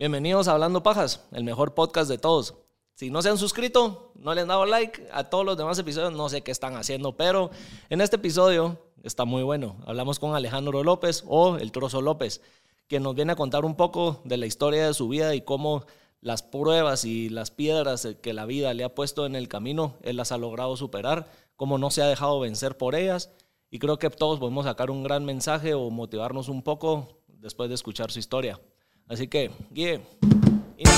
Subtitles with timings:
[0.00, 2.54] Bienvenidos a Hablando Pajas, el mejor podcast de todos.
[2.94, 6.14] Si no se han suscrito, no le han dado like a todos los demás episodios,
[6.14, 7.50] no sé qué están haciendo, pero
[7.90, 9.76] en este episodio está muy bueno.
[9.84, 12.40] Hablamos con Alejandro López o El Trozo López,
[12.86, 15.84] quien nos viene a contar un poco de la historia de su vida y cómo
[16.22, 20.16] las pruebas y las piedras que la vida le ha puesto en el camino, él
[20.16, 23.32] las ha logrado superar, cómo no se ha dejado vencer por ellas.
[23.70, 27.74] Y creo que todos podemos sacar un gran mensaje o motivarnos un poco después de
[27.74, 28.58] escuchar su historia.
[29.10, 30.00] Así que, Guille,
[30.78, 30.94] intro.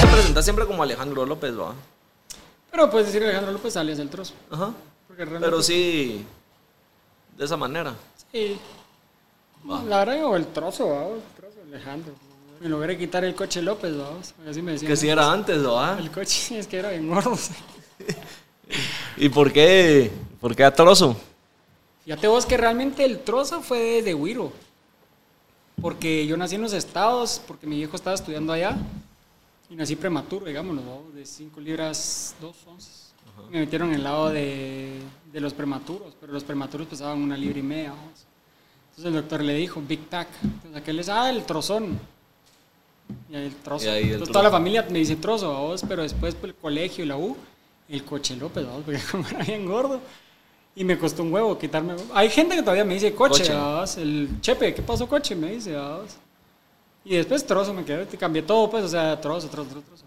[0.00, 1.74] Te presentas siempre como Alejandro López, ¿va?
[2.70, 4.34] Pero puedes decir Alejandro López alias el trozo.
[4.50, 4.72] Ajá.
[5.06, 6.24] Porque realmente- Pero sí,
[7.36, 7.94] de esa manera.
[8.30, 8.58] Sí.
[9.86, 11.12] La verdad, yo el trozo, vamos.
[11.16, 12.12] El trozo, Alejandro.
[12.60, 14.34] Me logré quitar el coche López, vamos.
[14.48, 14.90] Así me decían.
[14.90, 15.96] Que si era antes, ¿va?
[15.98, 17.36] El coche es que era bien gordo.
[19.16, 20.10] ¿Y por qué?
[20.40, 21.16] ¿Por qué a trozo?
[22.04, 24.52] Fíjate vos que realmente el trozo fue de Wiro.
[25.80, 28.76] Porque yo nací en los estados, porque mi viejo estaba estudiando allá.
[29.70, 31.02] Y nací prematuro, digámoslo, ¿no?
[31.14, 33.12] de 5 libras 2 onzas.
[33.50, 34.98] Me metieron en el lado de,
[35.32, 37.90] de los prematuros, pero los prematuros pesaban una libra y media.
[37.90, 38.26] vamos.
[38.90, 40.28] Entonces el doctor le dijo, Big Pack.
[40.42, 41.98] Entonces aquel es, ah, el trozón.
[43.30, 43.84] Y ahí el trozo.
[43.84, 44.32] Y ahí el Entonces trozo.
[44.32, 47.36] toda la familia me dice trozo, vos, pero después por el colegio y la U,
[47.88, 50.00] el coche López, vamos, porque como era bien gordo.
[50.74, 51.96] Y me costó un huevo quitarme.
[52.14, 54.00] Hay gente que todavía me dice coche, Coche.
[54.02, 55.34] el chepe, ¿qué pasó coche?
[55.34, 56.10] Me dice, vamos.
[57.04, 60.04] Y después trozo me quedé, te cambié todo, pues, o sea, trozo, trozo, trozo, trozo.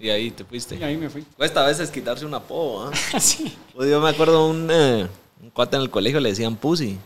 [0.00, 0.76] Y ahí te fuiste.
[0.76, 1.22] Y ahí me fui.
[1.36, 2.92] Cuesta a veces quitarse un apodo, ¿ah?
[3.12, 3.56] Así.
[3.74, 5.06] Pues yo me acuerdo un, eh,
[5.42, 6.98] un cuate en el colegio le decían Pussy.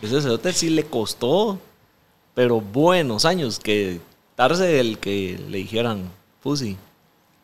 [0.00, 1.58] Ese cerote sí le costó,
[2.34, 4.00] pero buenos años que
[4.36, 6.10] darse el que le dijeran
[6.42, 6.76] Pussy.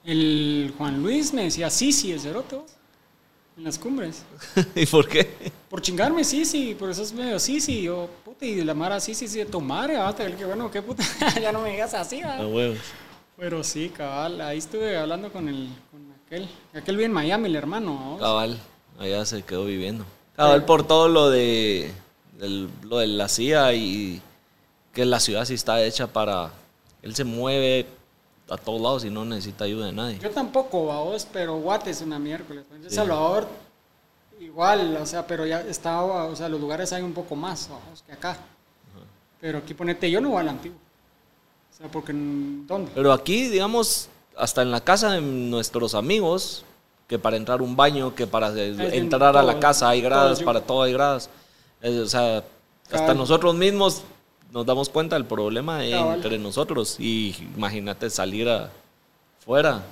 [0.04, 2.70] El Juan Luis me decía, sí, sí, el cerote, vos,
[3.56, 4.22] en las cumbres.
[4.74, 5.52] ¿Y por qué?
[5.68, 7.82] Por chingarme, sí, sí, por eso es medio sí, sí.
[7.82, 10.80] Yo, puta, y la mara, sí, sí, sí, de tu madre, hasta que bueno, qué
[10.80, 11.02] puta,
[11.42, 12.46] ya no me digas así, A ¿va?
[12.46, 12.78] huevos.
[13.36, 17.56] Pero sí, cabal, ahí estuve hablando con el, con aquel, aquel vive en Miami, el
[17.56, 18.16] hermano.
[18.18, 18.58] Cabal,
[18.98, 20.04] allá se quedó viviendo.
[20.34, 21.92] Cabal por todo lo de,
[22.38, 24.20] del- lo de la CIA y
[24.92, 26.50] que la ciudad sí está hecha para...
[27.02, 27.86] Él se mueve
[28.50, 30.18] a todos lados y no necesita ayuda de nadie.
[30.18, 32.64] Yo tampoco, vos, pero Guate es una miércoles.
[32.74, 33.46] En Salvador,
[34.40, 38.02] igual, o sea, pero ya estaba, o sea, los lugares hay un poco más, vamos,
[38.02, 38.36] que acá.
[39.40, 40.78] Pero aquí ponete, yo no voy al antiguo.
[41.72, 42.90] O sea, porque, mm, ¿dónde?
[42.94, 46.64] Pero aquí, digamos, hasta en la casa de nuestros amigos,
[47.06, 50.60] que para entrar un baño, que para en entrar a la casa hay gradas, para
[50.60, 51.30] todo hay gradas.
[51.80, 52.44] Es, o sea,
[52.90, 54.02] hasta nosotros mismos
[54.52, 56.16] nos damos cuenta del problema Cabal.
[56.16, 56.96] entre nosotros.
[56.98, 58.48] Y imagínate salir
[59.40, 59.82] afuera,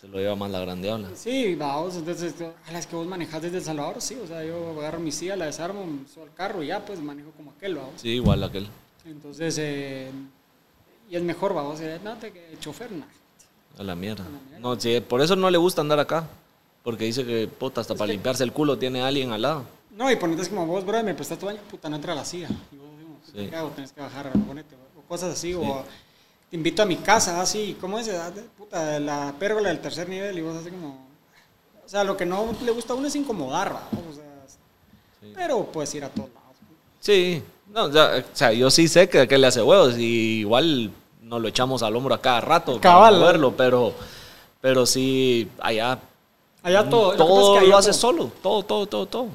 [0.00, 1.08] se lo lleva más la gran diabla.
[1.14, 2.34] Sí, vamos, entonces,
[2.66, 5.36] a las que vos manejás desde El Salvador, sí, o sea, yo agarro mi silla,
[5.36, 7.92] la desarmo, subo al carro y ya, pues manejo como aquel, vamos.
[7.96, 8.66] Sí, igual aquel.
[9.04, 10.10] Entonces, eh,
[11.10, 13.06] y es mejor, vamos, eh, no te que chofer, nah.
[13.78, 14.24] A la mierda.
[14.24, 14.58] A la mierda.
[14.60, 16.26] No, sí, por eso no le gusta andar acá.
[16.82, 19.64] Porque dice que, puta, hasta Es para que- limpiarse el culo tiene alguien al lado.
[19.90, 22.24] No, y ponete como vos, bro, me prestaste tu baño, puta, no entra a la
[22.24, 22.48] silla.
[22.72, 22.95] Y vos, digo,
[23.44, 23.50] Sí.
[23.50, 24.32] que bajar,
[24.96, 25.84] o cosas así, o
[26.50, 28.08] te invito a mi casa, así, ¿cómo es?
[28.08, 31.06] Ah, Puta, la pérgola del tercer nivel, y vos así como...
[31.84, 33.72] O sea, lo que no le gusta a uno es incomodar.
[33.72, 34.24] O sea,
[35.34, 36.56] pero puedes ir a todos lados.
[37.00, 37.42] Sí,
[37.72, 40.90] no, o sea, o sea, yo sí sé que, que le hace huevos y igual
[41.22, 43.14] nos lo echamos al hombro a cada rato Cabal.
[43.14, 43.92] para moverlo, pero,
[44.60, 45.98] pero sí, allá
[46.62, 48.86] Allá todo, lo que pasa es todo que allá lo hace todo- solo, todo, todo,
[48.86, 49.28] todo, todo.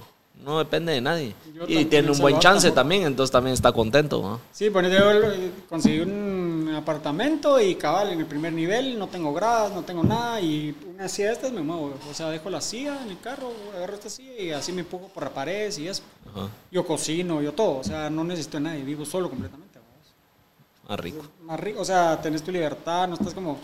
[0.43, 1.35] No depende de nadie.
[1.53, 2.81] Yo y tiene en un buen chance tampoco.
[2.81, 4.21] también, entonces también está contento.
[4.21, 4.41] ¿no?
[4.51, 9.33] Sí, ponete, yo eh, conseguí un apartamento y cabal en el primer nivel, no tengo
[9.33, 11.93] gradas, no tengo nada y una silla de estas me muevo.
[12.09, 15.09] O sea, dejo la silla en el carro, agarro esta silla y así me empujo
[15.09, 16.01] por la pared y eso.
[16.31, 19.77] Ajá, Yo cocino, yo todo, o sea, no necesito a nadie, vivo solo completamente.
[19.77, 20.89] vamos.
[20.89, 21.23] más rico.
[21.43, 23.59] Más rico, o sea, tenés tu libertad, no estás como,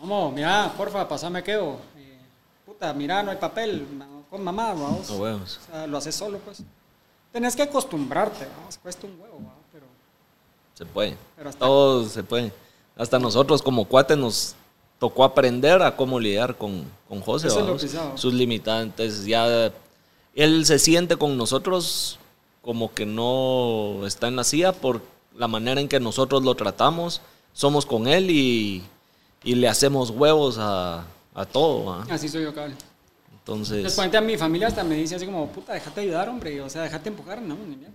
[0.00, 1.76] vamos, mira, porfa, pasame quedo.
[1.98, 2.18] Eh,
[2.64, 5.10] puta, mira, no hay papel, no, con mamá, vamos.
[5.10, 5.58] No huevos.
[5.68, 6.62] O sea, lo haces solo, pues.
[7.32, 9.54] Tenés que acostumbrarte, vamos, cuesta un huevo, ¿va?
[9.72, 9.86] pero...
[10.74, 11.16] Se puede.
[11.36, 12.52] Pero hasta- Todo se puede.
[12.96, 14.54] Hasta nosotros como cuates nos
[14.98, 17.46] tocó aprender a cómo lidiar con, con José.
[17.48, 18.20] Eso es lo vamos.
[18.20, 19.24] Sus limitantes.
[19.24, 19.72] Ya
[20.34, 22.18] él se siente con nosotros
[22.62, 25.00] como que no está en la silla por
[25.34, 27.22] la manera en que nosotros lo tratamos.
[27.54, 28.82] Somos con él y,
[29.44, 31.84] y le hacemos huevos a, a todo.
[31.86, 32.06] ¿va?
[32.10, 32.76] Así soy yo, cabrón.
[33.40, 36.60] Entonces, Después a mi familia hasta me dice así como, puta, déjate ayudar, hombre.
[36.60, 37.94] O sea, déjate empujar, no, ni mierda.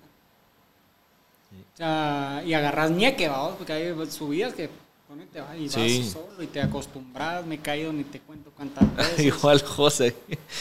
[1.74, 4.70] O sea, y agarras ñeque, vamos, porque hay subidas que
[5.08, 5.56] motonete, ¿va?
[5.56, 6.00] y Sí.
[6.02, 9.20] vas solo y te acostumbras, me he caído ni te cuento cuántas veces.
[9.26, 10.16] Igual José.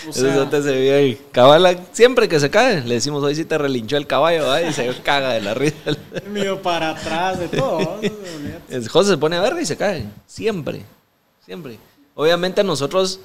[0.06, 1.20] O Eso sea- antes se vio ahí.
[1.32, 4.60] Cabala, siempre que se cae, le decimos hoy sí te relinchó el caballo, ¿va?
[4.62, 5.76] y se caga de la risa.
[6.28, 8.00] Mío para atrás de todo.
[8.90, 10.04] José se pone a verga y se cae.
[10.26, 10.82] Siempre.
[11.44, 11.78] Siempre.
[12.16, 13.20] Obviamente nosotros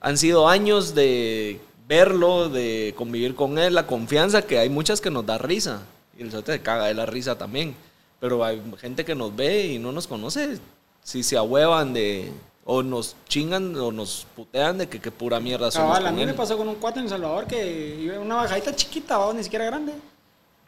[0.00, 5.10] han sido años de verlo, de convivir con él, la confianza que hay muchas que
[5.10, 5.82] nos da risa.
[6.16, 7.74] Y el Sote se caga de la risa también.
[8.20, 10.58] Pero hay gente que nos ve y no nos conoce.
[11.02, 12.30] Si se ahuevan de...
[12.70, 16.32] O nos chingan o nos putean de que, que pura mierda Cabal, a mí me
[16.32, 16.36] él.
[16.36, 19.32] pasó con un cuate en El Salvador que iba una bajadita chiquita, ¿va?
[19.32, 19.94] ni siquiera grande.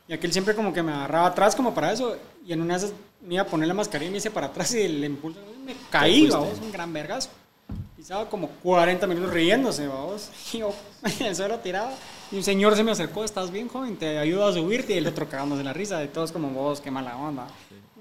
[0.09, 2.17] Y aquel siempre como que me agarraba atrás como para eso.
[2.47, 4.47] Y en una de esas me iba a poner la mascarilla y me hice para
[4.47, 7.29] atrás y el impulso me caí, vamos, un gran vergazo.
[8.01, 10.31] Y estaba como 40 minutos riéndose, vamos.
[10.55, 10.73] Y yo
[11.05, 11.91] en el suelo tirado.
[12.33, 13.99] Y un señor se me acercó, ¿estás bien, joven?
[13.99, 14.95] Te ayudo a subirte.
[14.95, 16.03] Y el otro cagándose la risa.
[16.03, 17.47] Y todos como vos, qué mala onda.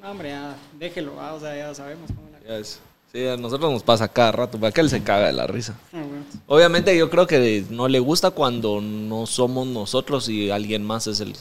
[0.01, 1.33] No, hombre, ya, déjelo, ¿va?
[1.33, 2.39] o sea, ya sabemos cómo la...
[2.47, 2.79] Ya es.
[3.11, 4.57] Sí, a nosotros nos pasa cada rato.
[4.57, 5.77] Para que él se caga de la risa.
[5.91, 6.01] Ah.
[6.47, 11.19] Obviamente yo creo que no le gusta cuando no somos nosotros y alguien más es
[11.19, 11.35] el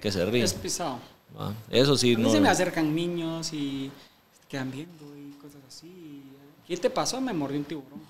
[0.00, 0.44] que se ríe.
[0.44, 1.00] Es pisado.
[1.38, 1.52] ¿va?
[1.68, 2.30] Eso sí, A mí no.
[2.30, 3.90] se me acercan niños y
[4.48, 5.09] quedan viendo.
[6.70, 7.20] ¿Qué te pasó?
[7.20, 8.00] Me mordió un tiburón.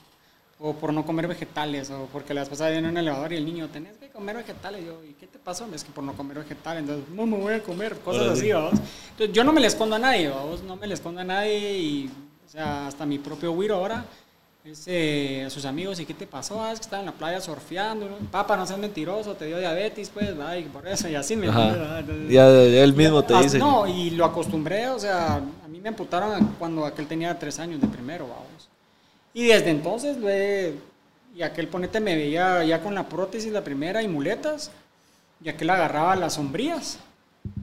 [0.59, 3.69] O por no comer vegetales, o porque las pasadas en un elevador y el niño,
[3.69, 4.85] tenés que comer vegetales.
[4.85, 5.67] Yo, ¿y qué te pasó?
[5.75, 8.39] Es que por no comer vegetales, entonces, no me voy a comer, cosas Órale.
[8.39, 8.75] así, vamos.
[9.12, 11.79] Entonces, yo no me le escondo a nadie, vamos, no me le escondo a nadie
[11.79, 12.11] y,
[12.47, 14.05] o sea, hasta mi propio güiro ahora,
[14.62, 16.62] es, eh, a sus amigos, ¿y qué te pasó?
[16.62, 18.17] Ah, es que estaba en la playa surfeando, ¿no?
[18.31, 21.47] Papá, no seas mentiroso, te dio diabetes, pues, va, y por eso, y así me.
[21.47, 23.59] Entonces, Ya él mismo te dice.
[23.59, 25.41] No, y lo acostumbré, o sea,
[25.81, 28.69] me amputaron cuando aquel tenía tres años de primero, vamos.
[29.32, 30.75] Y desde entonces, lo he-
[31.35, 34.71] y aquel ponete me veía ya con la prótesis la primera y muletas,
[35.43, 36.99] y aquel agarraba las sombrías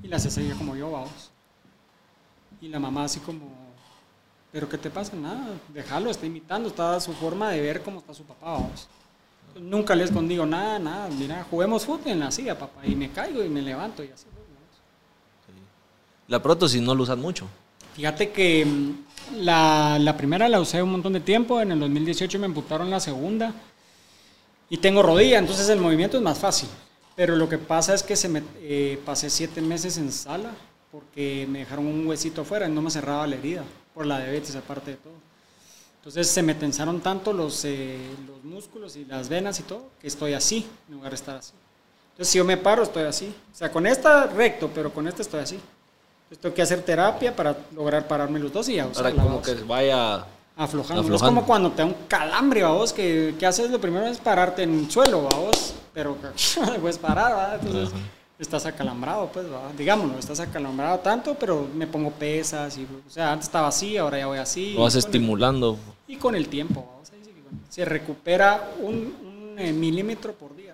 [0.02, 1.32] y las hacía como yo, vamos.
[2.62, 3.46] Y la mamá así como,
[4.52, 5.16] ¿pero qué te pasa?
[5.16, 8.88] Nada, déjalo, está imitando, está su forma de ver cómo está su papá, vamos.
[9.60, 13.44] Nunca le escondigo nada, nada, mira, juguemos fútbol en la silla, papá, y me caigo
[13.44, 14.26] y me levanto y así.
[14.34, 14.48] vamos.
[16.28, 17.48] La prótesis no lo usan mucho.
[17.98, 22.38] Fíjate que mm, la, la primera la usé un montón de tiempo, en el 2018
[22.38, 23.56] me amputaron la segunda
[24.70, 26.70] y tengo rodilla, entonces el movimiento es más fácil.
[27.16, 30.52] Pero lo que pasa es que se me, eh, pasé siete meses en sala
[30.92, 33.64] porque me dejaron un huesito afuera y no me cerraba la herida
[33.96, 35.14] por la diabetes aparte de todo.
[35.96, 37.98] Entonces se me tensaron tanto los, eh,
[38.28, 41.54] los músculos y las venas y todo que estoy así en lugar de estar así.
[42.12, 43.34] Entonces si yo me paro estoy así.
[43.52, 45.60] O sea, con esta recto, pero con esta estoy así.
[46.30, 49.54] Entonces tengo que hacer terapia para lograr pararme los dos y ya usarla, como que
[49.56, 50.26] vaya...
[50.60, 51.02] Aflojando.
[51.02, 51.16] Aflojando.
[51.16, 54.64] Es como cuando te da un calambre, vos, que, que haces lo primero es pararte
[54.64, 56.18] en el suelo, vos, pero
[56.66, 57.56] no puedes parar, ¿va?
[57.62, 57.92] Entonces
[58.40, 59.72] estás acalambrado, pues, ¿va?
[59.78, 64.18] digámoslo, estás acalambrado tanto, pero me pongo pesas, y, o sea, antes estaba así, ahora
[64.18, 64.74] ya voy así.
[64.74, 65.78] Lo vas el- estimulando.
[66.08, 70.74] y con el tiempo, sí que con- se recupera un, un, eh, milímetro por día.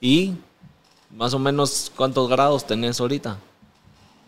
[0.00, 0.34] Y
[1.10, 3.36] más o menos cuántos grados tenés ahorita.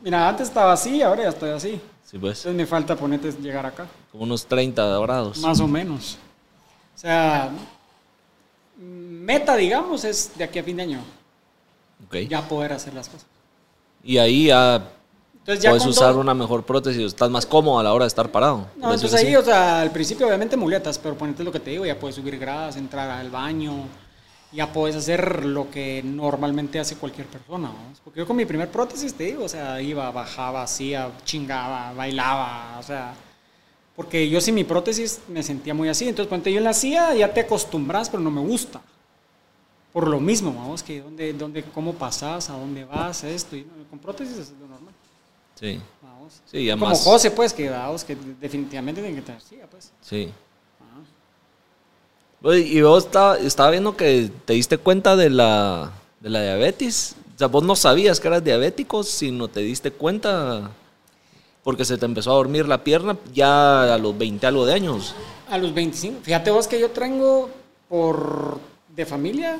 [0.02, 1.80] Mira, antes estaba así, ahora ya estoy así.
[2.04, 2.38] Sí, pues.
[2.38, 3.86] Entonces me falta ponerte llegar acá.
[4.10, 5.38] Como unos 30 grados.
[5.38, 6.16] Más o menos.
[6.96, 7.50] O sea,
[8.78, 11.00] meta, digamos, es de aquí a fin de año.
[12.06, 12.16] Ok.
[12.28, 13.26] Ya poder hacer las cosas.
[14.02, 14.82] Y ahí ya
[15.40, 17.02] Entonces ya puedes usar todo- una mejor prótesis.
[17.04, 18.66] Estás más cómodo a la hora de estar parado.
[18.76, 21.84] No, entonces ahí, o sea, al principio obviamente muletas, pero ponete lo que te digo,
[21.84, 23.84] ya puedes subir gradas, entrar al baño,
[24.52, 27.92] ya puedes hacer lo que normalmente hace cualquier persona, ¿no?
[28.02, 32.78] Porque yo con mi primer prótesis, te digo, o sea, iba, bajaba, hacía, chingaba, bailaba,
[32.78, 33.14] o sea,
[33.94, 37.32] porque yo sin mi prótesis me sentía muy así, entonces cuando yo la hacía ya
[37.32, 38.80] te acostumbras, pero no me gusta.
[39.92, 43.98] Por lo mismo, vamos, que dónde, dónde, cómo pasas, a dónde vas, esto, y con
[43.98, 44.94] prótesis es lo normal,
[45.58, 46.40] Sí, vamos.
[46.46, 46.94] sí, ya Como.
[46.94, 49.92] José, pues, que, vamos, que definitivamente tiene que tener silla, pues.
[50.00, 50.32] Sí.
[52.42, 57.16] Y vos estaba, estaba viendo que te diste cuenta de la, de la diabetes.
[57.34, 60.70] O sea, vos no sabías que eras diabético, sino te diste cuenta
[61.62, 65.14] porque se te empezó a dormir la pierna ya a los 20 algo de años.
[65.48, 66.20] A los 25.
[66.22, 67.50] Fíjate vos que yo tengo
[67.88, 68.58] por
[68.94, 69.58] de familia,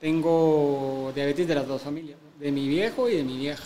[0.00, 3.64] tengo diabetes de las dos familias, de mi viejo y de mi vieja.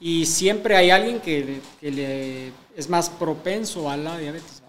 [0.00, 4.62] Y siempre hay alguien que, que le es más propenso a la diabetes.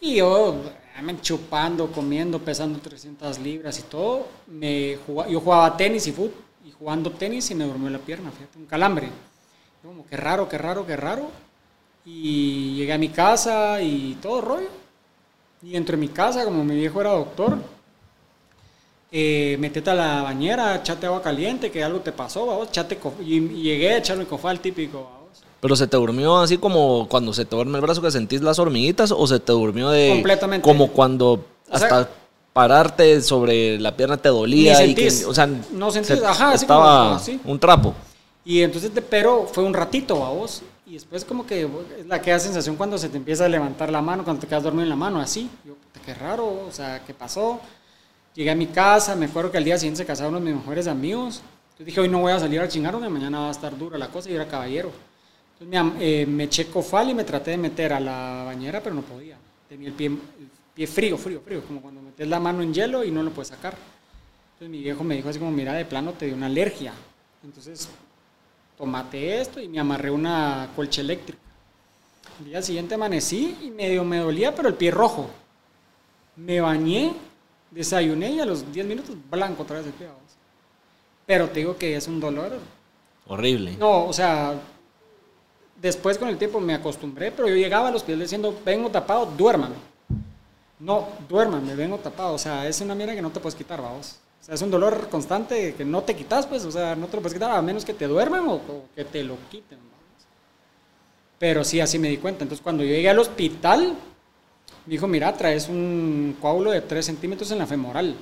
[0.00, 0.56] Y yo,
[1.20, 6.34] chupando, comiendo, pesando 300 libras y todo, me jugaba- yo jugaba tenis y fútbol,
[6.64, 9.08] y jugando tenis y me durmió la pierna, fíjate, un calambre.
[9.82, 11.30] Como, qué raro, qué raro, qué raro.
[12.06, 14.68] Y llegué a mi casa y todo rollo.
[15.62, 17.58] Y entro en mi casa, como mi viejo era doctor,
[19.10, 22.68] eh, metete a la bañera, echate agua caliente, que algo te pasó, vamos,
[23.20, 25.23] y, llegué a echarme cofal típico.
[25.64, 28.58] Pero se te durmió así como cuando se te duerme el brazo que sentís las
[28.58, 30.62] hormiguitas o se te durmió de Completamente.
[30.62, 31.32] como cuando
[31.70, 32.10] O sea- hasta
[32.52, 35.26] pararte sobre la pierna te dolía Ni y que, sentís.
[35.26, 37.40] o sea, No sentís, se- ajá, así estaba como- así.
[37.46, 37.94] un trapo.
[38.44, 40.60] Y entonces, pero fue un ratito, vos.
[40.86, 41.62] Y después como que
[41.98, 44.46] es la que da sensación cuando se te empieza a levantar la mano, cuando te
[44.46, 45.48] quedas dormido en la mano, así.
[45.64, 45.72] Yo,
[46.04, 47.58] qué raro, o sea, ¿qué pasó?
[48.34, 50.60] Llegué a mi casa, me acuerdo que al día siguiente se casaron uno de mis
[50.60, 51.40] mejores amigos.
[51.70, 53.96] Entonces dije, hoy no voy a salir a chingar porque mañana va a estar dura
[53.96, 54.90] la cosa y yo era caballero.
[55.58, 58.94] Entonces me, eh, me eché cofal y me traté de meter a la bañera, pero
[58.94, 59.36] no podía.
[59.68, 60.20] Tenía el pie, el
[60.74, 63.48] pie frío, frío, frío, como cuando metes la mano en hielo y no lo puedes
[63.48, 63.76] sacar.
[64.54, 66.92] Entonces mi viejo me dijo así como, mira, de plano te dio una alergia.
[67.42, 67.88] Entonces,
[68.76, 71.38] tomate esto y me amarré una colcha eléctrica.
[72.40, 75.30] El día siguiente amanecí y medio me dolía, pero el pie rojo.
[76.36, 77.12] Me bañé,
[77.70, 80.08] desayuné y a los 10 minutos blanco otra vez el pie.
[81.26, 82.58] Pero te digo que es un dolor.
[83.26, 83.76] Horrible.
[83.76, 84.54] No, o sea,
[85.80, 89.26] después con el tiempo me acostumbré, pero yo llegaba a los pies diciendo, vengo tapado,
[89.26, 89.76] duérmame.
[90.78, 92.34] No, duérmame, vengo tapado.
[92.34, 94.18] O sea, es una mierda que no te puedes quitar, vamos.
[94.40, 97.16] O sea, es un dolor constante que no te quitas, pues, o sea, no te
[97.16, 98.60] lo puedes quitar a menos que te duerman o,
[98.94, 99.78] que te lo quiten.
[99.78, 100.26] vamos.
[101.38, 102.44] Pero sí, así me di cuenta.
[102.44, 103.94] Entonces, cuando yo llegué al hospital,
[104.86, 108.16] me dijo, mira, traes un coágulo de 3 centímetros en la femoral.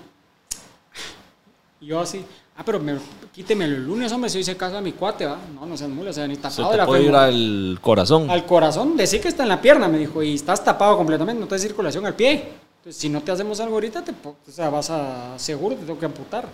[1.80, 2.24] Y yo así,
[2.56, 2.96] ah, pero me,
[3.32, 5.38] quítemelo el lunes, hombre, si hice caso a mi cuate, ¿va?
[5.54, 7.78] No, no seas mula, o sea, ni Se tapado de te la puede ir al
[7.80, 8.30] corazón.
[8.30, 11.46] Al corazón, decir que está en la pierna, me dijo, y estás tapado completamente, no
[11.46, 12.50] te da circulación al pie.
[12.78, 15.84] Entonces, si no te hacemos algo ahorita, te, po- o sea, vas a, seguro te
[15.84, 16.46] tengo que amputar.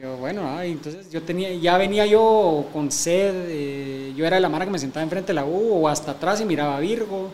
[0.00, 4.40] Yo, bueno, ah, entonces yo tenía, ya venía yo con sed, eh, yo era de
[4.40, 6.80] la mara que me sentaba enfrente de la U o hasta atrás y miraba a
[6.80, 7.28] Virgo,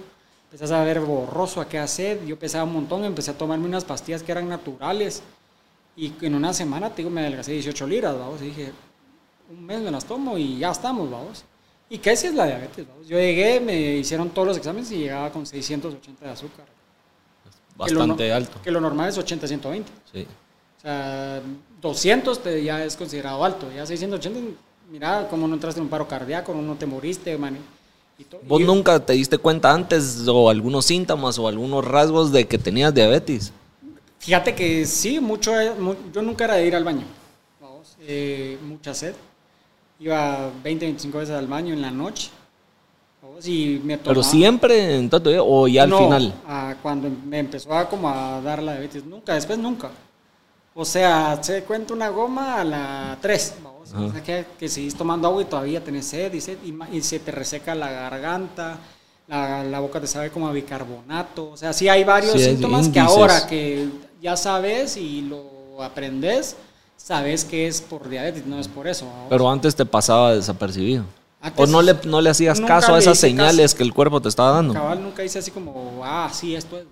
[0.50, 3.84] empezás a ver borroso a qué sed, yo pesaba un montón, empecé a tomarme unas
[3.84, 5.22] pastillas que eran naturales
[5.96, 8.72] y en una semana, te digo, me adelgacé 18 libras, vamos, y dije,
[9.50, 11.44] un mes me las tomo y ya estamos, vamos.
[11.88, 12.86] ¿Y qué si es la diabetes?
[12.88, 13.06] vamos?
[13.06, 16.66] Yo llegué, me hicieron todos los exámenes y llegaba con 680 de azúcar.
[17.86, 18.58] Que lo Bastante alto.
[18.62, 19.84] Que lo normal es 80-120.
[20.12, 20.26] Sí.
[20.78, 21.40] O sea,
[21.80, 23.66] 200 te- ya es considerado alto.
[23.74, 24.58] Ya 680,
[24.90, 27.56] mira, cómo no entraste en un paro cardíaco, no te moriste, man.
[28.18, 32.46] Y ¿Vos y- nunca te diste cuenta antes o algunos síntomas o algunos rasgos de
[32.48, 33.52] que tenías diabetes?
[34.18, 37.04] Fíjate que sí, mucho, mu- yo nunca era de ir al baño.
[37.60, 39.14] Vamos, eh, mucha sed.
[40.00, 42.30] Iba 20, 25 veces al baño en la noche.
[43.22, 46.34] Vamos, y me Pero tomaba- siempre en todo o ya al No, final.
[46.46, 49.90] ah, cuando me empezó a como a dar la diabetes, nunca, después nunca.
[50.74, 53.76] O sea, se cuenta una goma a la 3, vamos.
[53.94, 57.00] O sea, que, que seguís tomando agua y todavía tenés sed y, sed, y, y
[57.02, 58.78] se te reseca la garganta,
[59.28, 61.50] la, la boca te sabe como a bicarbonato.
[61.50, 63.88] O sea, sí hay varios Sí, síntomas que ahora que
[64.22, 66.56] ya sabes y lo aprendes,
[66.96, 69.06] sabes que es por diabetes, no es por eso.
[69.28, 71.04] Pero antes te pasaba desapercibido.
[71.40, 74.28] Antes- o no le, no le hacías caso a esas señales que el cuerpo te
[74.28, 74.72] estaba dando.
[74.74, 76.84] Cabal nunca hice así como, ah, sí, esto es.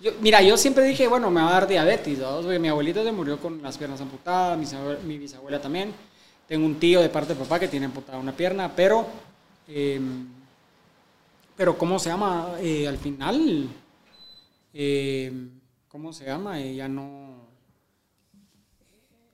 [0.00, 2.18] Yo, mira, yo siempre dije, bueno, me va a dar diabetes.
[2.60, 5.92] mi abuelito se murió con las piernas amputadas, mi, bisabue- mi bisabuela también.
[6.46, 9.06] Tengo un tío de parte de papá que tiene amputada una pierna, pero,
[9.68, 10.00] eh,
[11.56, 12.52] pero ¿cómo se llama?
[12.60, 13.68] Eh, al final,
[14.74, 15.32] eh,
[15.88, 16.60] ¿cómo se llama?
[16.60, 17.46] Eh, ya no.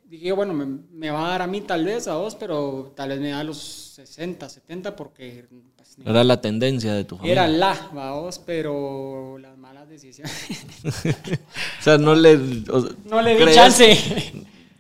[0.05, 3.09] Dije, bueno, me, me va a dar a mí tal vez a vos, pero tal
[3.09, 7.17] vez me da a los 60, 70, porque pues, ni- Era la tendencia de tu
[7.17, 7.33] familia.
[7.33, 10.33] era la, vamos, pero las malas decisiones.
[11.81, 12.35] O sea, no le...
[12.71, 13.97] o- No le di chance.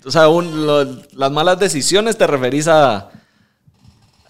[0.04, 3.11] O sea, un- lo- las malas decisiones te referís a...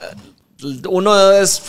[0.01, 1.63] eh, Uno es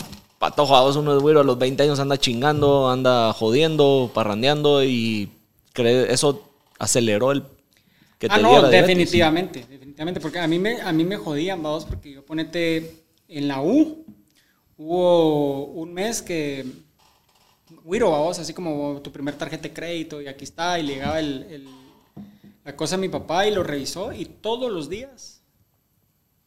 [0.44, 4.84] patojo, a vos uno es güiro, a los 20 años anda chingando, anda jodiendo, parrandeando
[4.84, 5.30] y
[5.72, 7.44] cree, eso aceleró el
[8.18, 8.86] que te ah, no, diera diabetes.
[8.86, 13.48] definitivamente, definitivamente, porque a mí me, a mí me jodían, vamos, porque yo ponete en
[13.48, 14.04] la U,
[14.76, 16.66] hubo un mes que,
[17.84, 21.20] Wiro, vamos, así como tu primer tarjeta de crédito y aquí está, y le llegaba
[21.20, 21.68] el, el-
[22.64, 25.42] la cosa a mi papá y lo revisó y todos los días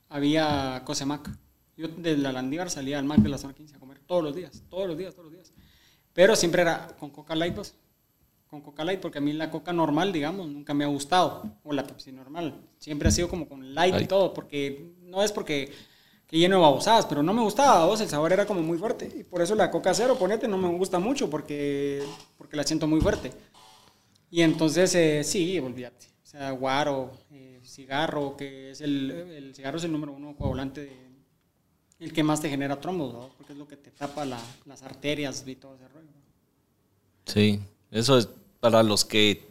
[0.09, 1.29] había cosa de Mac.
[1.77, 4.35] Yo de la Landívar salía al Mac de la zona 15 a comer todos los
[4.35, 5.53] días, todos los días, todos los días.
[6.13, 7.75] Pero siempre era con Coca Light, pues,
[8.47, 11.73] con Coca Light, porque a mí la Coca normal, digamos, nunca me ha gustado, o
[11.73, 12.55] la Pepsi normal.
[12.79, 15.71] Siempre ha sido como con Light y todo, porque no es porque
[16.25, 19.09] que lleno de babosadas, pero no me gustaba, vos, el sabor era como muy fuerte.
[19.17, 22.03] Y por eso la Coca Cero, ponete, no me gusta mucho, porque,
[22.37, 23.31] porque la siento muy fuerte.
[24.29, 26.07] Y entonces, eh, sí, olvídate.
[26.23, 30.81] O sea, guaro, eh, cigarro, que es el, el cigarro es el número uno coagulante,
[30.81, 31.06] de-
[31.99, 33.29] el que más te genera trombos, ¿no?
[33.37, 36.07] porque es lo que te tapa la- las arterias y todo ese rollo.
[37.25, 37.59] Sí,
[37.91, 39.45] eso es para los que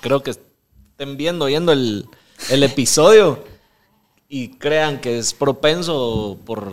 [0.00, 2.06] creo que estén viendo, oyendo el,
[2.50, 3.44] el episodio
[4.28, 6.72] y crean que es propenso por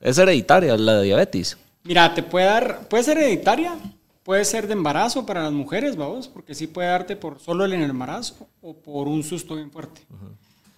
[0.00, 1.56] Es hereditaria la diabetes.
[1.84, 3.76] Mira, te puede dar, puede ser hereditaria,
[4.24, 7.72] puede ser de embarazo para las mujeres, vamos, porque sí puede darte por solo el
[7.74, 10.00] embarazo o por un susto bien fuerte.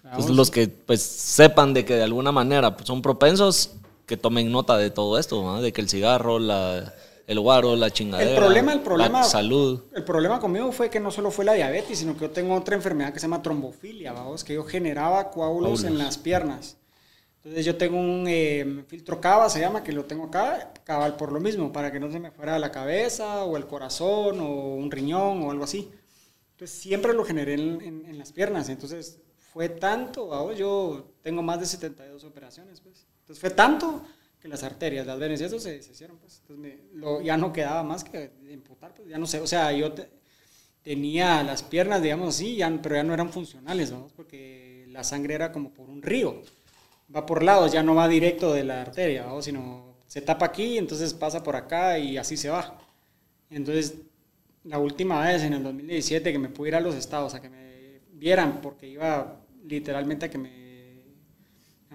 [0.02, 3.72] Entonces los que pues sepan de que de alguna manera pues, son propensos,
[4.06, 5.62] que tomen nota de todo esto, ¿no?
[5.62, 6.94] de que el cigarro, la,
[7.26, 9.82] el guaro, la chingadera, el problema, el problema, la salud.
[9.94, 12.75] El problema conmigo fue que no solo fue la diabetes, sino que yo tengo otra
[12.75, 16.76] enfermedad que se llama trombofilia, vamos, que yo generaba coágulos, en las piernas.
[17.37, 21.30] Entonces yo tengo un eh, filtro cava, se llama, que lo tengo acá, cabal por
[21.30, 24.90] lo mismo, para que no se me fuera la cabeza o el corazón o un
[24.90, 25.90] riñón o algo así.
[26.52, 28.68] Entonces siempre lo generé en, en, las piernas.
[28.68, 29.18] Entonces
[29.52, 30.56] fue tanto, ¿vamos?
[30.56, 32.93] yo tengo más de 72 operaciones, pues.
[33.25, 34.04] Entonces fue tanto
[34.40, 36.43] que las arterias, las venas y eso se, se hicieron, pues.
[36.43, 39.95] Entonces lo, ya no quedaba más que imputar, pues ya no sé, o sea, yo
[40.83, 44.12] tenía las piernas, digamos así, pero ya no eran funcionales, ¿vamos?
[44.12, 46.43] Porque la sangre era como por un río
[47.14, 51.14] va por lados, ya no va directo de la arteria, sino se tapa aquí, entonces
[51.14, 52.78] pasa por acá y así se va.
[53.50, 53.95] Entonces,
[54.64, 57.49] la última vez en el 2017 que me pude ir a los estados a que
[57.49, 60.63] me vieran, porque iba literalmente a que me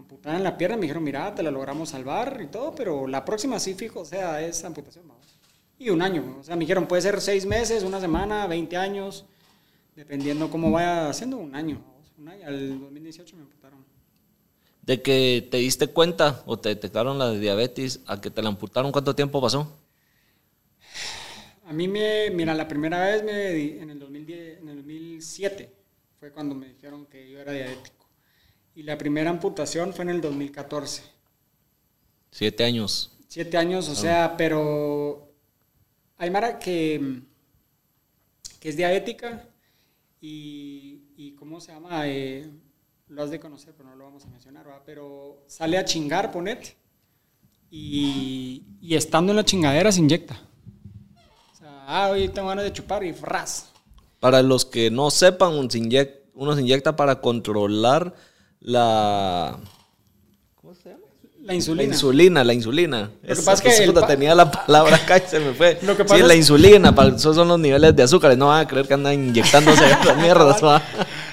[0.09, 3.59] amputaran la pierna, me dijeron, mira, te la logramos salvar y todo, pero la próxima
[3.59, 5.05] sí fijo, o sea, es amputación.
[5.77, 9.25] Y un año, o sea, me dijeron, puede ser seis meses, una semana, 20 años,
[9.95, 11.79] dependiendo cómo vaya haciendo, un año.
[12.17, 13.85] Un año, al 2018 me amputaron
[14.81, 18.91] de que te diste cuenta o te detectaron la diabetes a que te la amputaron,
[18.91, 19.79] ¿cuánto tiempo pasó?
[21.67, 25.71] A mí me, mira, la primera vez me, en, el 2010, en el 2007
[26.19, 27.98] fue cuando me dijeron que yo era diabético.
[28.79, 31.03] Y la primera amputación fue en el 2014.
[32.31, 33.11] Siete años.
[33.27, 33.95] Siete años, o ah.
[33.95, 35.33] sea, pero
[36.17, 37.19] hay Mara que,
[38.57, 39.45] que es diabética
[40.21, 42.07] y, y ¿cómo se llama?
[42.07, 42.49] Eh,
[43.09, 44.83] lo has de conocer, pero no lo vamos a mencionar, ¿verdad?
[44.85, 46.77] Pero sale a chingar, ponete,
[47.69, 50.41] y, y estando en la chingadera se inyecta.
[51.51, 53.73] O sea, ah, hoy tengo ganas de chupar y fras.
[54.21, 58.15] Para los que no sepan, uno se inyecta, uno se inyecta para controlar
[58.61, 59.59] la...
[60.55, 61.09] ¿Cómo se llama?
[61.41, 61.83] La insulina.
[61.83, 63.11] La insulina, la insulina.
[63.23, 64.01] Lo que pasa es que.
[64.07, 65.79] tenía la palabra acá y se me fue.
[65.81, 68.37] Lo que pasa sí, la insulina, esos son los niveles de azúcar.
[68.37, 70.61] No van a creer que andan inyectándose las mierdas.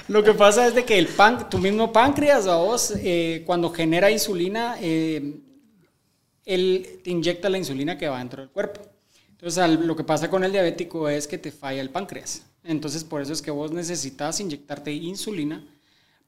[0.07, 3.69] Lo que pasa es de que el pan, tu mismo páncreas, a vos, eh, cuando
[3.69, 5.41] genera insulina, eh,
[6.45, 8.81] él te inyecta la insulina que va dentro del cuerpo.
[9.31, 12.43] Entonces, lo que pasa con el diabético es que te falla el páncreas.
[12.63, 15.63] Entonces, por eso es que vos necesitas inyectarte insulina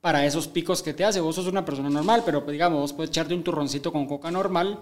[0.02, 1.20] para esos picos que te hace.
[1.20, 4.32] Vos sos una persona normal, pero pues, digamos, vos puedes echarte un turroncito con coca
[4.32, 4.80] normal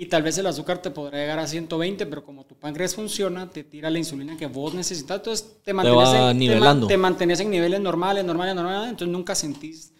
[0.00, 3.50] y tal vez el azúcar te podrá llegar a 120, pero como tu páncreas funciona,
[3.50, 7.80] te tira la insulina que vos necesitas, entonces te mantienes, en, te, mantienes en niveles
[7.80, 9.92] normales, normales, normales, entonces nunca sentís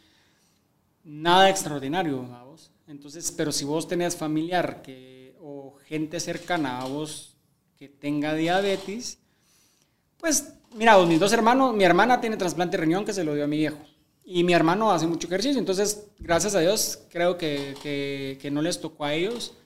[1.04, 2.70] nada extraordinario a vos.
[2.86, 7.36] Entonces, pero si vos tenés familiar que, o gente cercana a vos
[7.76, 9.18] que tenga diabetes,
[10.16, 13.44] pues mira, mis dos hermanos, mi hermana tiene trasplante de riñón que se lo dio
[13.44, 13.78] a mi viejo.
[14.32, 17.74] Y mi hermano hace mucho ejercicio, entonces, gracias a Dios, creo que,
[18.40, 19.56] que, no les tocó a ellos.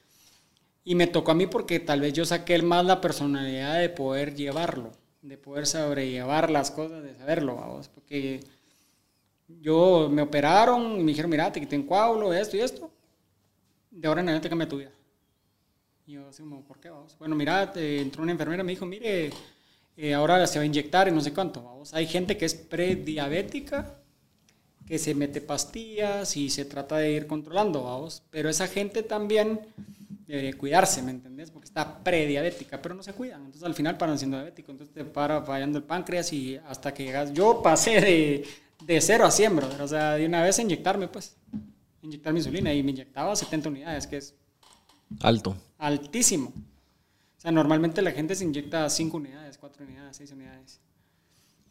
[0.85, 4.35] Y me tocó a mí porque tal vez yo saqué más la personalidad de poder
[4.35, 7.91] llevarlo, de poder sobrellevar las cosas, de saberlo, vamos.
[7.91, 8.41] Porque
[9.47, 12.91] yo me operaron y me dijeron, mira, te quité un coágulo, esto y esto.
[13.91, 14.93] De ahora en adelante cambia tu vida.
[16.07, 17.15] Y yo así como, ¿por qué vamos?
[17.19, 19.31] Bueno, mira, entró una enfermera y me dijo, mire,
[19.95, 21.63] eh, ahora se va a inyectar y no sé cuánto.
[21.63, 21.93] Vamos.
[21.93, 24.01] Hay gente que es prediabética
[24.87, 28.23] que se mete pastillas y se trata de ir controlando, vamos.
[28.31, 29.61] Pero esa gente también
[30.27, 31.51] debería cuidarse, ¿me entendés?
[31.51, 33.41] Porque está prediabética, pero no se cuidan.
[33.41, 34.73] Entonces al final paran siendo diabéticos.
[34.73, 37.33] Entonces te para fallando el páncreas y hasta que llegas.
[37.33, 38.47] Yo pasé de,
[38.85, 39.69] de cero a 100, bro.
[39.81, 41.37] O sea, de una vez inyectarme, pues.
[42.03, 44.35] Inyectar mi insulina y me inyectaba 70 unidades, que es.
[45.21, 45.57] Alto.
[45.79, 46.49] Altísimo.
[46.49, 50.81] O sea, normalmente la gente se inyecta 5 unidades, 4 unidades, 6 unidades.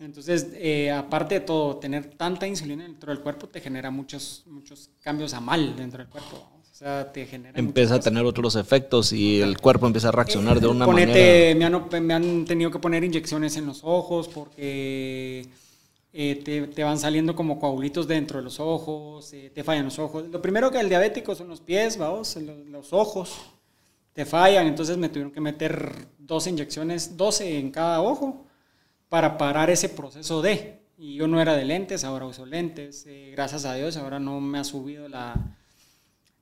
[0.03, 4.89] Entonces, eh, aparte de todo, tener tanta insulina dentro del cuerpo te genera muchos, muchos
[5.01, 6.35] cambios a mal dentro del cuerpo.
[6.59, 7.57] O sea, te genera.
[7.57, 11.55] Empieza a tener otros efectos y el cuerpo empieza a reaccionar de una manera.
[11.55, 15.47] Me han, me han tenido que poner inyecciones en los ojos porque
[16.11, 19.99] eh, te, te, van saliendo como coagulitos dentro de los ojos, eh, te fallan los
[19.99, 20.27] ojos.
[20.29, 23.39] Lo primero que el diabético son los pies, vamos, los, los ojos
[24.11, 24.67] te fallan.
[24.67, 28.47] Entonces me tuvieron que meter dos inyecciones, 12 en cada ojo
[29.13, 30.88] para parar ese proceso de.
[30.97, 33.06] Y yo no era de lentes, ahora uso lentes.
[33.06, 35.36] Eh, gracias a Dios, ahora no me ha subido la,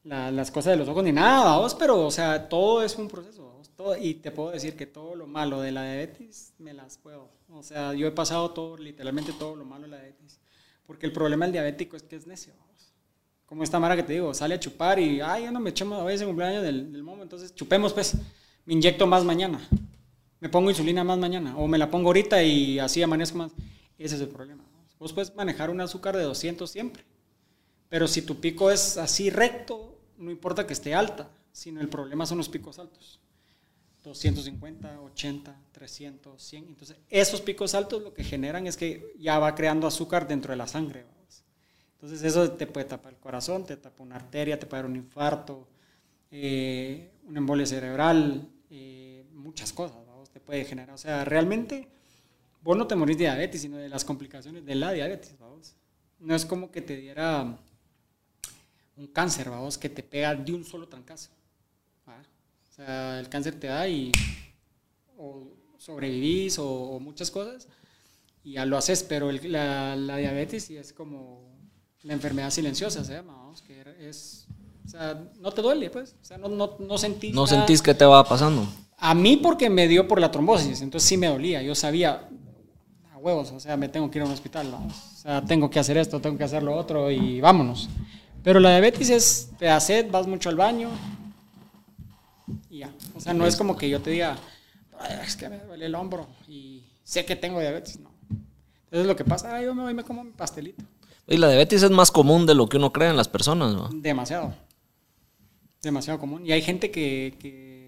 [0.06, 3.62] las cosas de los ojos ni nada, vamos, pero, o sea, todo es un proceso.
[3.76, 7.28] todo, y te puedo decir que todo lo malo de la diabetes me las puedo.
[7.50, 10.40] O sea, yo he pasado todo, literalmente todo lo malo de la diabetes.
[10.88, 12.54] Porque el problema del diabético es que es necio.
[13.46, 16.02] como esta mara que te digo, sale a chupar y, ay, ya no me echemos,
[16.02, 18.16] hoy es el cumpleaños del, del momo, entonces chupemos pues,
[18.64, 19.60] me inyecto más mañana,
[20.42, 23.52] me pongo insulina más mañana, o me la pongo ahorita y así amanezco más.
[23.98, 24.64] Ese es el problema.
[25.00, 27.06] Vos puedes manejar un azúcar de 200 siempre,
[27.88, 32.26] pero si tu pico es así recto, no importa que esté alta, sino el problema
[32.26, 33.20] son los picos altos.
[34.04, 36.66] 250, 80, 300, 100.
[36.66, 40.58] Entonces, esos picos altos lo que generan es que ya va creando azúcar dentro de
[40.58, 41.06] la sangre.
[41.94, 44.96] Entonces, eso te puede tapar el corazón, te tapa una arteria, te puede dar un
[44.96, 45.68] infarto,
[46.32, 50.11] eh, una cerebral, eh, muchas cosas, te
[50.42, 50.94] puede generar.
[50.94, 51.88] O sea, realmente,
[52.62, 55.76] vos no te morís de diabetes, sino de las complicaciones de la diabetes, ¿vamos?
[56.20, 57.58] No es como que te diera
[58.98, 61.32] un cáncer, vamos, que te pega de un solo trancazo.
[62.06, 64.12] O sea, el cáncer te da y
[65.18, 67.68] o sobrevivís o, muchas cosas
[68.44, 71.52] y ya lo haces, pero la, la, diabetes sí es como
[72.04, 74.48] la enfermedad silenciosa, se llama, vamos, que es,
[74.86, 77.36] o sea, no te duele, pues, o sea, no, no, no sentís.
[77.36, 78.68] No sentís que te va pasando.
[79.04, 82.30] A mí porque me dio por la trombosis, entonces sí me dolía, yo sabía,
[83.12, 84.94] a huevos, o sea, me tengo que ir a un hospital, vamos.
[84.94, 87.90] o sea, tengo que hacer esto, tengo que hacer lo otro y vámonos.
[88.44, 90.90] Pero la diabetes es, te da sed, vas mucho al baño,
[92.70, 92.92] y ya.
[93.16, 94.38] O sea, no es como que yo te diga,
[95.26, 98.12] es que me duele el hombro y sé que tengo diabetes, no.
[98.84, 100.84] Entonces lo que pasa, ay, yo me voy y me como mi pastelito.
[101.26, 103.90] Y la diabetes es más común de lo que uno cree en las personas, ¿no?
[103.92, 104.54] Demasiado.
[105.82, 106.46] Demasiado común.
[106.46, 107.81] Y hay gente que, que,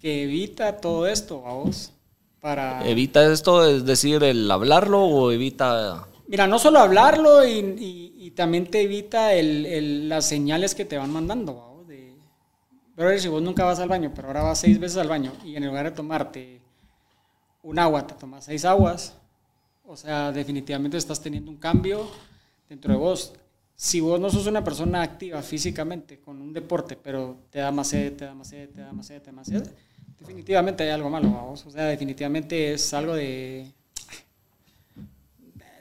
[0.00, 1.92] que evita todo esto, a vos,
[2.40, 2.86] para...
[2.88, 6.08] ¿Evita esto, es decir, el hablarlo o evita...?
[6.28, 10.84] Mira, no solo hablarlo y, y, y también te evita el, el, las señales que
[10.84, 11.66] te van mandando, ¿va?
[12.96, 15.54] Pero si vos nunca vas al baño, pero ahora vas seis veces al baño y
[15.54, 16.62] en lugar de tomarte
[17.62, 19.14] un agua, te tomas seis aguas,
[19.84, 22.08] o sea, definitivamente estás teniendo un cambio
[22.70, 23.34] dentro de vos.
[23.78, 27.88] Si vos no sos una persona activa físicamente con un deporte, pero te da más
[27.88, 29.68] sed, te da más sed, te da más sed, te da más sed,
[30.18, 31.66] definitivamente hay algo malo, vos.
[31.66, 33.70] O sea, definitivamente es algo de...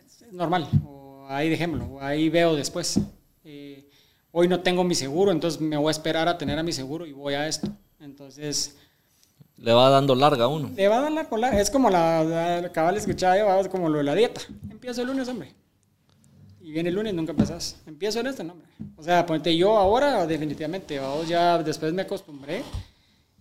[0.06, 3.00] Es normal, o ahí dejémoslo, o ahí veo después.
[3.46, 3.90] Eh,
[4.34, 7.06] hoy no tengo mi seguro, entonces me voy a esperar a tener a mi seguro
[7.06, 7.70] y voy a esto.
[8.02, 8.76] Entonces...
[9.58, 10.70] Le va dando larga a uno.
[10.76, 11.62] Le va a dar larga.
[11.62, 12.26] Es como la,
[12.62, 14.42] la cabal escuchaba yo, es como lo de la dieta.
[14.70, 15.54] Empiezo el lunes, hombre.
[16.66, 17.80] Y viene el lunes, nunca empezás.
[17.86, 18.68] Empiezo en este, nombre.
[18.96, 22.64] O sea, ponte yo ahora, definitivamente, vamos, ya después me acostumbré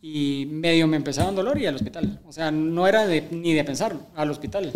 [0.03, 2.21] y medio me empezaron dolor y al hospital.
[2.27, 4.71] O sea, no era ni de pensarlo, al hospital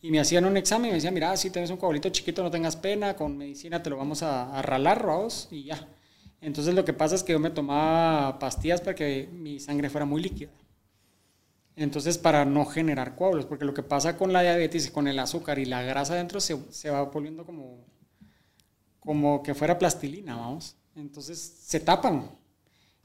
[0.00, 2.50] y me hacían un examen y me decían, mira, si tienes un coagulito chiquito, no
[2.50, 5.88] tengas pena, con medicina te lo vamos a, a ralar, vamos, y ya.
[6.40, 10.04] Entonces lo que pasa es que yo me tomaba pastillas para que mi sangre fuera
[10.04, 10.50] muy líquida.
[11.74, 15.18] Entonces para no generar coágulos, porque lo que pasa con la diabetes y con el
[15.18, 17.84] azúcar y la grasa dentro se, se va volviendo como,
[19.00, 20.76] como que fuera plastilina, vamos.
[20.94, 22.30] Entonces se tapan.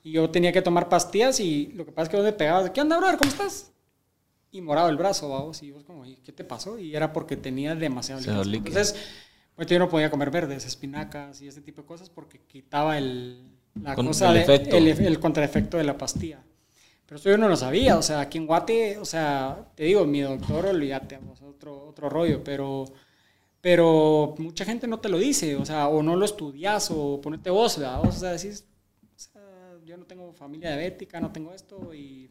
[0.03, 2.71] Y yo tenía que tomar pastillas y lo que pasa es que yo me pegaba,
[2.71, 3.17] ¿qué onda, brother?
[3.17, 3.71] ¿Cómo estás?
[4.51, 6.79] y morado el brazo, vamos, y vos como, ¿qué te pasó?
[6.79, 8.79] Y era porque tenía demasiado líquido.
[8.79, 8.95] Entonces,
[9.55, 13.39] pues yo no podía comer verdes, espinacas y ese tipo de cosas porque quitaba el,
[13.81, 16.43] la cosa el, el, contraefecto de la pastilla.
[17.07, 20.05] Pero eso yo no lo sabía, o sea, aquí en Guate, o sea, te digo,
[20.05, 22.83] mi doctor, olvídate, otro, otro rollo, pero,
[23.61, 27.49] pero mucha gente no te lo dice, o sea, o no lo estudias, o ponete
[27.49, 28.01] vos, ¿verdad?
[28.05, 28.65] O sea, decís,
[29.15, 29.41] o sea,
[29.85, 32.29] yo no tengo familia diabética, no tengo esto, y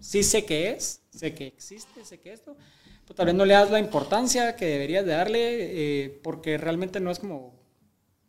[0.00, 2.56] sí sé que es, sé que existe, sé que esto,
[3.04, 7.00] pero tal vez no le das la importancia que deberías de darle eh, porque realmente
[7.00, 7.54] no es como,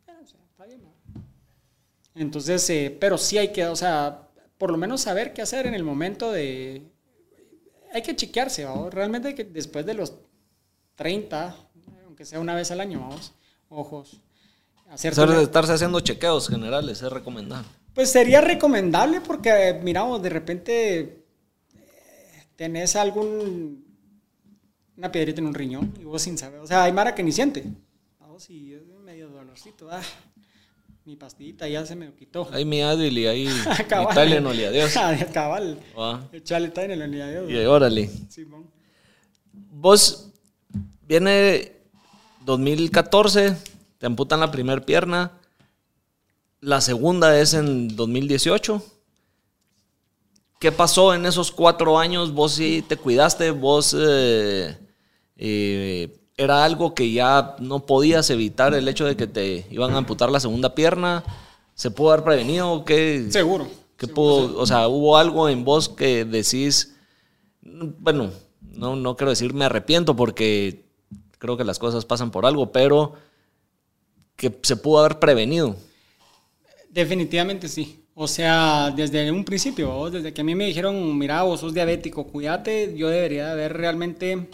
[0.05, 0.81] eh, está bien.
[2.13, 4.27] Entonces, eh, pero sí hay que, o sea,
[4.62, 6.84] por lo menos saber qué hacer en el momento de,
[7.91, 8.93] hay que chequearse, ¿vamos?
[8.93, 10.13] realmente que después de los
[10.93, 11.56] 30,
[12.06, 13.34] aunque sea una vez al año, vamos,
[13.69, 14.21] ojos.
[14.91, 17.67] Hacer de estarse haciendo chequeos generales es recomendable.
[17.95, 21.26] Pues sería recomendable porque, miramos, de repente
[22.56, 23.84] tenés algún
[24.95, 27.32] una piedrita en un riñón y vos sin saber, o sea, hay mara que ni
[27.32, 27.63] siente.
[28.19, 30.04] Vamos y es medio dolorcito, ah,
[31.06, 32.48] mi pastillita ya se me quitó.
[32.52, 33.50] Ahí mi Advil y ahí
[34.14, 34.94] Tylenol y adiós.
[35.34, 35.80] Cabal.
[35.98, 36.22] Ah.
[36.32, 37.52] Echale Tylenol y adiós.
[37.52, 38.10] Y órale.
[38.30, 38.70] Simón.
[39.54, 40.30] Vos
[41.08, 41.72] viene
[42.46, 43.58] 2014,
[43.98, 45.32] te amputan la primera pierna.
[46.60, 48.84] La segunda es en 2018.
[50.60, 52.32] ¿Qué pasó en esos cuatro años?
[52.32, 53.50] ¿Vos sí te cuidaste?
[53.50, 54.78] ¿Vos eh,
[55.36, 59.97] eh, era algo que ya no podías evitar el hecho de que te iban a
[59.97, 61.23] amputar la segunda pierna?
[61.75, 62.84] ¿Se pudo haber prevenido?
[62.86, 63.67] ¿Qué, seguro.
[63.97, 66.95] ¿qué pudo, o sea, hubo algo en vos que decís,
[67.62, 70.86] bueno, no, no quiero decir me arrepiento porque
[71.38, 73.13] creo que las cosas pasan por algo, pero
[74.36, 75.75] que se pudo haber prevenido.
[76.89, 78.06] Definitivamente sí.
[78.13, 82.27] O sea, desde un principio, desde que a mí me dijeron, mira, vos sos diabético,
[82.27, 84.49] cuídate, yo debería haber realmente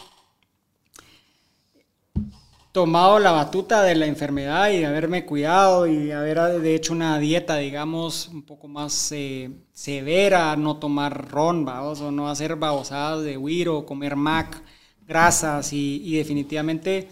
[2.78, 7.18] tomado la batuta de la enfermedad y de haberme cuidado y haber de hecho una
[7.18, 13.24] dieta, digamos, un poco más eh, severa, no tomar ron, vamos, o no hacer babosadas
[13.24, 14.62] de huiro, comer mac,
[15.08, 17.08] grasas y, y, definitivamente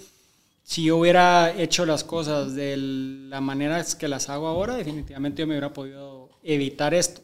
[0.62, 5.48] si yo hubiera hecho las cosas de la manera que las hago ahora, definitivamente yo
[5.48, 7.22] me hubiera podido evitar esto.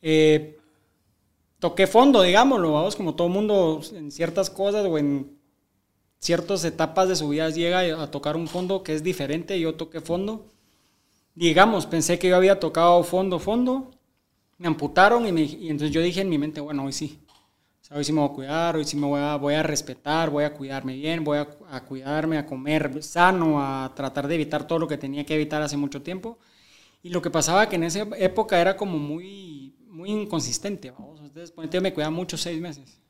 [0.00, 0.56] Eh,
[1.58, 5.43] toqué fondo, digámoslo, vamos, como todo mundo en ciertas cosas o en
[6.24, 10.00] ciertas etapas de su vida llega a tocar un fondo que es diferente, yo toqué
[10.00, 10.46] fondo.
[11.34, 13.90] Digamos, pensé que yo había tocado fondo, fondo,
[14.56, 17.20] me amputaron y, entonces yo dije en mi mente, bueno, hoy sí.
[17.90, 20.44] hoy sí me voy a cuidar, hoy sí me voy a, voy a respetar, voy
[20.44, 24.88] a cuidarme bien, voy a, cuidarme, a comer sano, a tratar de evitar todo lo
[24.88, 26.38] que tenía que evitar hace mucho tiempo.
[27.02, 30.90] Y lo que pasaba que en esa época era como muy, muy inconsistente.
[30.90, 31.20] Vamos.
[31.20, 33.03] Entonces, me cuidaba mucho seis meses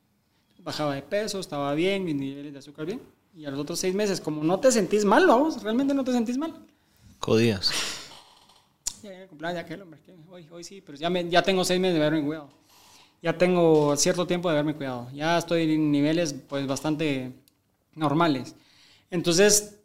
[0.65, 3.01] bajaba de peso, estaba bien, mis niveles de azúcar bien.
[3.37, 6.11] Y a los otros seis meses, como no te sentís mal, vamos, realmente no te
[6.11, 6.53] sentís mal.
[7.19, 7.71] Codías.
[9.03, 9.99] Ya, ya, ya que hombre,
[10.31, 12.49] hoy, hoy sí, pero ya, me, ya tengo seis meses de haberme cuidado.
[13.21, 15.11] Ya tengo cierto tiempo de haberme cuidado.
[15.13, 17.31] Ya estoy en niveles, pues, bastante
[17.93, 18.55] normales.
[19.11, 19.77] Entonces,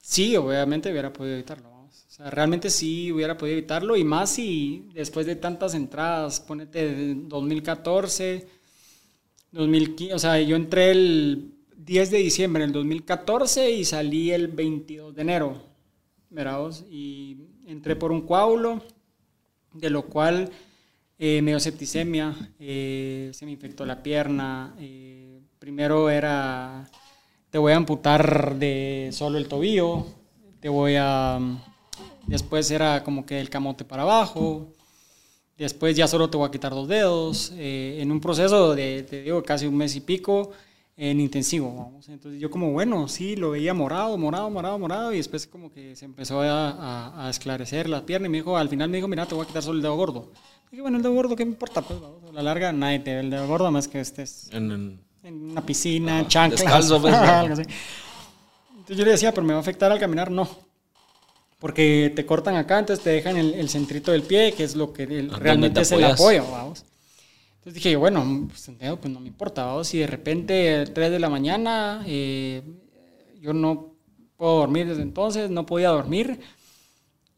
[0.00, 1.68] sí, obviamente hubiera podido evitarlo.
[1.68, 2.06] Vamos.
[2.08, 7.14] O sea, realmente sí hubiera podido evitarlo y más si después de tantas entradas, ponete
[7.14, 8.61] 2014
[9.52, 15.14] 2015, o sea, yo entré el 10 de diciembre del 2014 y salí el 22
[15.14, 15.62] de enero,
[16.30, 16.72] ¿verdad?
[16.90, 17.36] Y
[17.66, 18.82] entré por un coágulo,
[19.74, 20.50] de lo cual
[21.18, 24.74] eh, me dio septicemia, eh, se me infectó la pierna.
[24.78, 26.88] Eh, primero era,
[27.50, 30.06] te voy a amputar de solo el tobillo,
[30.60, 31.38] te voy a...
[32.26, 34.72] Después era como que el camote para abajo,
[35.62, 39.22] Después ya solo te voy a quitar dos dedos, eh, en un proceso de, te
[39.22, 40.50] digo, casi un mes y pico
[40.96, 42.08] en intensivo, vamos.
[42.08, 45.94] Entonces yo como, bueno, sí, lo veía morado, morado, morado, morado, y después como que
[45.94, 49.24] se empezó a, a, esclarecer la pierna y me dijo, al final me dijo, mira,
[49.24, 50.32] te voy a quitar solo el dedo gordo.
[50.72, 51.80] dije, bueno, el dedo gordo, ¿qué me importa?
[51.80, 55.00] Pues, vamos, a la larga nadie te ve el dedo gordo, más que estés en,
[55.22, 57.62] en una piscina, en chanclas, descalzo, pues, algo así.
[58.72, 60.71] Entonces yo le decía, pero me va a afectar al caminar, no
[61.62, 64.92] porque te cortan acá, entonces te dejan el, el centrito del pie, que es lo
[64.92, 66.84] que realmente es el apoyo, vamos.
[67.58, 68.68] Entonces dije, bueno, pues,
[69.00, 72.64] pues no me importa, vamos, si de repente 3 de la mañana eh,
[73.40, 73.94] yo no
[74.36, 76.40] puedo dormir desde entonces, no podía dormir,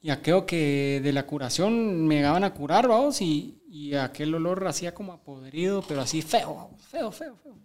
[0.00, 4.66] y aquello que de la curación me llegaban a curar, vamos, y, y aquel olor
[4.66, 7.58] hacía como apodrido, pero así feo, vamos, feo, feo, feo.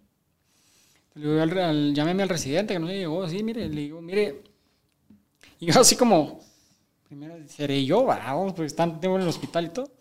[1.13, 4.01] Le digo al, al, llámeme al residente que no se llegó, así, mire, le digo,
[4.01, 4.43] mire,
[5.61, 6.48] y yo así como,
[7.09, 9.91] primero seré yo, vamos, porque están, tengo en el hospital y todo.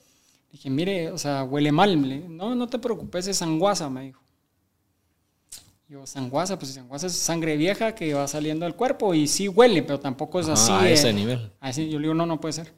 [0.52, 2.36] Dije, mire, o sea, huele mal.
[2.36, 4.22] No, no te preocupes, es sanguasa, me dijo.
[5.88, 9.82] Yo, sanguasa, pues sanguasa es sangre vieja que va saliendo del cuerpo y sí huele,
[9.82, 10.70] pero tampoco es así.
[10.70, 11.50] A ese nivel.
[11.60, 12.74] Así, yo le digo, no, no puede ser.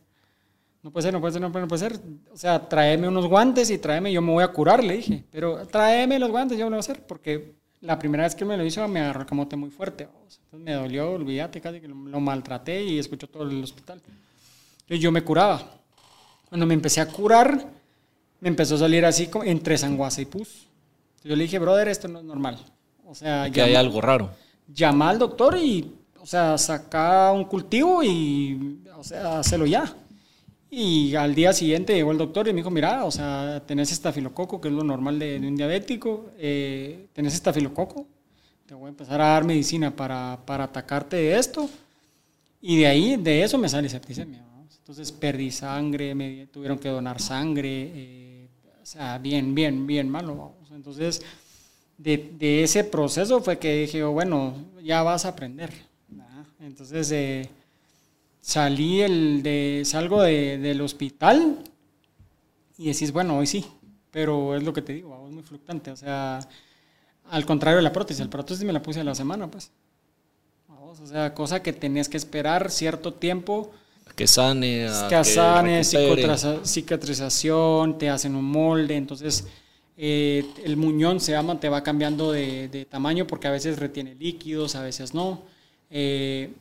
[0.81, 2.01] No puede ser, no puede ser, no puede, ser.
[2.33, 5.25] O sea, tráeme unos guantes y tráeme, yo me voy a curar, le dije.
[5.33, 8.57] Pero tráeme los guantes, yo lo voy a hacer, porque la primera vez que me
[8.57, 10.05] lo hizo me agarró el camote muy fuerte.
[10.05, 14.01] Entonces me dolió, olvídate, casi que lo, maltraté y escuchó todo el hospital.
[14.83, 15.63] Entonces yo me curaba.
[16.49, 17.67] Cuando me empecé a curar,
[18.41, 20.67] me empezó a salir así como entre sanguasa y pus.
[21.25, 22.59] yo le dije, brother, esto no es normal.
[23.07, 24.31] O sea, que hay algo raro.
[24.69, 29.93] Llama al doctor y, o sea, saca un cultivo y, o sea, hazlo ya.
[30.71, 34.61] Y al día siguiente llegó el doctor y me dijo, mira, o sea, tenés estafilococo,
[34.61, 38.07] que es lo normal de, un diabético, eh, tenés estafilococo,
[38.67, 41.69] te voy a empezar a dar medicina para, para, atacarte de esto.
[42.61, 44.45] Y de ahí, de eso me sale septicemia.
[44.79, 48.49] Entonces perdí sangre, me tuvieron que donar sangre, eh,
[48.81, 50.55] o sea, bien, bien, bien malo.
[50.73, 51.23] Entonces,
[51.99, 55.71] de, de, ese proceso fue que dije, bueno, ya vas a aprender.
[56.61, 57.49] Entonces, eh,
[58.41, 61.59] salí el de, salgo de, del hospital
[62.79, 63.67] y decís, bueno, hoy sí,
[64.11, 66.41] pero es lo que te digo, es muy fluctuante, o sea,
[67.31, 69.71] al contrario de la prótesis, la prótesis me la puse a la semana, pues.
[70.69, 73.71] o sea, cosa que tenías que esperar cierto tiempo.
[74.17, 74.89] Que sane.
[75.09, 75.85] que, sane,
[76.65, 79.47] cicatrización, te hacen un molde, entonces
[79.97, 84.15] eh, el muñón se llama, te va cambiando de, de, tamaño porque a veces retiene
[84.15, 85.43] líquidos, a veces no.
[85.91, 86.53] Eh,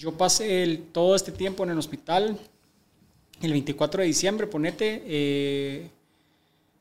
[0.00, 2.38] yo pasé el, todo este tiempo en el hospital.
[3.42, 5.90] El 24 de diciembre, ponete, eh,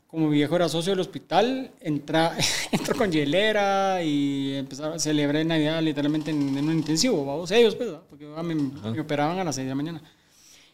[0.08, 2.34] como mi viejo era socio del hospital, entra,
[2.72, 7.90] entró con hielera y empezaron a celebrar Navidad literalmente en, un intensivo, vamos, ellos, pues,
[8.10, 10.02] porque me, me, operaban a las 6 de la mañana.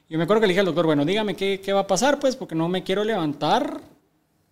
[0.07, 2.19] Yo me acuerdo que le dije al doctor, bueno, dígame qué, qué va a pasar,
[2.19, 3.81] pues, porque no me quiero levantar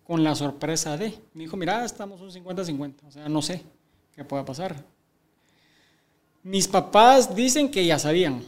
[0.02, 1.14] con la sorpresa de.
[1.32, 3.62] Me dijo, mira, estamos un 50-50, o sea, no sé
[4.16, 4.93] qué pueda pasar.
[6.44, 8.42] Mis papás dicen que ya sabían,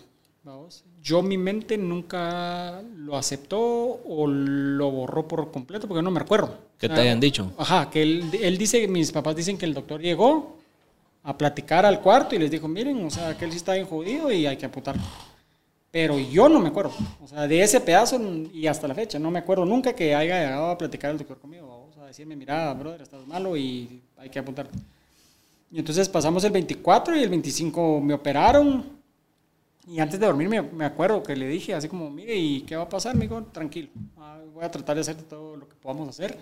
[0.44, 6.18] vamos yo mi mente nunca lo aceptó o lo borró por completo porque no me
[6.18, 6.58] recuerdo.
[6.76, 7.52] ¿Qué te hayan dicho?
[7.56, 10.56] Ajá, que él, él, dice, mis papás dicen que el doctor llegó
[11.22, 13.86] a platicar al cuarto y les dijo, miren, o sea, que él sí está bien
[13.86, 14.96] jodido y hay que apuntar.
[15.92, 18.20] Pero yo no me acuerdo, o sea, de ese pedazo
[18.52, 21.38] y hasta la fecha, no me acuerdo nunca que haya llegado a platicar el doctor
[21.38, 24.68] conmigo, o sea, decirme, mira, brother, estás malo y hay que apuntar.
[25.70, 28.96] Y entonces pasamos el 24 y el 25 me operaron,
[29.88, 32.84] y antes de dormir me, acuerdo que le dije así como, mire, ¿y qué va
[32.84, 33.14] a pasar?
[33.14, 36.36] Me dijo, tranquilo, ah, voy a tratar de hacer todo lo que podamos hacer.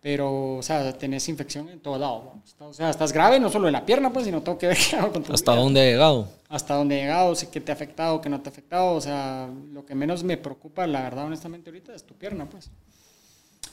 [0.00, 2.34] Pero, o sea, tenés infección en todo lado.
[2.58, 4.78] O sea, estás grave no solo en la pierna, pues, sino todo que ver
[5.12, 6.28] con tu ¿Hasta dónde ha llegado?
[6.48, 8.94] Hasta dónde ha llegado, si que te ha afectado, que no te ha afectado.
[8.94, 12.70] O sea, lo que menos me preocupa, la verdad, honestamente, ahorita es tu pierna, pues.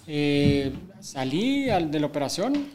[0.08, 2.66] Eh, salí al, de la operación,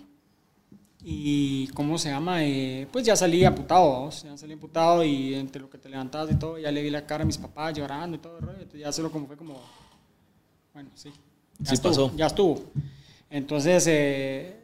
[1.08, 5.70] y cómo se llama, eh, pues ya salí amputado, ya salí amputado y entre lo
[5.70, 8.18] que te levantabas y todo, ya le vi la cara a mis papás llorando y
[8.18, 9.60] todo, entonces ya se lo como fue como,
[10.74, 11.12] bueno, sí,
[11.60, 12.12] ya estuvo, pasó.
[12.16, 12.60] ya estuvo.
[13.30, 14.56] Entonces, eh,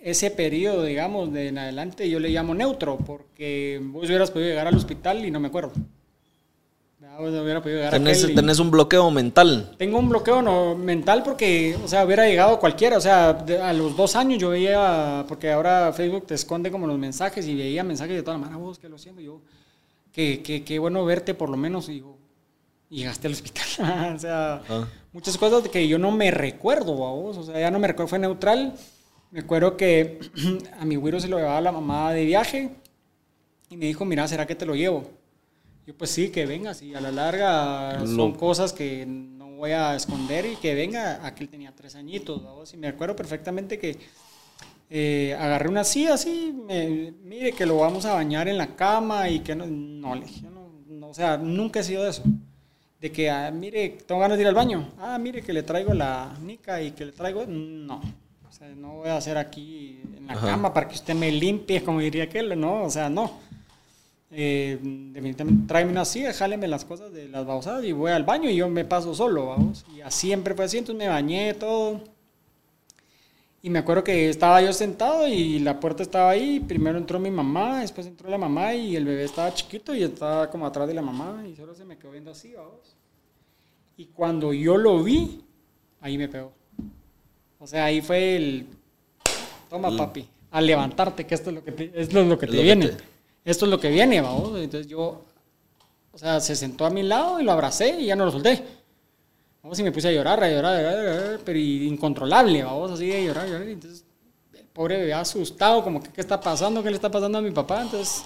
[0.00, 4.68] ese periodo, digamos, de en adelante yo le llamo neutro, porque vos hubieras podido llegar
[4.68, 5.72] al hospital y no me acuerdo.
[7.90, 9.74] ¿Tenés, un bloqueo mental.
[9.78, 12.98] Tengo un bloqueo no, mental porque, o sea, hubiera llegado cualquiera.
[12.98, 16.98] O sea, a los dos años yo veía, porque ahora Facebook te esconde como los
[16.98, 19.40] mensajes y veía mensajes de toda la mano, vos que lo siento, yo,
[20.12, 21.88] qué que, que, bueno verte por lo menos.
[21.88, 22.02] Y
[22.90, 23.66] llegaste al hospital.
[24.14, 24.86] o sea, ah.
[25.12, 27.36] muchas cosas que yo no me recuerdo, vos.
[27.38, 28.74] O sea, ya no me recuerdo, fue neutral.
[29.30, 30.20] Me acuerdo que
[30.80, 32.70] a mi güiro se lo llevaba la mamá de viaje
[33.70, 35.10] y me dijo, mira, ¿será que te lo llevo?
[35.86, 39.94] Yo pues sí, que venga, sí, a la larga son cosas que no voy a
[39.94, 43.96] esconder y que venga, aquel tenía tres añitos, y me acuerdo perfectamente que
[44.90, 46.52] eh, agarré una silla así,
[47.22, 50.16] mire que lo vamos a bañar en la cama y que no, no,
[50.88, 52.24] no, o sea, nunca he sido de eso.
[53.00, 55.94] De que, ah, mire, tengo ganas de ir al baño, ah, mire que le traigo
[55.94, 58.00] la nica y que le traigo, no,
[58.48, 61.84] o sea, no voy a hacer aquí en la cama para que usted me limpie,
[61.84, 63.46] como diría aquel, no, o sea, no
[64.30, 68.50] eh, definitivamente tráeme una silla, jáleme las cosas de las babosadas y voy al baño
[68.50, 69.84] y yo me paso solo, vamos.
[69.94, 72.00] Y así siempre fue así, entonces me bañé todo.
[73.62, 77.30] Y me acuerdo que estaba yo sentado y la puerta estaba ahí, primero entró mi
[77.30, 80.94] mamá, después entró la mamá y el bebé estaba chiquito y estaba como atrás de
[80.94, 82.96] la mamá y solo se me quedó viendo así, vamos.
[83.96, 85.40] Y cuando yo lo vi,
[86.00, 86.52] ahí me pegó.
[87.58, 88.66] O sea, ahí fue el,
[89.68, 92.62] toma papi, a levantarte, que esto es lo que te, esto es lo que te
[92.62, 92.92] viene
[93.46, 94.58] esto es lo que viene, vamos.
[94.58, 95.24] Entonces yo,
[96.12, 98.62] o sea, se sentó a mi lado y lo abracé y ya no lo solté.
[99.62, 103.24] Vamos, y me puse a llorar, a llorar, a llorar, pero incontrolable, vamos, así de
[103.24, 103.68] llorar, llorar.
[103.68, 104.04] Entonces,
[104.52, 106.82] el pobre bebé asustado, como que, ¿qué está pasando?
[106.82, 107.82] ¿Qué le está pasando a mi papá?
[107.82, 108.24] Entonces,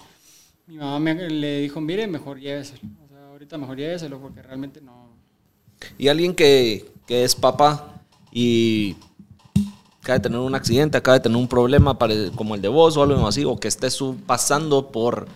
[0.66, 2.80] mi mamá me, le dijo, mire, mejor lléveselo.
[3.04, 5.10] O sea, ahorita mejor lléveselo porque realmente no...
[5.98, 8.02] Y alguien que, que es papá
[8.32, 8.96] y
[10.02, 11.96] acaba de tener un accidente, acaba de tener un problema
[12.34, 15.28] como el de vos o algo así, o que estés pasando por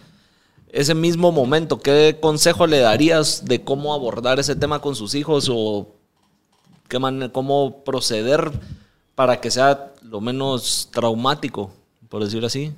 [0.69, 5.49] ese mismo momento, ¿qué consejo le darías de cómo abordar ese tema con sus hijos
[5.53, 5.95] o
[6.89, 6.99] qué
[7.33, 8.51] cómo proceder
[9.15, 11.71] para que sea lo menos traumático,
[12.09, 12.73] por decirlo así?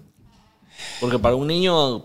[1.01, 2.05] Porque para un niño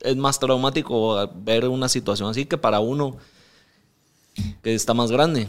[0.00, 3.18] es más traumático ver una situación así que para uno
[4.62, 5.48] que está más grande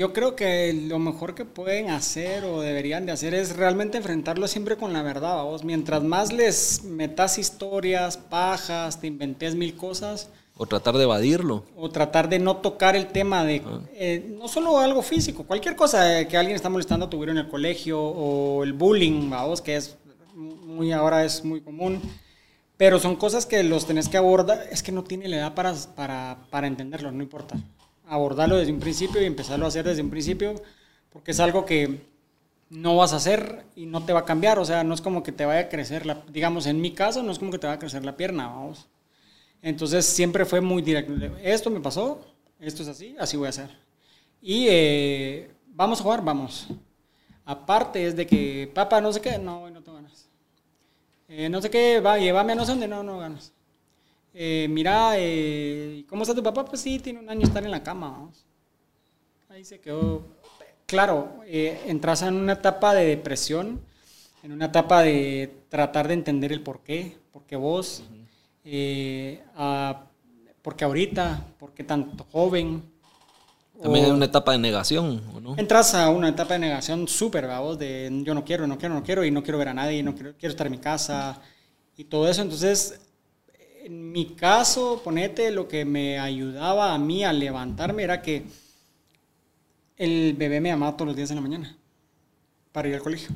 [0.00, 4.48] yo creo que lo mejor que pueden hacer o deberían de hacer es realmente enfrentarlo
[4.48, 5.62] siempre con la verdad, vos.
[5.62, 10.30] Mientras más les metas historias, pajas, te inventes mil cosas.
[10.56, 11.64] O tratar de evadirlo.
[11.76, 13.80] O tratar de no tocar el tema de, ah.
[13.92, 17.48] eh, no solo algo físico, cualquier cosa que alguien está molestando a tu en el
[17.50, 19.98] colegio o el bullying, vos, que es
[20.34, 22.00] muy ahora es muy común.
[22.78, 25.74] Pero son cosas que los tenés que abordar, es que no tiene la edad para,
[25.94, 27.58] para, para entenderlo, no importa
[28.10, 30.60] abordarlo desde un principio y empezarlo a hacer desde un principio,
[31.10, 32.00] porque es algo que
[32.68, 35.22] no vas a hacer y no te va a cambiar, o sea, no es como
[35.22, 37.68] que te vaya a crecer, la, digamos, en mi caso, no es como que te
[37.68, 38.88] vaya a crecer la pierna, vamos.
[39.62, 42.20] Entonces siempre fue muy directo, esto me pasó,
[42.58, 43.70] esto es así, así voy a hacer.
[44.42, 46.66] Y eh, vamos a jugar, vamos.
[47.44, 50.28] Aparte es de que, papá, no sé qué, no, no tengo ganas.
[51.28, 53.52] Eh, no sé qué, va, llévame a no sé dónde, no, no ganas
[54.34, 56.64] eh, mira, eh, ¿cómo está tu papá?
[56.64, 58.44] Pues sí, tiene un año estar en la cama, vamos.
[59.48, 60.22] ahí se quedó.
[60.86, 63.80] Claro, eh, entras en una etapa de depresión,
[64.42, 68.02] en una etapa de tratar de entender el por qué, por qué vos,
[68.64, 70.04] eh, a-
[70.62, 72.82] por qué ahorita, por qué tanto joven.
[73.82, 75.54] También hay una etapa de negación, ¿o no?
[75.56, 79.02] Entras a una etapa de negación súper, vamos, de yo no quiero, no quiero, no
[79.02, 81.40] quiero, y no quiero ver a nadie, no quiero, quiero estar en mi casa,
[81.96, 82.42] y todo eso.
[82.42, 83.00] Entonces,
[83.90, 88.44] en mi caso, ponete, lo que me ayudaba a mí a levantarme era que
[89.96, 91.76] el bebé me llamaba todos los días en la mañana
[92.70, 93.34] para ir al colegio.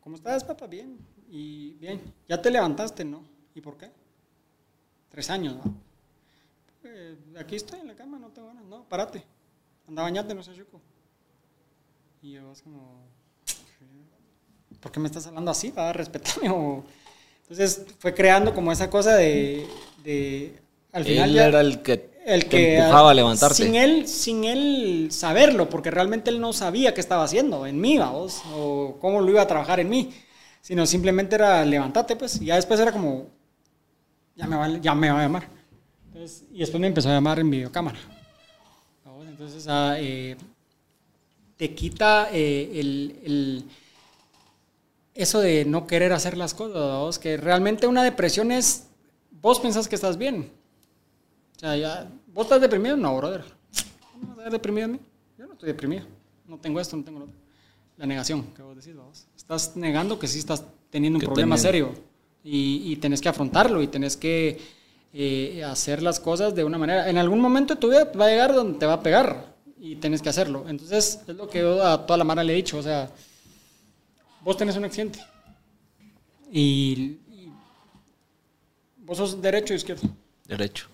[0.00, 0.66] ¿Cómo estás, papá?
[0.66, 0.98] Bien.
[1.30, 2.00] Y bien.
[2.28, 3.04] ¿Ya te levantaste?
[3.04, 3.22] No.
[3.54, 3.92] ¿Y por qué?
[5.10, 5.74] Tres años, ¿no?
[6.82, 8.64] Eh, aquí estoy en la cama, no tengo ganas.
[8.64, 9.22] No, párate.
[9.86, 10.80] Anda a bañarte, no seas chuco.
[12.20, 13.06] Y yo es como,
[14.80, 15.70] ¿por qué me estás hablando así?
[15.70, 16.50] Va a respetarme.
[16.50, 16.84] O...
[17.50, 19.66] Entonces fue creando como esa cosa de,
[20.04, 20.54] de
[20.92, 23.56] al final Él ya- era el que, el te que empujaba a levantarte.
[23.64, 27.98] Sin él, sin él saberlo, porque realmente él no sabía qué estaba haciendo en mí,
[27.98, 30.12] vamos, o cómo lo iba a trabajar en mí,
[30.60, 33.26] sino simplemente era levantarte, pues, y ya después era como,
[34.36, 35.48] ya me va, ya me va a llamar.
[36.06, 37.98] Entonces, y después me empezó a llamar en videocámara.
[39.04, 39.26] ¿vamos?
[39.26, 40.36] Entonces, ah, eh,
[41.56, 43.64] te quita eh, el, el-
[45.22, 47.18] eso de no querer hacer las cosas, ¿vamos?
[47.18, 48.86] que realmente una depresión es,
[49.40, 50.50] vos pensás que estás bien,
[51.56, 52.96] o sea, ya, ¿vos estás deprimido?
[52.96, 53.44] No, brother.
[54.12, 55.00] ¿Cómo vas a estar deprimido a mí?
[55.38, 56.06] Yo no estoy deprimido.
[56.46, 57.36] No tengo esto, no tengo lo otro.
[57.96, 59.26] La negación, que vos decís, vos.
[59.36, 61.90] Estás negando que sí estás teniendo un problema tenés- serio.
[62.42, 64.58] Y, y tenés que afrontarlo y tenés que
[65.12, 67.10] eh, hacer las cosas de una manera.
[67.10, 69.96] En algún momento de tu vida va a llegar donde te va a pegar y
[69.96, 70.64] tenés que hacerlo.
[70.66, 72.78] Entonces, es lo que yo a toda la mara le he dicho.
[72.78, 73.10] O sea,
[74.42, 75.18] vos tenés un accidente.
[76.52, 77.52] Y, y
[78.98, 80.08] vos sos derecho o izquierdo
[80.46, 80.88] Derecho.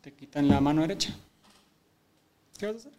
[0.00, 1.14] te quitan la mano derecha.
[2.58, 2.92] ¿Qué vas a hacer?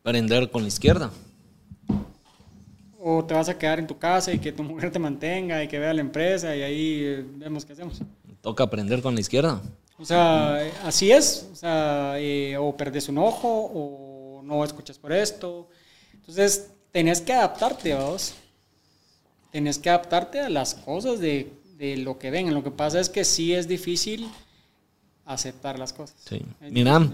[0.00, 1.10] Aprender con la izquierda.
[3.02, 5.68] O te vas a quedar en tu casa y que tu mujer te mantenga y
[5.68, 8.00] que vea la empresa y ahí eh, vemos qué hacemos.
[8.42, 9.62] Toca aprender con la izquierda.
[9.98, 11.48] O sea, eh, así es.
[11.52, 15.68] O sea, eh, o perdes un ojo o no escuchas por esto.
[16.12, 18.34] Entonces, tenés que adaptarte, vos.
[19.50, 22.52] Tenés que adaptarte a las cosas de, de lo que ven.
[22.54, 24.28] Lo que pasa es que sí es difícil
[25.24, 26.16] aceptar las cosas.
[26.28, 26.42] Sí.
[26.60, 27.08] Mira,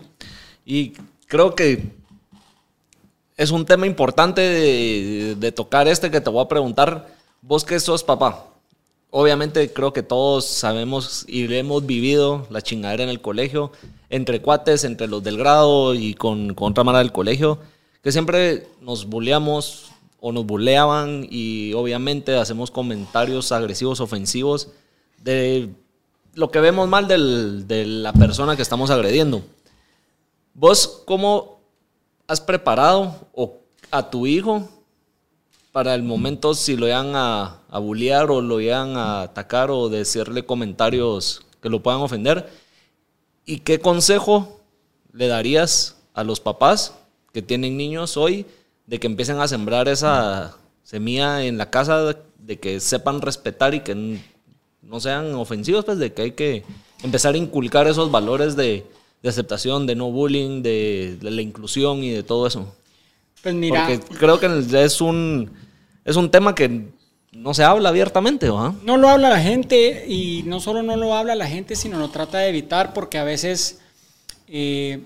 [0.64, 0.93] y
[1.27, 1.83] creo que
[3.37, 7.14] es un tema importante de, de tocar este que te voy a preguntar.
[7.43, 8.47] Vos que sos papá.
[9.11, 13.72] Obviamente creo que todos sabemos y hemos vivido la chingadera en el colegio,
[14.11, 17.61] entre cuates, entre los del grado y con, con otra mara del colegio,
[18.03, 19.91] que siempre nos bulleamos
[20.21, 24.69] o nos buleaban y obviamente hacemos comentarios agresivos, ofensivos
[25.23, 25.71] de
[26.35, 29.43] lo que vemos mal de la persona que estamos agrediendo.
[30.55, 31.61] ¿Vos cómo
[32.27, 33.59] has preparado o
[33.91, 34.69] a tu hijo
[35.73, 40.47] para el momento si lo llegan a, a o lo llegan a atacar o decirle
[40.47, 42.51] comentarios que lo puedan ofender?
[43.45, 44.61] ¿Y qué consejo
[45.13, 46.95] le darías a los papás
[47.37, 48.47] que tienen niños hoy
[48.87, 53.74] de que empiecen a sembrar esa semilla en la casa, de, de que sepan respetar
[53.74, 54.18] y que
[54.80, 56.64] no sean ofensivos, pues de que hay que
[57.03, 58.87] empezar a inculcar esos valores de,
[59.22, 62.74] de aceptación, de no bullying, de, de la inclusión y de todo eso?
[63.43, 65.51] Pues mira, Porque creo que es un,
[66.07, 66.87] es un tema que
[67.32, 68.74] no se habla abiertamente, ¿va?
[68.82, 72.09] No lo habla la gente y no solo no lo habla la gente, sino lo
[72.09, 73.80] trata de evitar porque a veces
[74.49, 75.03] eh,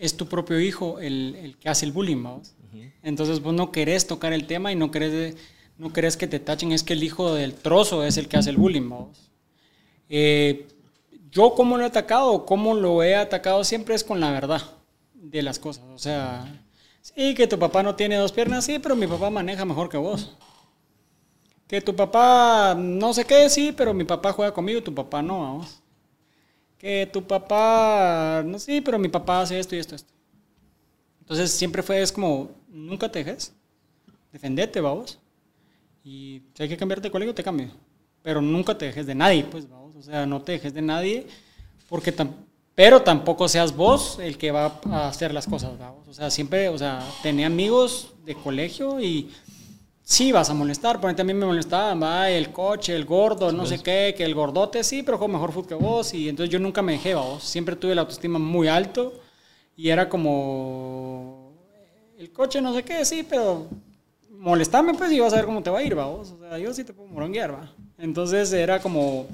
[0.00, 2.54] es tu propio hijo el, el que hace el bullying, ¿vamos?
[3.02, 5.36] Entonces vos no querés tocar el tema y no querés,
[5.76, 8.50] no querés que te tachen, es que el hijo del trozo es el que hace
[8.50, 9.30] el bullying, ¿vamos?
[10.08, 10.66] Eh,
[11.30, 14.62] yo cómo lo he atacado, cómo lo he atacado siempre es con la verdad
[15.14, 15.84] de las cosas.
[15.94, 16.64] O sea,
[17.02, 19.98] sí, que tu papá no tiene dos piernas, sí, pero mi papá maneja mejor que
[19.98, 20.34] vos.
[21.68, 25.20] Que tu papá no sé qué, sí, pero mi papá juega conmigo y tu papá
[25.20, 25.79] no, vamos.
[26.80, 30.14] Que tu papá, no sí, pero mi papá hace esto y esto, esto.
[31.20, 33.52] Entonces siempre fue, es como, nunca te dejes,
[34.32, 35.18] defendete, vamos.
[36.02, 37.68] Y si hay que cambiarte de colegio, te cambio.
[38.22, 39.94] Pero nunca te dejes de nadie, pues, vamos.
[39.94, 41.26] O sea, no te dejes de nadie,
[41.88, 42.32] porque tam-
[42.74, 46.08] pero tampoco seas vos el que va a hacer las cosas, vamos.
[46.08, 49.30] O sea, siempre, o sea, tenía amigos de colegio y
[50.02, 51.00] sí vas a molestar.
[51.00, 54.34] Por a mí me molestaban, va, el coche, el gordo, no sé qué, que el
[54.34, 56.14] gordote, sí, pero juego mejor fútbol que vos.
[56.14, 57.42] Y entonces yo nunca me dejé, vos.
[57.42, 59.20] Siempre tuve la autoestima muy alto
[59.76, 61.52] y era como,
[62.18, 63.66] el coche, no sé qué, sí, pero
[64.30, 66.32] molestarme, pues, y vas a ver cómo te va a ir, vamos.
[66.32, 67.72] O sea, yo sí te puedo moronguear, va.
[67.98, 69.26] Entonces era como,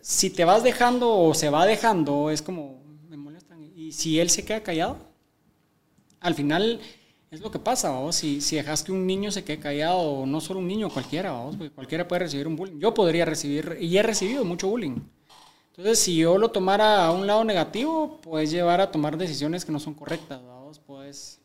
[0.00, 3.62] si te vas dejando o se va dejando, es como, me molestan.
[3.74, 4.96] Y si él se queda callado,
[6.20, 6.80] al final
[7.30, 8.16] es lo que pasa, vamos.
[8.16, 11.56] Si, si dejas que un niño se quede callado, no solo un niño, cualquiera, vamos,
[11.74, 12.78] cualquiera puede recibir un bullying.
[12.80, 15.00] Yo podría recibir, y he recibido mucho bullying.
[15.68, 19.72] Entonces, si yo lo tomara a un lado negativo, puedes llevar a tomar decisiones que
[19.72, 20.80] no son correctas, vamos.
[20.80, 21.40] Puedes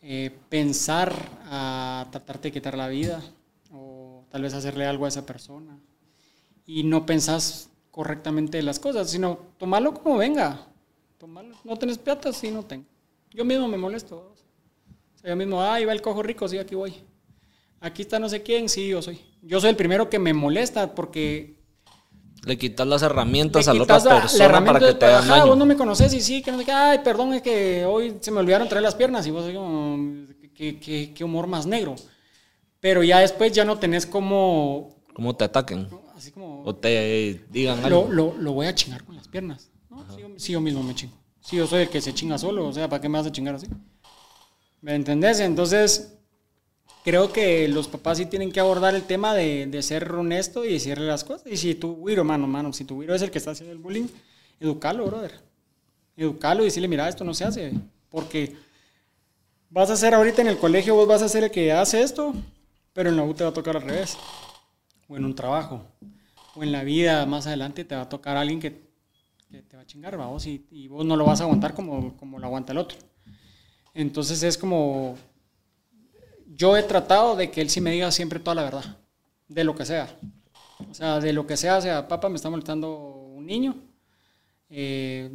[0.00, 1.12] eh, pensar
[1.46, 3.20] a tratarte de quitar la vida
[3.72, 5.76] o tal vez hacerle algo a esa persona.
[6.64, 10.66] Y no pensás correctamente las cosas, sino tomarlo como venga.
[11.18, 11.56] Tomarlo.
[11.64, 12.86] No tenés plata, sí, no tengo.
[13.32, 14.34] Yo mismo me molesto.
[15.24, 16.94] Yo mismo, ah, iba el cojo rico, sí, aquí voy.
[17.80, 19.20] Aquí está no sé quién, sí, yo soy.
[19.42, 21.58] Yo soy el primero que me molesta porque
[22.44, 25.46] le quitas las herramientas a la otra persona para que te hagan daño.
[25.48, 28.16] vos no me conoces y sí, que no sé qué, ay, perdón, es que hoy
[28.20, 31.96] se me olvidaron traer las piernas y vos como, qué, qué, qué humor más negro.
[32.80, 34.96] Pero ya después ya no tenés como...
[35.12, 35.88] Como te ataquen.
[36.16, 36.62] Así como...
[36.64, 38.08] O te digan algo.
[38.10, 39.70] Lo, lo, voy a chingar con las piernas.
[39.90, 40.04] ¿no?
[40.36, 41.14] Si, yo, mismo me chingo.
[41.40, 43.32] Si yo soy el que se chinga solo, o sea, ¿para qué me vas a
[43.32, 43.66] chingar así?
[44.80, 45.40] ¿Me entendés?
[45.40, 46.18] Entonces,
[47.04, 50.72] creo que los papás sí tienen que abordar el tema de, de ser honesto y
[50.72, 51.50] decirle las cosas.
[51.50, 53.78] Y si tu güiro, mano, mano, si tu güiro es el que está haciendo el
[53.78, 54.06] bullying,
[54.60, 55.40] educalo, brother.
[56.16, 57.72] Educalo y decirle, mira, esto no se hace.
[58.10, 58.56] Porque
[59.70, 62.34] vas a ser ahorita en el colegio, vos vas a ser el que hace esto,
[62.92, 64.16] pero en la U te va a tocar al revés.
[65.08, 65.86] O en un trabajo.
[66.54, 68.82] O en la vida más adelante te va a tocar alguien que,
[69.50, 72.16] que te va a chingar, vamos, y, y, vos no lo vas a aguantar como,
[72.16, 72.98] como lo aguanta el otro.
[73.98, 75.16] Entonces es como
[76.46, 78.96] yo he tratado de que él sí me diga siempre toda la verdad,
[79.48, 80.08] de lo que sea.
[80.88, 83.74] O sea, de lo que sea, o sea, papá, me está molestando un niño.
[84.70, 85.28] Eh,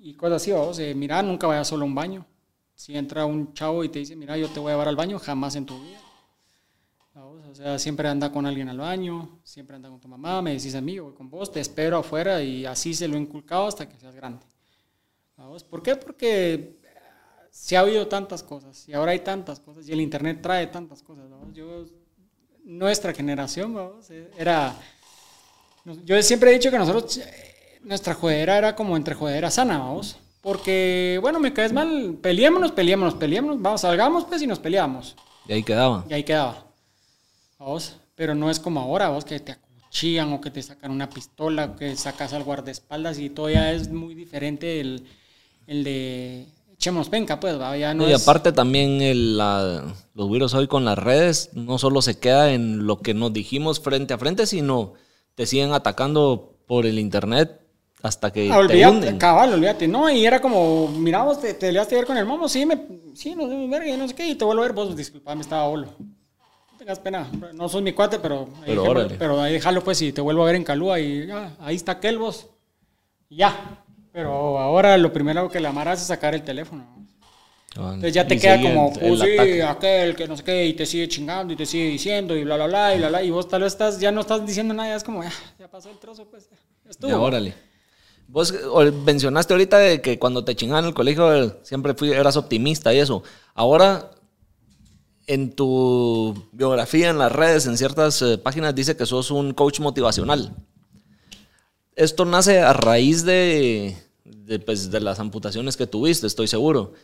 [0.00, 2.24] y cosas así, vamos, eh, mira, nunca vayas solo a un baño.
[2.74, 5.18] Si entra un chavo y te dice, mira, yo te voy a llevar al baño,
[5.18, 6.00] jamás en tu vida.
[7.14, 10.74] O sea, siempre anda con alguien al baño, siempre anda con tu mamá, me decís
[10.74, 13.86] a mí, voy con vos, te espero afuera y así se lo he inculcado hasta
[13.86, 14.46] que seas grande.
[15.68, 15.96] ¿Por qué?
[15.96, 16.79] Porque
[17.50, 21.02] se ha oído tantas cosas y ahora hay tantas cosas y el Internet trae tantas
[21.02, 21.24] cosas.
[21.52, 21.84] Yo,
[22.64, 23.76] nuestra generación
[24.38, 24.74] era...
[26.04, 30.16] Yo siempre he dicho que nosotros, eh, nuestra jodera era como entre jodera sana, vamos.
[30.40, 35.16] Porque, bueno, me caes mal, peleémonos, peleémonos, peleémonos, vamos, salgamos pues y nos peleamos.
[35.46, 36.04] Y ahí quedaba.
[36.08, 36.66] Y ahí quedaba.
[37.58, 41.10] Vamos, pero no es como ahora, vos, que te acuchillan o que te sacan una
[41.10, 45.06] pistola, o que sacas al guardaespaldas y todo ya es muy diferente el,
[45.66, 46.46] el de
[46.80, 51.50] echemos penca, pues, ya no Y aparte también el, los virus hoy con las redes
[51.52, 54.94] no solo se queda en lo que nos dijimos frente a frente, sino
[55.34, 57.60] te siguen atacando por el internet
[58.02, 59.18] hasta que ah, te hunden.
[59.18, 59.86] Cabal, olvídate.
[59.86, 62.80] No, y era como, mira, vos te, te liaste ver con el momo, sí, me,
[63.14, 65.88] sí, no, verga, no sé qué, y te vuelvo a ver, vos, disculpame, estaba bolo.
[65.98, 70.12] No tengas pena, no sos mi cuate, pero ahí, pero, pero ahí déjalo, pues, y
[70.12, 72.46] te vuelvo a ver en Calúa, y ya, ahí está aquel, vos.
[73.28, 76.86] Ya, pero ahora lo primero que la Mara hace es sacar el teléfono.
[77.76, 80.84] Ah, Entonces ya te queda como, pues sí, aquel que no sé qué, y te
[80.86, 83.48] sigue chingando y te sigue diciendo y bla, bla, bla, y bla, bla, y vos
[83.48, 85.98] tal vez estás, ya no estás diciendo nada, ya es como, ya, ya pasó el
[85.98, 86.48] trozo, pues,
[86.84, 87.10] ya estuvo.
[87.10, 87.54] Ya, órale.
[88.26, 88.54] Vos
[89.04, 92.98] mencionaste ahorita de que cuando te chingaban en el colegio siempre fui, eras optimista y
[92.98, 93.22] eso.
[93.54, 94.10] Ahora,
[95.26, 99.80] en tu biografía en las redes, en ciertas eh, páginas, dice que sos un coach
[99.80, 100.54] motivacional
[102.00, 103.94] esto nace a raíz de,
[104.64, 106.94] pues, de, las amputaciones que tuviste, estoy seguro.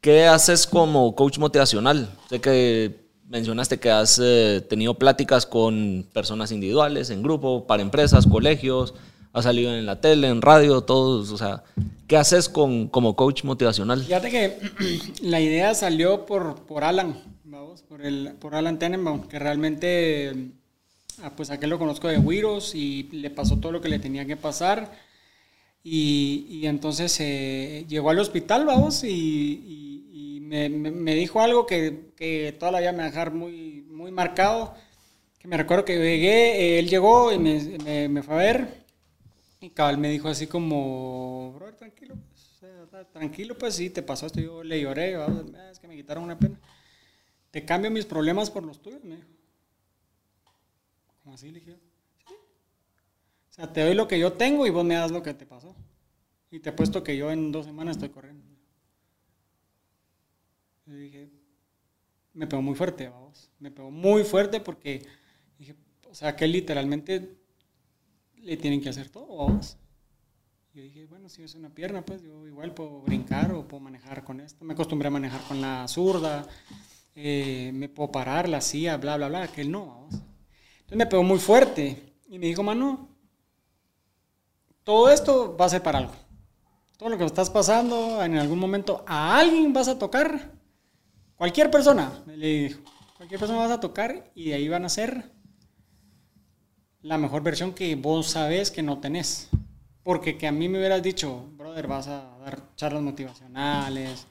[0.00, 2.08] ¿Qué haces como coach motivacional?
[2.30, 8.24] Sé que mencionaste que has eh, tenido pláticas con personas individuales, en grupo, para empresas,
[8.24, 8.94] colegios,
[9.32, 11.64] has salido en la tele, en radio, todos, o sea,
[12.06, 14.04] ¿qué haces con, como coach motivacional?
[14.04, 14.58] Fíjate que
[15.22, 20.52] la idea salió por, por Alan, vamos, por, el, por Alan Tenenbaum, que realmente
[21.22, 24.26] Ah, pues aquel lo conozco de Wiros y le pasó todo lo que le tenía
[24.26, 24.92] que pasar.
[25.82, 32.80] Y, entonces eh, llegó al hospital, vamos, y, me, dijo algo que, que, toda la
[32.80, 34.74] vida me va a dejar muy, muy marcado.
[35.38, 38.84] Que me recuerdo que llegué, eh, él llegó y me, fue a ver.
[39.60, 44.40] Y cabal me dijo así como, tranquilo, pues, tranquilo, pues sí, te pasó esto.
[44.40, 45.16] Yo le lloré,
[45.70, 46.60] es que me quitaron una pena.
[47.50, 49.35] Te cambio mis problemas por los tuyos, me dijo
[51.36, 51.78] así le dije,
[52.26, 52.34] sí.
[52.34, 55.46] O sea, te doy lo que yo tengo y vos me das lo que te
[55.46, 55.76] pasó.
[56.50, 58.44] Y te apuesto que yo en dos semanas estoy corriendo.
[60.86, 61.30] Le dije,
[62.32, 63.50] me pegó muy fuerte, vamos.
[63.58, 65.04] Me pegó muy fuerte porque
[65.58, 65.74] dije,
[66.08, 67.36] o sea, que literalmente
[68.36, 69.76] le tienen que hacer todo, vamos.
[70.72, 74.24] Yo dije, bueno, si es una pierna, pues yo igual puedo brincar o puedo manejar
[74.24, 74.64] con esto.
[74.64, 76.46] Me acostumbré a manejar con la zurda,
[77.14, 79.48] eh, me puedo parar la silla, bla, bla, bla.
[79.48, 80.22] Que él no, vamos.
[80.86, 83.08] Entonces me pegó muy fuerte y me dijo, mano,
[84.84, 86.12] todo esto va a ser para algo.
[86.96, 90.52] todo lo que estás pasando, en algún momento a alguien vas a tocar,
[91.34, 92.80] cualquier persona, le dijo,
[93.16, 95.32] cualquier persona vas a tocar y de ahí van a ser
[97.02, 99.48] la mejor versión que vos sabes que no tenés.
[100.04, 104.28] Porque que a mí me hubieras dicho, brother, vas a dar charlas motivacionales,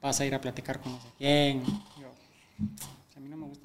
[0.00, 1.64] vas a ir a platicar con no sé quién.
[2.00, 2.14] Yo,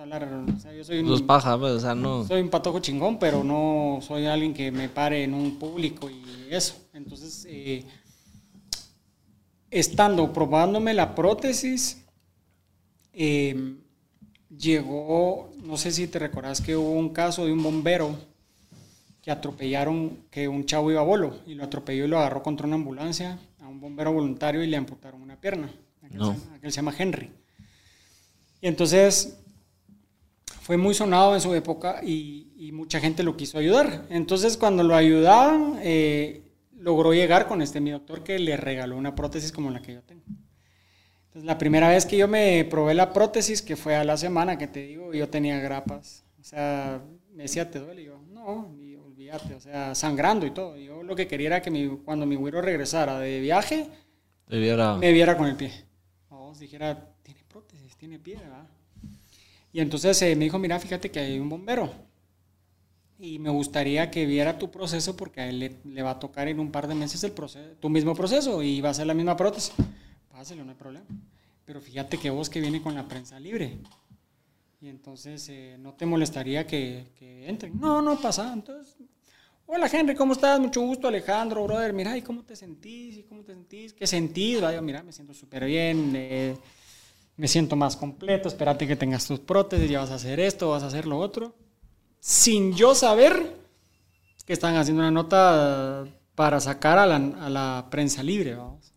[0.03, 2.25] o sea, yo soy un, Los paja, pues, o sea, no.
[2.25, 6.23] soy un patojo chingón, pero no soy alguien que me pare en un público y
[6.49, 6.75] eso.
[6.93, 7.85] Entonces, eh,
[9.69, 12.03] estando probándome la prótesis,
[13.13, 13.75] eh,
[14.55, 18.15] llegó, no sé si te recordás que hubo un caso de un bombero
[19.21, 22.65] que atropellaron, que un chavo iba a bolo y lo atropelló y lo agarró contra
[22.65, 25.69] una ambulancia a un bombero voluntario y le amputaron una pierna.
[26.03, 26.33] Aquel, No.
[26.33, 27.31] se, aquel se llama Henry.
[28.61, 29.37] Y entonces
[30.71, 34.05] fue muy sonado en su época y, y mucha gente lo quiso ayudar.
[34.09, 36.43] Entonces cuando lo ayudaban, eh,
[36.77, 40.01] logró llegar con este mi doctor que le regaló una prótesis como la que yo
[40.03, 40.23] tengo.
[41.25, 44.57] Entonces la primera vez que yo me probé la prótesis, que fue a la semana,
[44.57, 46.23] que te digo, yo tenía grapas.
[46.39, 47.01] O sea,
[47.33, 48.03] me decía, ¿te duele?
[48.03, 50.77] Y yo, no, y olvídate, o sea, sangrando y todo.
[50.77, 53.87] Yo lo que quería era que mi- cuando mi güero regresara de viaje,
[54.47, 54.95] Debiera.
[54.95, 55.73] me viera con el pie.
[56.29, 58.69] O dijera, tiene prótesis, tiene pie, ¿verdad?
[59.73, 61.91] Y entonces eh, me dijo, mira, fíjate que hay un bombero.
[63.19, 66.47] Y me gustaría que viera tu proceso porque a él le, le va a tocar
[66.47, 69.13] en un par de meses el proceso, tu mismo proceso y va a ser la
[69.13, 69.73] misma prótesis.
[70.31, 71.05] Páselo, no hay problema.
[71.65, 73.77] Pero fíjate que vos que viene con la prensa libre.
[74.81, 77.05] Y entonces eh, no te molestaría que,
[77.47, 77.79] entren.
[77.79, 78.51] No, no pasa.
[78.51, 78.95] Entonces,
[79.67, 80.59] hola Henry, ¿cómo estás?
[80.59, 81.93] Mucho gusto, Alejandro, brother.
[81.93, 83.17] Mira, ¿y cómo te sentís?
[83.17, 83.93] ¿Y cómo te sentís?
[83.93, 84.59] ¿Qué sentís?
[84.81, 86.13] Mira, me siento súper bien.
[86.15, 86.57] eh,
[87.41, 88.47] me siento más completo.
[88.47, 89.89] Espérate que tengas tus prótesis.
[89.89, 91.55] Ya vas a hacer esto, vas a hacer lo otro.
[92.19, 93.57] Sin yo saber
[94.45, 98.93] que están haciendo una nota para sacar a la, prensa libre, vamos.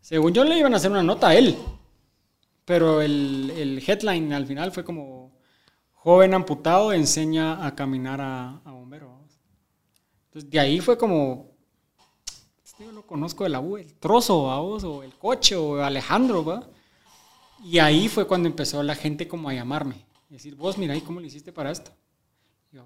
[0.00, 1.58] Según yo le iban a hacer una nota a él.
[2.64, 5.38] Pero el, el headline al final fue como
[5.92, 9.08] joven amputado enseña a caminar a, a bombero.
[9.08, 9.40] vamos.
[10.28, 11.50] Entonces de ahí fue como,
[12.64, 16.42] este yo lo conozco de la U, el trozo, vamos, o el coche, o Alejandro,
[16.46, 16.66] ¿va?
[17.64, 20.04] Y ahí fue cuando empezó la gente como a llamarme.
[20.30, 21.90] Y decir, vos mira, ¿y cómo le hiciste para esto?
[22.72, 22.84] Yo,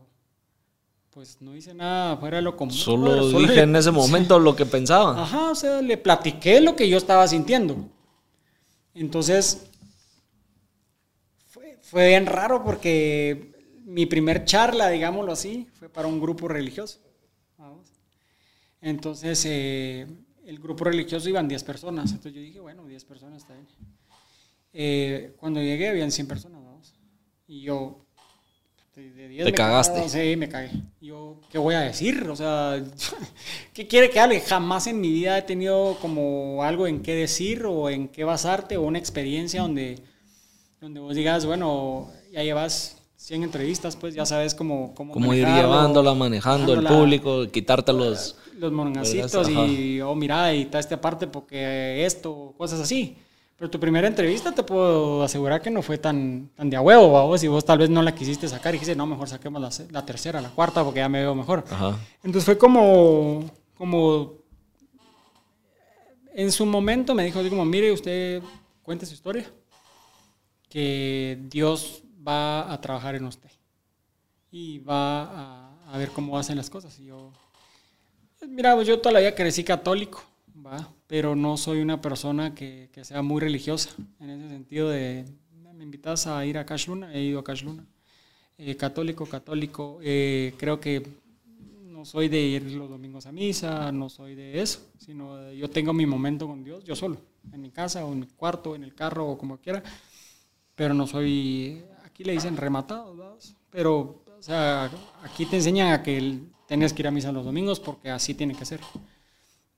[1.11, 2.75] pues no hice nada fuera de lo común.
[2.75, 5.23] Solo dije le- en ese momento lo que pensaba.
[5.23, 7.77] Ajá, o sea, le platiqué lo que yo estaba sintiendo.
[8.95, 9.66] Entonces,
[11.49, 13.53] fue, fue bien raro porque
[13.85, 17.01] mi primer charla, digámoslo así, fue para un grupo religioso.
[18.81, 20.07] Entonces, eh,
[20.45, 22.11] el grupo religioso iban 10 personas.
[22.11, 23.66] Entonces yo dije, bueno, 10 personas está bien.
[24.73, 26.95] Eh, cuando llegué habían 100 personas, vamos.
[27.47, 27.99] Y yo,
[28.95, 29.93] de, de 10 Te me cagaste.
[29.95, 30.70] cagaba, Sí, me cagué.
[31.01, 32.29] Yo, ¿qué voy a decir?
[32.29, 32.83] O sea,
[33.75, 34.41] ¿qué quiere que hable?
[34.41, 38.77] Jamás en mi vida he tenido como algo en qué decir o en qué basarte
[38.77, 39.99] o una experiencia donde,
[40.81, 45.47] donde vos digas, bueno, ya llevas 100 entrevistas, pues ya sabes cómo, cómo, Como ir
[45.47, 48.37] llevándola, manejando el público, quitarte los.
[48.59, 49.66] los mongacitos Ajá.
[49.66, 53.16] y, oh, mira, y está esta parte porque esto, cosas así.
[53.62, 57.10] Pero tu primera entrevista te puedo asegurar que no fue tan, tan de a huevo,
[57.10, 59.70] vos, y vos tal vez no la quisiste sacar y dijiste, no, mejor saquemos la,
[59.92, 61.62] la tercera, la cuarta, porque ya me veo mejor.
[61.70, 61.96] Ajá.
[62.24, 64.32] Entonces fue como, como,
[66.34, 68.42] en su momento me dijo así como, mire, usted
[68.82, 69.48] cuente su historia,
[70.68, 73.50] que Dios va a trabajar en usted
[74.50, 76.98] y va a, a ver cómo hacen las cosas.
[76.98, 77.30] Y yo,
[78.48, 80.20] mira, pues yo toda la vida crecí católico,
[80.73, 80.93] ¿va?
[81.07, 85.25] pero no soy una persona que, que sea muy religiosa, en ese sentido de,
[85.75, 87.85] me invitas a ir a Cash Luna, he ido a Cash Luna.
[88.59, 91.03] Eh, católico, católico, eh, creo que
[91.87, 95.68] no soy de ir los domingos a misa, no soy de eso, sino de- yo
[95.68, 97.16] tengo mi momento con Dios, yo solo,
[97.53, 99.83] en mi casa o en mi cuarto, en el carro o como quiera,
[100.75, 103.35] pero no soy, aquí le dicen rematados, ¿verdad?
[103.70, 104.91] pero o sea,
[105.23, 108.55] aquí te enseñan a que tienes que ir a misa los domingos porque así tiene
[108.55, 108.81] que ser.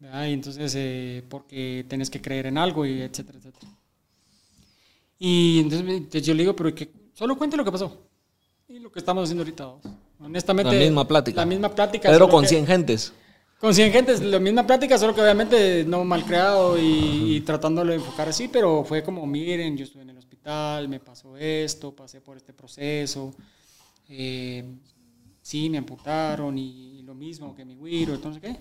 [0.05, 0.27] ¿Verdad?
[0.27, 3.73] Y entonces, eh, porque tienes que creer en algo y etcétera, etcétera.
[5.19, 8.07] Y entonces, entonces yo le digo, pero que solo cuente lo que pasó.
[8.69, 9.65] Y lo que estamos haciendo ahorita.
[9.67, 9.83] vamos.
[10.21, 10.73] Honestamente.
[10.73, 11.41] La misma plática.
[11.41, 12.09] La misma plática.
[12.09, 13.13] Pero solo con que- 100 gentes.
[13.61, 17.91] con 100 gentes, la misma plática, solo que obviamente no mal creado y, y tratándolo
[17.93, 21.95] de enfocar así, pero fue como, miren, yo estuve en el hospital, me pasó esto,
[21.95, 23.35] pasé por este proceso,
[24.09, 24.65] eh,
[25.41, 28.57] sí, me amputaron y, lo mismo que mi güiro, entonces, ¿qué?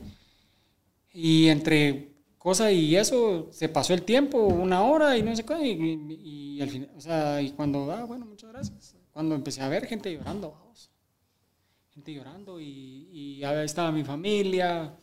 [1.14, 5.56] Y entre cosa y eso, se pasó el tiempo, una hora y no sé qué,
[5.66, 9.62] y, y- y al final, o sea, y cuando, ah, bueno, muchas gracias, cuando empecé
[9.62, 10.92] a ver gente llorando, vamos
[11.94, 12.66] gente llorando y,
[13.12, 14.98] y estaba mi familia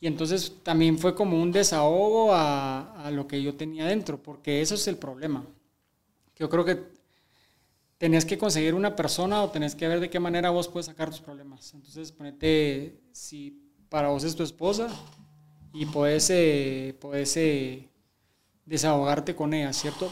[0.00, 4.60] Y entonces también fue como un desahogo a, a lo que yo tenía dentro, porque
[4.62, 5.44] eso es el problema.
[6.36, 6.78] Yo creo que
[7.98, 11.10] tenés que conseguir una persona o tenés que ver de qué manera vos puedes sacar
[11.10, 11.72] tus problemas.
[11.74, 14.88] Entonces, ponete, si para vos es tu esposa
[15.74, 17.88] y puedes, eh, puedes eh,
[18.64, 20.10] desahogarte con ella, ¿cierto?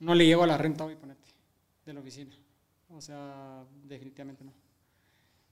[0.00, 1.20] No le llego a la renta hoy, ponete,
[1.84, 2.34] de la oficina.
[2.88, 4.52] O sea, definitivamente no.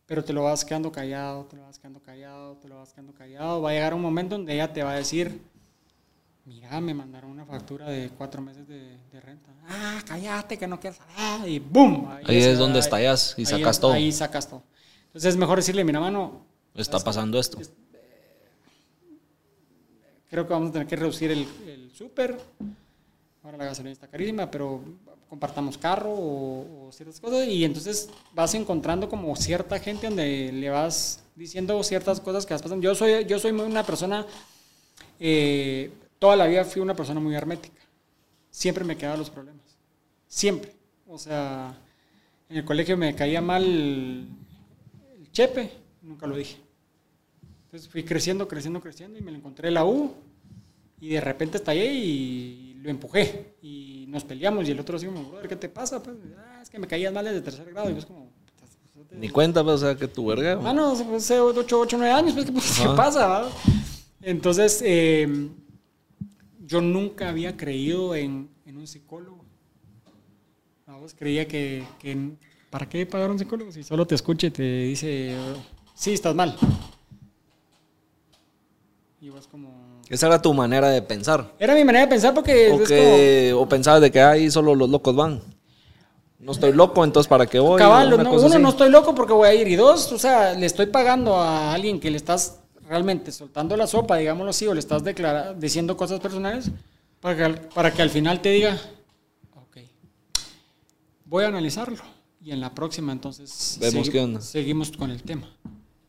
[0.07, 3.13] Pero te lo vas quedando callado, te lo vas quedando callado, te lo vas quedando
[3.13, 3.61] callado.
[3.61, 5.43] Va a llegar un momento donde ella te va a decir,
[6.47, 9.51] mira, me mandaron una factura de cuatro meses de, de renta.
[9.69, 11.51] Ah, cállate, que no quieres saber.
[11.51, 12.09] Y ¡boom!
[12.25, 13.93] Ahí, es donde estallas y sacas todo.
[13.93, 14.63] Ahí sacas todo.
[15.09, 16.47] Entonces es mejor decirle, mira, mano.
[16.75, 17.59] Está pasando esto.
[20.33, 22.41] Creo que vamos a tener que reducir el, el súper.
[23.43, 24.83] Ahora la gasolina está carísima, pero
[25.29, 27.47] compartamos carro o, ciertas cosas.
[27.49, 32.63] Y entonces vas encontrando como cierta gente donde le vas diciendo ciertas cosas que vas
[32.63, 32.83] pasando.
[32.83, 34.25] Yo soy, yo soy una persona,
[35.21, 37.83] eh, toda la vida fui una persona muy hermética.
[38.51, 39.77] Siempre me quedaban los problemas.
[40.29, 40.73] Siempre.
[41.09, 41.77] O sea,
[42.49, 45.71] en el colegio me caía mal el chepe,
[46.01, 46.57] nunca lo dije.
[47.73, 50.13] Entonces fui creciendo, creciendo, creciendo y me lo encontré en la U
[51.01, 55.31] y de repente estallé y lo empujé y nos peleamos y el otro así como,
[55.31, 56.03] brother, ¿qué te pasa?
[56.03, 58.29] Pues, ah, es que me caías mal desde tercer grado y yo es como...
[58.59, 60.61] Pues, Ni cuenta, pues, o sea, que tu verga.
[60.63, 63.27] Ah, no, hace 8, 8, 9 años, pues, ¿qué, pasa?
[63.27, 63.51] ¿va?
[64.21, 65.49] Entonces, eh,
[66.67, 69.47] yo nunca había creído en, en un psicólogo.
[70.87, 72.33] Vamos, creía que, que,
[72.69, 75.35] ¿para qué pagar un psicólogo si solo te escucha y te dice,
[75.95, 76.55] sí, estás mal?
[79.23, 80.01] Y vos como...
[80.09, 81.55] Esa era tu manera de pensar.
[81.61, 82.73] Era mi manera de pensar porque...
[82.73, 83.63] O, que, como...
[83.63, 85.41] o pensabas de que ahí solo los locos van.
[86.41, 87.79] No estoy loco, entonces ¿para qué voy?
[87.79, 88.59] Cabal, no, uno, así.
[88.59, 89.69] no estoy loco porque voy a ir.
[89.69, 92.59] Y dos, o sea, le estoy pagando a alguien que le estás
[92.89, 96.73] realmente soltando la sopa, digámoslo así, o le estás declara, diciendo cosas personales
[97.21, 98.77] para que, para que al final te diga,
[99.55, 99.79] ok,
[101.27, 102.03] voy a analizarlo.
[102.41, 104.41] Y en la próxima entonces Vemos segui qué onda.
[104.41, 105.49] seguimos con el tema.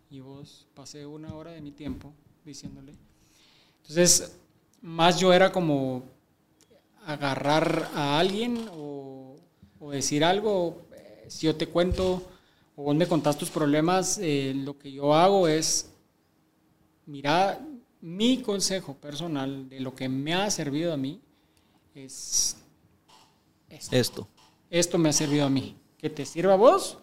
[0.10, 2.12] Y vos pasé una hora de mi tiempo
[2.44, 3.03] diciéndole.
[3.84, 4.38] Entonces,
[4.82, 6.04] más yo era como
[7.06, 9.36] agarrar a alguien o,
[9.80, 10.82] o decir algo.
[10.96, 12.24] Eh, si yo te cuento
[12.76, 15.92] o vos me contás tus problemas, eh, lo que yo hago es,
[17.06, 17.60] mira,
[18.02, 21.22] mi consejo personal de lo que me ha servido a mí
[21.94, 22.58] es
[23.70, 23.96] esto.
[23.96, 24.28] Esto,
[24.70, 25.76] esto me ha servido a mí.
[25.98, 26.98] Que te sirva a vos,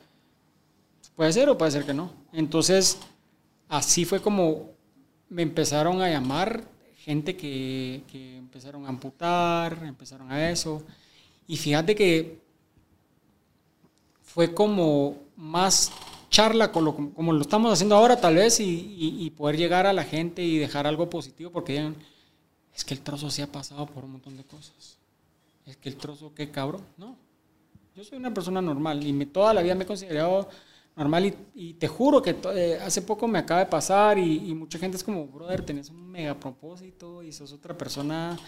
[1.15, 2.13] puede ser o puede ser que no.
[2.33, 2.99] Entonces,
[3.69, 4.70] así fue como
[5.31, 6.65] me empezaron a llamar
[6.99, 10.83] gente que, que, empezaron a amputar, empezaron a eso.
[11.47, 12.39] Y fíjate que
[14.23, 15.91] fue como más
[16.29, 20.05] charla con lo, como lo estamos haciendo ahora tal vez y, poder llegar a la
[20.05, 21.97] gente y dejar algo positivo porque digan,
[22.75, 24.99] es que el trozo se ha pasado por un montón de cosas.
[25.67, 26.83] Es que el trozo, qué cabrón.
[26.97, 27.17] No,
[27.97, 30.49] yo soy una persona normal y me, toda la vida me he considerado
[31.01, 34.79] normal y, te juro que eh, hace poco me acaba de pasar y, y, mucha
[34.79, 38.39] gente es como, brother, tenés un mega propósito y sos otra persona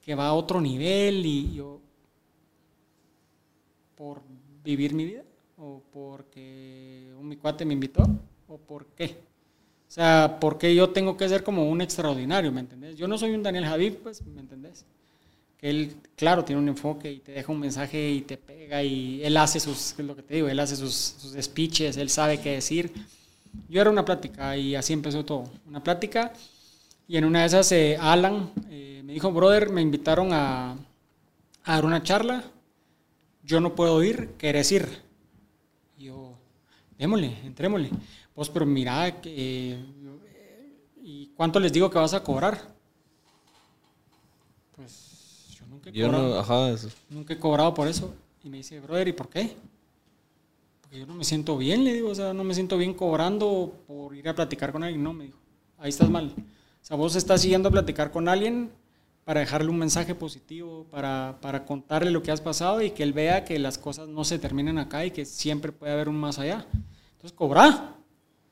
[0.00, 1.80] que va a otro nivel y yo,
[3.94, 4.20] por
[4.64, 5.22] vivir mi vida
[5.56, 8.04] o porque un mi cuate me invitó
[8.48, 9.20] o por qué.
[9.86, 12.96] O sea, porque yo tengo que ser como un extraordinario, ¿me entendés?
[12.96, 14.84] Yo no soy un Daniel Javid, pues, ¿me entendés?
[15.62, 19.36] Él, claro, tiene un enfoque y te deja un mensaje y te pega y él
[19.36, 22.50] hace sus, es lo que te digo, él hace sus, sus speeches, él sabe qué
[22.54, 22.92] decir.
[23.68, 26.32] Yo era una plática y así empezó todo, una plática
[27.06, 31.74] y en una de esas eh, Alan eh, me dijo, brother, me invitaron a, a,
[31.74, 32.42] dar una charla,
[33.44, 34.88] yo no puedo ir, ¿querés ir?
[35.96, 36.36] Y yo,
[36.98, 37.90] démosle, entrémosle.
[38.34, 39.78] Pues, pero mira, eh,
[41.02, 42.72] ¿y cuánto les digo que vas a cobrar?
[45.72, 46.88] Nunca he, yo cobrado, no, ajá, eso.
[47.10, 48.14] nunca he cobrado por eso.
[48.44, 49.56] Y me dice, brother, ¿y por qué?
[50.80, 53.72] Porque yo no me siento bien, le digo, o sea, no me siento bien cobrando
[53.86, 55.02] por ir a platicar con alguien.
[55.02, 55.38] No, me dijo,
[55.78, 56.34] ahí estás mal.
[56.36, 58.70] O sea, vos estás siguiendo a platicar con alguien
[59.24, 63.12] para dejarle un mensaje positivo, para, para contarle lo que has pasado y que él
[63.12, 66.38] vea que las cosas no se terminan acá y que siempre puede haber un más
[66.38, 66.66] allá.
[67.12, 67.94] Entonces, cobra.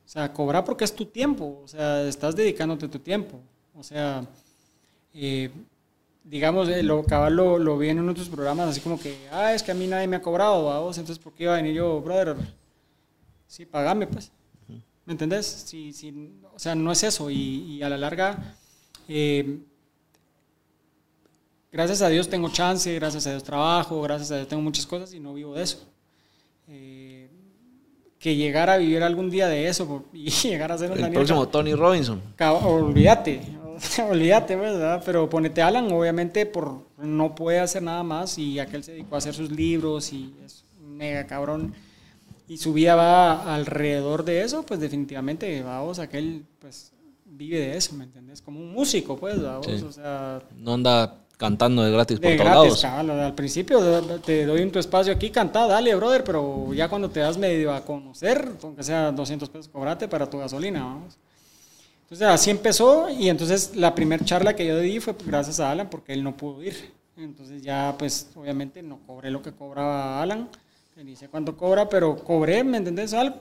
[0.04, 1.60] O sea, cobra porque es tu tiempo.
[1.64, 3.40] O sea, estás dedicándote tu tiempo.
[3.74, 4.24] O sea,
[5.12, 5.50] eh,
[6.24, 9.28] digamos, eh, lo, cabal lo, lo, vi en uno de tus programas, así como que,
[9.32, 11.56] ah, es que a mí nadie me ha cobrado, vos, entonces, ¿por qué iba a
[11.56, 12.36] venir yo, brother?
[13.46, 14.30] Sí, pagame, pues.
[15.04, 15.46] ¿Me entendés?
[15.66, 17.30] Sí, sí, o sea, no es eso.
[17.30, 18.56] Y, y a la larga,
[19.08, 19.58] eh,
[21.72, 25.12] gracias a Dios tengo chance, gracias a Dios trabajo, gracias a Dios tengo muchas cosas
[25.12, 25.84] y no vivo de eso.
[26.68, 27.28] Eh,
[28.20, 31.18] que llegara a vivir algún día de eso y llegar a ser un El Daniel
[31.18, 32.22] próximo Tony Robinson.
[32.38, 33.40] Olvídate,
[34.10, 35.02] olvídate, ¿verdad?
[35.04, 39.18] Pero ponete Alan, obviamente por no puede hacer nada más y aquel se dedicó a
[39.18, 41.72] hacer sus libros y es un mega cabrón
[42.48, 46.92] y su vida va alrededor de eso, pues definitivamente, vamos, aquel pues
[47.24, 48.42] vive de eso, ¿me entendés?
[48.42, 49.84] Como un músico, pues, vamos, Sí.
[49.86, 52.82] o sea, No anda cantando de gratis por todos gratis, lados.
[52.82, 53.80] cabal, Al principio
[54.20, 57.72] te doy un tu espacio aquí, cantá, dale, brother, pero ya cuando te das medio
[57.72, 61.16] a conocer, aunque sea 200 pesos, cobrate para tu gasolina, vamos.
[62.10, 65.88] Entonces así empezó y entonces la primera charla que yo di fue gracias a Alan
[65.88, 66.92] porque él no pudo ir.
[67.16, 70.48] Entonces ya pues obviamente no cobré lo que cobraba Alan,
[70.92, 73.14] que ni sé cuánto cobra, pero cobré, ¿me entendés?
[73.14, 73.36] Algo.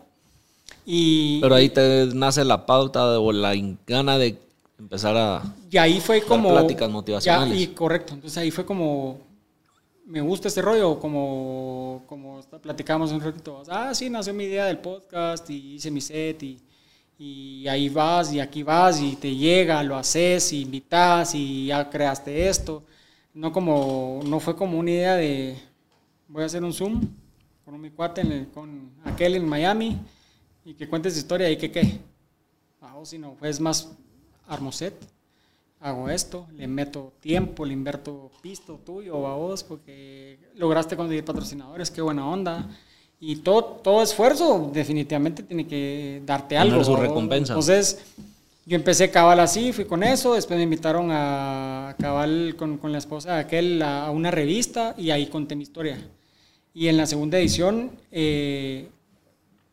[0.85, 3.55] Y, Pero ahí te nace la pauta de- o la
[3.87, 4.37] gana de
[4.77, 5.41] empezar a...
[5.71, 6.51] Y ahí fue como...
[6.51, 7.57] pláticas motivacionales.
[7.57, 9.19] Ya, y correcto, entonces ahí fue como...
[10.05, 13.63] Me gusta este rollo, como, como platicábamos un ratito.
[13.67, 16.59] Ah, sí, nació mi idea del podcast y hice mi set y,
[17.19, 21.89] y ahí vas y aquí vas y te llega, lo haces y invitas y ya
[21.89, 22.83] creaste esto.
[23.33, 25.57] No, como, no fue como una idea de
[26.29, 27.01] voy a hacer un Zoom
[27.65, 29.97] con mi cuate, en el- con aquel en Miami
[30.65, 31.99] y que cuentes historia y que qué.
[32.81, 33.89] Ah, o si no, pues más
[34.47, 34.93] armoset
[35.81, 41.91] hago esto, le meto tiempo, le invierto pisto tuyo a vos porque lograste conseguir patrocinadores,
[41.91, 42.67] qué buena onda.
[43.19, 46.83] Y todo, todo esfuerzo definitivamente tiene que darte Tener algo.
[46.83, 47.53] su recompensa.
[47.53, 47.99] Entonces,
[48.65, 52.97] yo empecé cabal así, fui con eso, después me invitaron a cabal con, con la
[52.97, 55.97] esposa de aquel a, a una revista y ahí conté mi historia.
[56.73, 58.89] Y en la segunda edición, eh,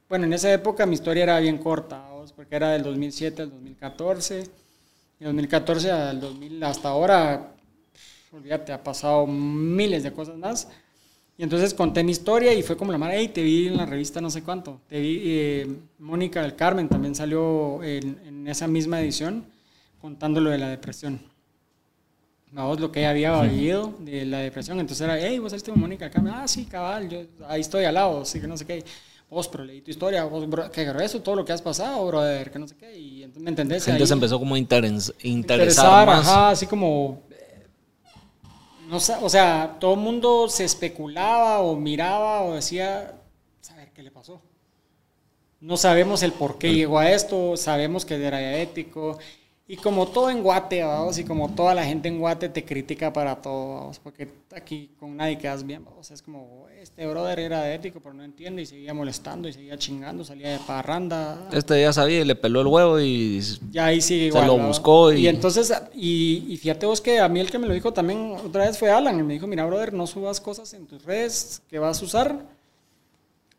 [0.09, 2.33] bueno, en esa época mi historia era bien corta, ¿vos?
[2.33, 4.45] porque era del 2007 al 2014.
[5.19, 7.53] De 2014 al 2000 hasta ahora,
[8.33, 10.69] olvídate, ha pasado miles de cosas más.
[11.39, 13.85] Y entonces conté mi historia y fue como la madre, hey, te vi en la
[13.85, 14.81] revista no sé cuánto.
[14.89, 19.45] Te vi, eh, Mónica del Carmen también salió en, en esa misma edición
[20.01, 21.21] contando lo de la depresión.
[22.53, 24.81] Vamos, lo que ella había vivido de la depresión.
[24.81, 26.33] Entonces era, hey, vos saliste con Mónica del Carmen.
[26.35, 28.83] Ah, sí, cabal, yo ahí estoy al lado, sí, que no sé qué.
[29.29, 32.51] Vos, pero leí tu historia, vos, bro, que eso, todo lo que has pasado, brother,
[32.51, 32.97] que no sé qué.
[32.97, 33.85] Y entonces, ¿me entendés?
[33.85, 36.21] Gente Ahí- empezó como a interes- interesar, interesar, más.
[36.29, 37.23] ajá, así como,
[38.89, 43.15] no o sea, todo el mundo se especulaba o miraba o decía,
[43.61, 44.41] saber qué le pasó.
[45.61, 49.19] No sabemos el por qué llegó a esto, sabemos que era diabético.
[49.69, 53.13] Y como todo en Guate, vamos, y como toda la gente en Guate te critica
[53.13, 57.65] para todo, vamos, porque aquí con nadie quedas bien, vamos, es como, este brother era
[57.65, 61.93] diabético, pero no entiende, y seguía molestando, y seguía chingando, salía de parranda, Este ya
[61.93, 63.41] sabía y le peló el huevo y
[63.73, 64.47] ya ahí sigue Se igual.
[64.47, 64.69] lo ¿no?
[64.69, 67.93] buscó y- entonces, y, y fíjate vos que a mí el que me lo dijo
[67.93, 69.19] también otra vez fue Alan.
[69.19, 72.47] y Me dijo, mira, brother, no subas cosas en tus redes que vas a usar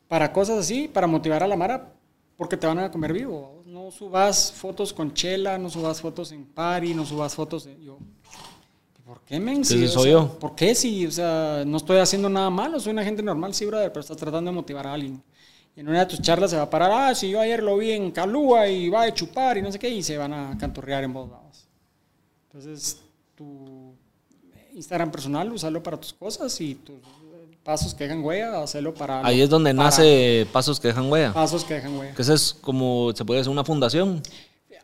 [0.07, 1.91] para cosas así, para motivar a la mara,
[2.37, 3.56] porque te van a comer vivo.
[3.87, 7.81] No subas fotos con chela, no subas fotos en party, no subas fotos de...
[7.81, 7.97] Yo,
[9.05, 9.63] ¿por qué, men?
[9.63, 10.37] Sí, soy yo.
[10.37, 10.75] ¿Por qué?
[10.75, 14.01] Si, o sea, no estoy haciendo nada malo, soy una gente normal, sí, brother, pero
[14.01, 15.23] estás tratando de motivar a alguien.
[15.73, 17.77] Y en una de tus charlas se va a parar, ah, si yo ayer lo
[17.77, 20.57] vi en Calúa y va a chupar y no sé qué, y se van a
[20.57, 21.65] canturrear en voz vamos.
[22.47, 22.99] Entonces,
[23.35, 23.93] tu
[24.73, 26.97] Instagram personal, usarlo para tus cosas y tus
[27.67, 29.25] pasos que dejan huella, hacerlo para...
[29.27, 31.33] ahí es donde para nace Pasos que dejan huella.
[31.33, 32.13] Pasos que dejan huella.
[32.15, 34.23] Que es como, se puede decir, una fundación.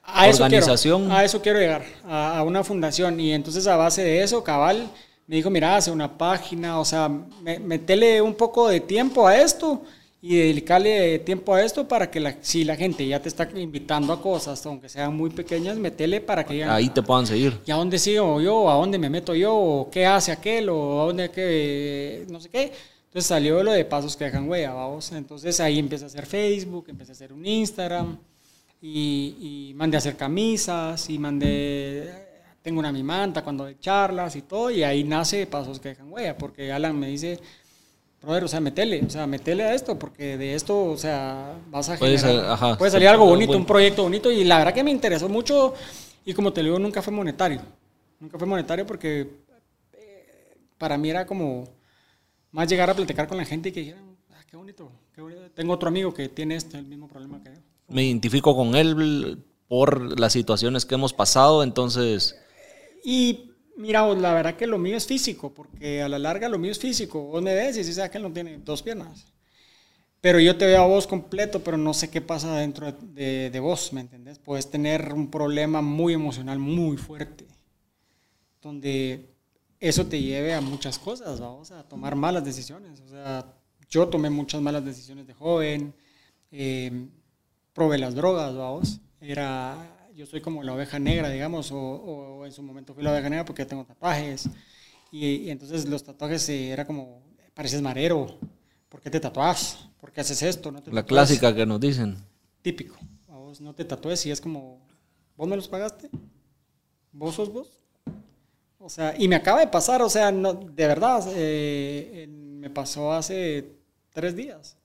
[0.03, 1.03] A eso organización.
[1.03, 3.17] Quiero, a eso quiero llegar, a, a una fundación.
[3.21, 4.89] Y entonces a base de eso, Cabal
[5.27, 7.07] me dijo, mira, hace una página, o sea,
[7.41, 9.81] me- metele un poco de tiempo a esto
[10.25, 14.13] y dedicarle tiempo a esto para que la, si la gente ya te está invitando
[14.13, 17.59] a cosas, aunque sean muy pequeñas, metele para que digan, Ahí te puedan seguir.
[17.65, 18.71] ¿y a dónde sigo yo?
[18.71, 19.53] ¿A dónde me meto yo?
[19.53, 20.69] ¿O qué hace aquel?
[20.69, 22.25] ¿O a dónde qué?
[22.29, 22.71] No sé qué.
[23.07, 25.11] Entonces salió lo de pasos que dejan huella, vamos.
[25.11, 28.17] Entonces ahí empecé a hacer Facebook, empecé a hacer un Instagram
[28.81, 32.09] y, y mandé a hacer camisas y mandé,
[32.61, 36.37] tengo una mimanta cuando de charlas y todo y ahí nace pasos que dejan huella
[36.37, 37.41] porque Alan me dice,
[38.23, 41.89] brother, o sea, metele, o sea, metele a esto porque de esto, o sea, vas
[41.89, 44.57] a Puede generar, ser, ajá, puede salir algo bonito, buen- un proyecto bonito y la
[44.59, 45.73] verdad que me interesó mucho
[46.25, 47.61] y como te digo, nunca fue monetario,
[48.19, 49.29] nunca fue monetario porque
[49.93, 51.65] eh, para mí era como
[52.51, 55.41] más llegar a platicar con la gente y que dijeran, ah, qué bonito, qué bonito.
[55.53, 57.59] Tengo otro amigo que tiene este, el mismo problema que yo.
[57.89, 62.39] Me identifico con él por las situaciones que hemos pasado, entonces
[63.03, 66.59] Y mira, vos, la verdad que lo mío es físico, porque a la larga lo
[66.59, 67.21] mío es físico.
[67.23, 69.25] Vos me ves y dices, ah, que él no tiene dos piernas.
[70.21, 73.49] Pero yo te veo a vos completo, pero no sé qué pasa dentro de, de-
[73.51, 74.39] de vos, ¿me entendés?
[74.39, 77.45] Puedes tener un problema muy emocional, muy fuerte,
[78.61, 79.29] donde
[79.79, 83.01] eso te lleve a muchas cosas, vamos a tomar malas decisiones.
[83.01, 83.45] O sea,
[83.89, 85.93] yo tomé muchas malas decisiones de joven,
[86.51, 87.07] eh,
[87.73, 89.01] probé las drogas, vamos.
[89.19, 93.11] Era, yo soy como la oveja negra, digamos, o, o en su momento fui la
[93.11, 94.49] oveja negra porque tengo tatuajes.
[95.11, 97.21] Y, y entonces los tatuajes eh, era como,
[97.53, 98.37] pareces marero,
[98.89, 99.87] ¿por qué te tatuas?
[99.99, 100.71] ¿Por qué haces esto?
[100.71, 102.17] ¿No te La clásica que nos dicen.
[102.61, 102.95] Típico.
[103.29, 104.85] A vos no te tatúes y es como,
[105.37, 106.09] ¿vos me los pagaste?
[107.11, 107.83] ¿Vos sos vos?
[108.79, 113.13] O sea, y me acaba de pasar, o sea, no, de verdad, eh, me pasó
[113.13, 113.77] hace
[114.11, 114.75] tres días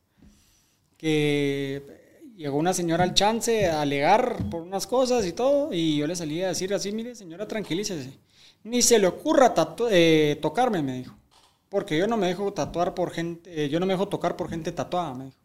[0.96, 1.97] que
[2.38, 6.14] llegó una señora al chance a alegar por unas cosas y todo, y yo le
[6.14, 8.16] salí a decir así, mire señora, tranquilícese,
[8.62, 9.52] ni se le ocurra
[9.90, 11.16] eh, tocarme, me dijo,
[11.68, 14.48] porque yo no me dejo tatuar por gente, eh, yo no me dejo tocar por
[14.48, 15.36] gente tatuada, me dijo.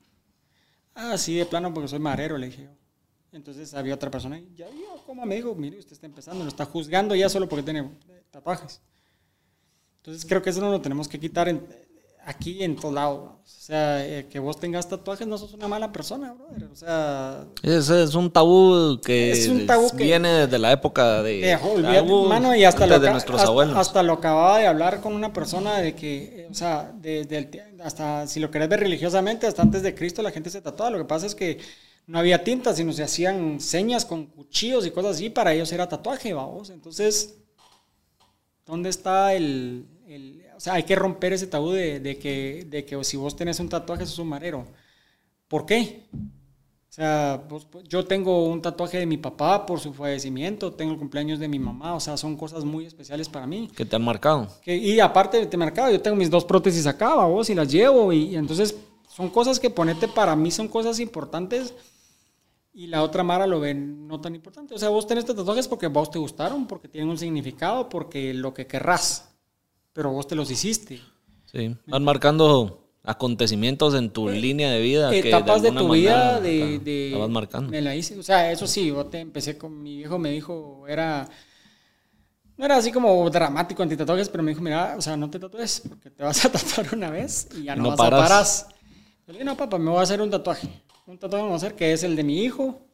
[0.94, 2.70] Ah, sí, de plano, porque soy marero, le dije yo.
[3.32, 6.50] Entonces había otra persona y ya vio cómo me dijo, mire, usted está empezando, lo
[6.50, 7.90] está juzgando ya solo porque tiene
[8.30, 8.80] tatuajes.
[9.98, 11.66] Entonces creo que eso no lo tenemos que quitar en-
[12.26, 13.30] aquí en todos lados.
[13.46, 16.66] O sea, eh, que vos tengas tatuajes no sos una mala persona, brother.
[16.66, 21.24] O sea, Ese es un tabú que, Es un tabú que- viene desde la época
[21.24, 21.52] de...
[21.52, 23.78] Eh, olvídate, tabú mano, y hasta lo, de nuestros hasta, abuelos.
[23.78, 27.50] hasta lo acababa de hablar con una persona de que, eh, o sea, desde el
[27.82, 30.92] hasta si lo querés ver religiosamente, hasta antes de Cristo la gente se tatuaba.
[30.92, 31.60] Lo que pasa es que
[32.08, 35.30] no había tinta, sino se hacían señas con cuchillos y cosas así.
[35.30, 36.70] Para ellos era tatuaje, vamos.
[36.70, 37.36] Entonces,
[38.66, 43.04] ¿dónde está el, el- sea, hay que romper ese tabú de, de que, de que
[43.04, 44.66] si vos tenés un tatuaje sos un marero.
[45.48, 46.06] ¿Por qué?
[46.14, 51.00] O sea, vos- yo tengo un tatuaje de mi papá por su fallecimiento, tengo el
[51.00, 53.70] cumpleaños de mi mamá, o sea, son cosas muy especiales para mí.
[53.76, 54.48] Que te han marcado.
[54.62, 58.14] Que- y aparte de mercado, yo tengo mis dos prótesis acá, vos, y las llevo,
[58.14, 58.76] y, y entonces
[59.10, 61.74] son cosas que ponete para mí son cosas importantes
[62.74, 64.74] y la otra Mara lo ven no tan importante.
[64.74, 68.54] O sea, vos tenés tatuajes porque vos te gustaron, porque tienen un significado, porque lo
[68.54, 69.33] que querrás,
[69.94, 71.00] pero vos te los hiciste.
[71.46, 71.76] Sí.
[71.88, 75.10] Van marcando acontecimientos en tu línea de vida.
[75.12, 77.70] que etapas de, alguna tu vida de, de- la vas marcando.
[77.70, 80.86] me la hice o sea eso sí yo te empecé con mi viejo me dijo
[80.88, 81.28] era
[82.56, 85.38] no era así como dramático anti tatuajes pero me dijo mira o sea no te
[85.38, 88.20] tatúes porque te vas a tatuar una vez y ya no, no vas paras.
[88.22, 88.46] a parar
[89.28, 90.70] yo le dije no papá me voy a hacer un tatuaje
[91.06, 92.88] un tatuaje voy a hacer que es el de mi hijo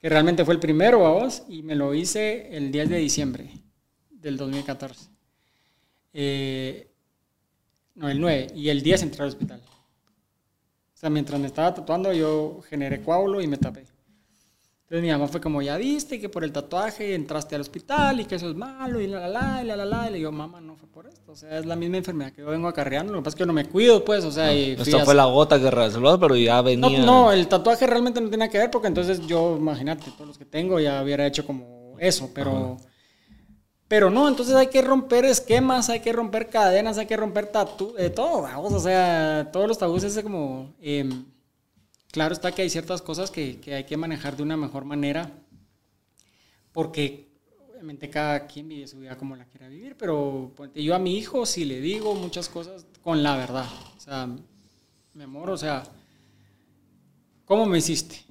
[0.00, 3.50] que realmente fue el primero a vos y me lo hice el 10 de diciembre
[4.10, 5.06] del 2014
[6.18, 6.90] Eh,
[7.94, 9.60] no el 9 y el 10 entré al hospital
[10.96, 13.80] o sea, mientras me estaba tatuando, yo generé coágulo y me tapé.
[13.80, 18.24] Entonces mi mamá fue como, ya viste que por el tatuaje entraste al hospital y
[18.24, 20.08] que eso es malo y la la la y la la la.
[20.08, 21.32] Y le digo, mamá, no fue por esto.
[21.32, 23.12] O sea, es la misma enfermedad que yo vengo acarreando.
[23.12, 24.24] Lo que pasa es que no me cuido, pues.
[24.24, 27.04] O sea, y fui Esta fue la gota que resolvió, pero ya no, venía.
[27.04, 30.46] no, el tatuaje realmente no tiene que ver porque entonces yo, imagínate, todos los que
[30.46, 32.78] tengo ya hubiera hecho como eso, pero...
[33.88, 37.92] Pero no, entonces hay que romper esquemas, hay que romper cadenas, hay que romper tatu,
[37.94, 40.74] de todo, vamos, o sea, todos los tabúes es como...
[40.80, 41.24] em,
[42.10, 45.30] claro está que hay ciertas cosas que, que hay que manejar de una mejor manera,
[46.72, 47.28] porque
[47.70, 51.46] obviamente cada quien vive su vida como la quiera vivir, pero yo a mi hijo
[51.46, 54.28] sí le digo muchas cosas con la verdad, o sea,
[55.14, 55.84] mi amor, o sea,
[57.44, 58.24] ¿cómo me hiciste?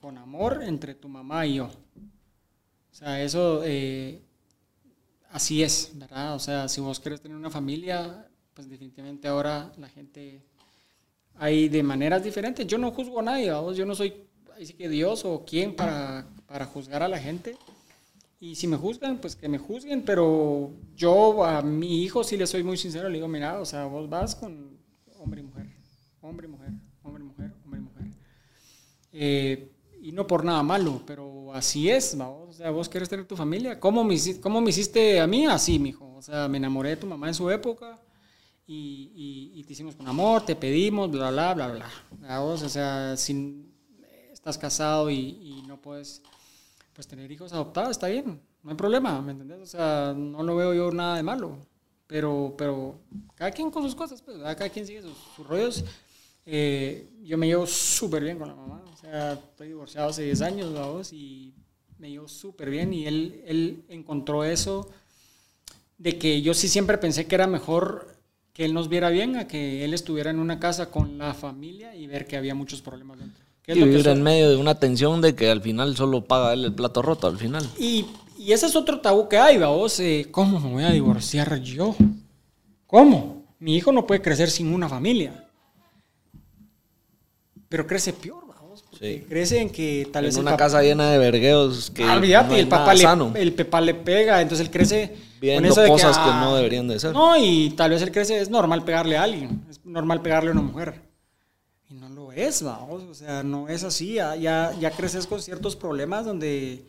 [0.00, 1.66] Con amor entre tu mamá y yo.
[1.66, 4.22] O sea, eso eh,
[5.32, 6.34] así es, ¿verdad?
[6.34, 10.42] O sea, si vos querés tener una familia, pues definitivamente ahora la gente
[11.36, 12.66] hay de maneras diferentes.
[12.66, 13.76] Yo no juzgo a nadie, ¿vamos?
[13.76, 14.14] yo no soy
[14.54, 17.56] ahí sí que Dios o quién para, para juzgar a la gente.
[18.38, 22.46] Y si me juzgan, pues que me juzguen, pero yo a mi hijo sí le
[22.46, 24.76] soy muy sincero, le digo, mira, o sea, vos vas con
[25.18, 25.66] hombre y mujer,
[26.20, 26.70] hombre y mujer,
[27.04, 28.06] hombre y mujer, hombre y mujer.
[29.12, 29.71] Eh,
[30.02, 32.50] y no por nada malo, pero así es, ¿vamos?
[32.50, 33.78] O sea, vos querés tener tu familia.
[33.80, 35.46] ¿Cómo me, cómo me hiciste a mí?
[35.46, 36.14] Así, mijo.
[36.16, 37.98] O sea, me enamoré de tu mamá en su época
[38.66, 41.90] y, y- y te hicimos con amor, te pedimos, bla, bla, bla, bla.
[42.20, 42.62] ¿Vamos?
[42.62, 43.64] O sea, si
[44.32, 46.22] estás casado y, y no puedes
[46.92, 49.60] pues tener hijos adoptados, está bien, no hay problema, ¿me entendés?
[49.60, 51.56] O sea, no lo veo yo nada de malo.
[52.06, 52.98] Pero, pero
[53.34, 55.84] cada quien con sus cosas, pues, cada quien sigue sus, sus rollos.
[56.46, 60.42] Eh, yo me llevo súper bien con la mamá, o sea, estoy divorciado hace 10
[60.42, 61.54] años, vamos, y
[61.98, 64.90] me llevo súper bien y él, él encontró eso
[65.98, 68.08] de que yo sí siempre pensé que era mejor
[68.52, 71.94] que él nos viera bien a que él estuviera en una casa con la familia
[71.94, 73.44] y ver que había muchos problemas dentro.
[73.62, 76.52] ¿Qué es Y vivir en medio de una tensión de que al final solo paga
[76.52, 77.66] él el plato roto al final.
[77.78, 78.04] Y,
[78.36, 80.00] y ese es otro tabú que hay, vos.
[80.00, 81.94] Eh, ¿Cómo me voy a divorciar yo?
[82.86, 83.46] ¿Cómo?
[83.60, 85.41] Mi hijo no puede crecer sin una familia.
[87.72, 88.84] Pero crece peor, vamos.
[89.00, 89.24] Sí.
[89.26, 92.56] crece en que tal vez En una casa llena de vergueos que Ah, olvídate, no
[92.56, 93.32] el papá le, sano.
[93.34, 96.54] el papá le pega, entonces él crece Viendo con eso de cosas que ah, no
[96.54, 97.14] deberían de ser.
[97.14, 100.52] No, y tal vez él crece, es normal pegarle a alguien, es normal pegarle a
[100.52, 101.00] una mujer.
[101.88, 105.40] y no lo es, vamos, o sea, no es así, ya, ya, ya creces con
[105.40, 106.84] ciertos problemas donde,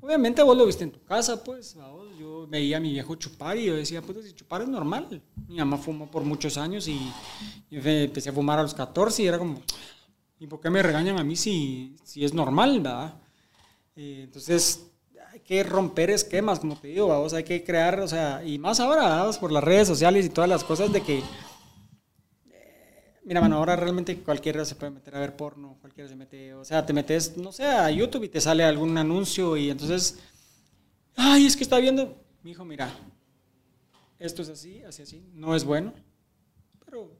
[0.00, 3.56] obviamente vos lo viste en tu casa, pues, vamos, yo veía a mi viejo chupar
[3.56, 6.98] y yo decía, pues, si chupar es normal, mi mamá fumó por muchos años y
[7.70, 9.62] yo empecé a fumar a los 14 y era como,
[10.38, 13.14] ¿y por qué me regañan a mí si, si es normal, verdad?
[13.96, 14.86] Eh, entonces,
[15.32, 18.80] hay que romper esquemas, como te digo, vamos, hay que crear, o sea, y más
[18.80, 21.22] ahora, por las redes sociales y todas las cosas de que
[23.26, 26.64] Mira, mano, ahora realmente cualquiera se puede meter a ver porno, cualquiera se mete, o
[26.64, 30.20] sea, te metes, no sé, a YouTube y te sale algún anuncio y entonces,
[31.16, 32.88] ay, es que está viendo, mi hijo, mira,
[34.20, 35.92] esto es así, así, así, no es bueno,
[36.84, 37.10] pero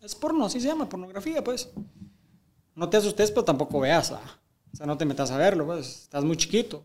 [0.00, 1.70] es porno, así se llama, pornografía, pues.
[2.74, 6.24] No te asustes, pero tampoco veas, o sea, no te metas a verlo, pues, estás
[6.24, 6.84] muy chiquito.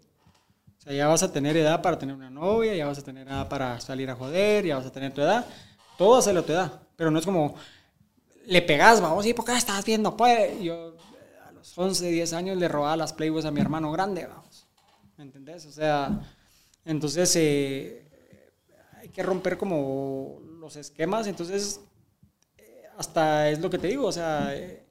[0.77, 3.27] O sea, ya vas a tener edad para tener una novia, ya vas a tener
[3.27, 5.45] edad para salir a joder, ya vas a tener tu edad,
[5.97, 7.55] todo hace lo te da, pero no es como
[8.47, 10.15] le pegas, vamos, ¿y por qué estás viendo?
[10.15, 10.95] Pues yo
[11.47, 14.67] a los 11, 10 años le robaba las Playboys a mi hermano grande, vamos.
[15.17, 15.65] ¿Me entendés?
[15.65, 16.21] O sea,
[16.85, 18.07] entonces eh,
[19.01, 21.81] hay que romper como los esquemas, entonces
[22.57, 24.86] eh, hasta es lo que te digo, o sea, eh,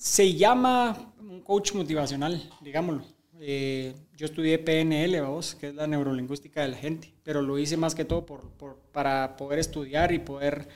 [0.00, 3.04] se llama un coach motivacional, digámoslo.
[3.38, 7.94] yo estudié PNL, vamos, que es la neurolingüística de la gente, pero lo hice más
[7.94, 10.68] que todo por, por, para poder estudiar y poder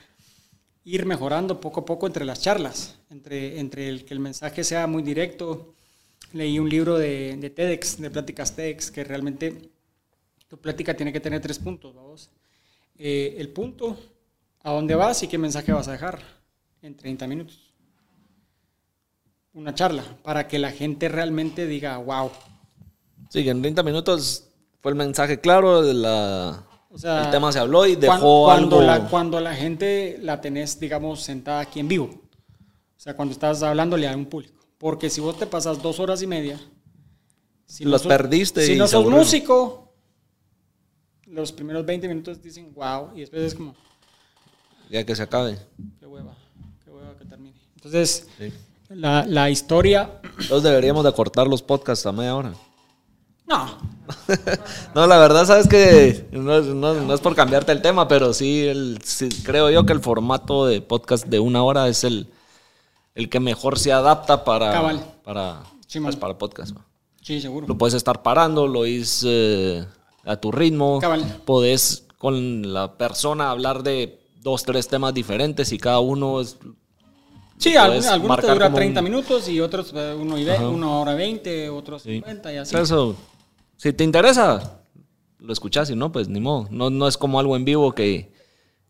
[0.83, 4.85] ir mejorando poco a poco entre las charlas, entre, entre el que el mensaje sea
[4.85, 5.73] muy directo.
[6.31, 9.71] Leí un libro de, de TEDx, de pláticas TEDx, que realmente
[10.47, 12.29] tu plática tiene que tener tres puntos, vamos.
[12.95, 13.97] Eh, el punto,
[14.61, 16.21] a dónde vas y qué mensaje vas a dejar
[16.83, 17.64] en 30 minutos.
[19.55, 22.29] Una charla, para que la gente realmente diga, wow.
[23.29, 24.49] Sí, en 30 minutos
[24.81, 26.67] fue el mensaje claro de la,
[27.03, 28.81] el tema se habló y dejó cuando, algo...
[28.81, 32.05] La, cuando la gente la tenés, digamos, sentada aquí en vivo.
[32.05, 34.65] O sea, cuando estás hablándole a un público.
[34.77, 36.59] Porque si vos te pasas dos horas y media...
[37.65, 38.65] Si los perdiste.
[38.65, 39.95] Si no sos músico,
[41.25, 43.75] los primeros 20 minutos dicen wow y después es como...
[44.89, 45.57] Ya que se acabe.
[45.99, 46.37] Qué hueva,
[46.83, 47.59] qué hueva que termine.
[47.75, 48.27] Entonces,
[48.89, 50.19] la, la historia...
[50.37, 52.53] Entonces deberíamos de cortar los podcasts a media hora.
[53.47, 53.67] No.
[54.95, 58.99] no, la verdad, sabes que no, es por cambiarte el tema, pero sí, el,
[59.43, 62.27] creo yo que el formato de podcast de una hora es el,
[63.13, 64.71] el que mejor se adapta para,
[65.23, 66.75] para, pues, para podcast.
[67.21, 67.67] Sí, seguro.
[67.67, 69.27] Lo puedes estar parando, lo hice
[69.79, 69.85] eh,
[70.25, 70.99] a tu ritmo.
[70.99, 71.41] Cabal.
[71.45, 76.57] Podés con la persona hablar de dos, tres temas diferentes y cada uno es
[77.57, 82.03] Sí, algunos, te dura 30 minutos y otros eh, uno, y una hora 20, otros
[82.03, 82.75] 50 y así.
[82.75, 83.15] Eso,
[83.77, 84.81] si te interesa,
[85.39, 86.67] lo escuchas y no, pues ni modo.
[86.69, 88.31] No, no es como algo en vivo que,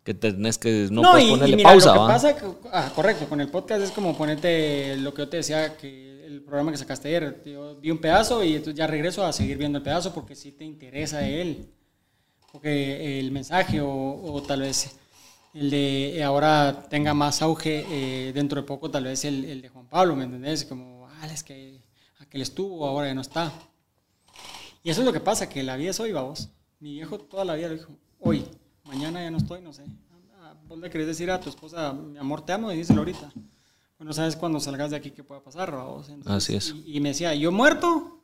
[0.03, 1.95] que tenés que no, puedes ponerle pausa.
[1.95, 2.36] Lo que pasa,
[2.72, 6.41] ah, correcto, con el podcast es como ponerte lo que yo te decía, que el
[6.41, 9.78] programa que sacaste ayer, yo vi un pedazo y entonces ya regreso a seguir viendo
[9.78, 11.70] el pedazo porque si te interesa él.
[12.51, 14.95] Porque el mensaje o, o tal vez
[15.56, 19.70] el de ahora tenga más auge eh, dentro de poco, tal vez el, el, de
[19.70, 20.66] Juan Pablo, ¿me entendés?
[20.66, 21.82] Como, ah, es que
[22.20, 23.53] aquel estuvo, ahora ya no está.
[24.84, 26.49] Y eso es lo que pasa, que la vida es hoy, vamos.
[26.82, 28.45] Mi viejo toda la vida lo dijo, hoy,
[28.84, 29.86] mañana ya no estoy, no sé.
[30.41, 32.70] Ah, ¿Vos le querés decir a tu esposa, mi amor, te amo?
[32.74, 33.32] Y díselo ahorita.
[33.97, 36.12] Bueno, sabes cuando salgas de aquí qué pueda pasar, vamos.
[36.26, 36.76] Así es.
[36.86, 38.22] Y, me decía, yo muerto,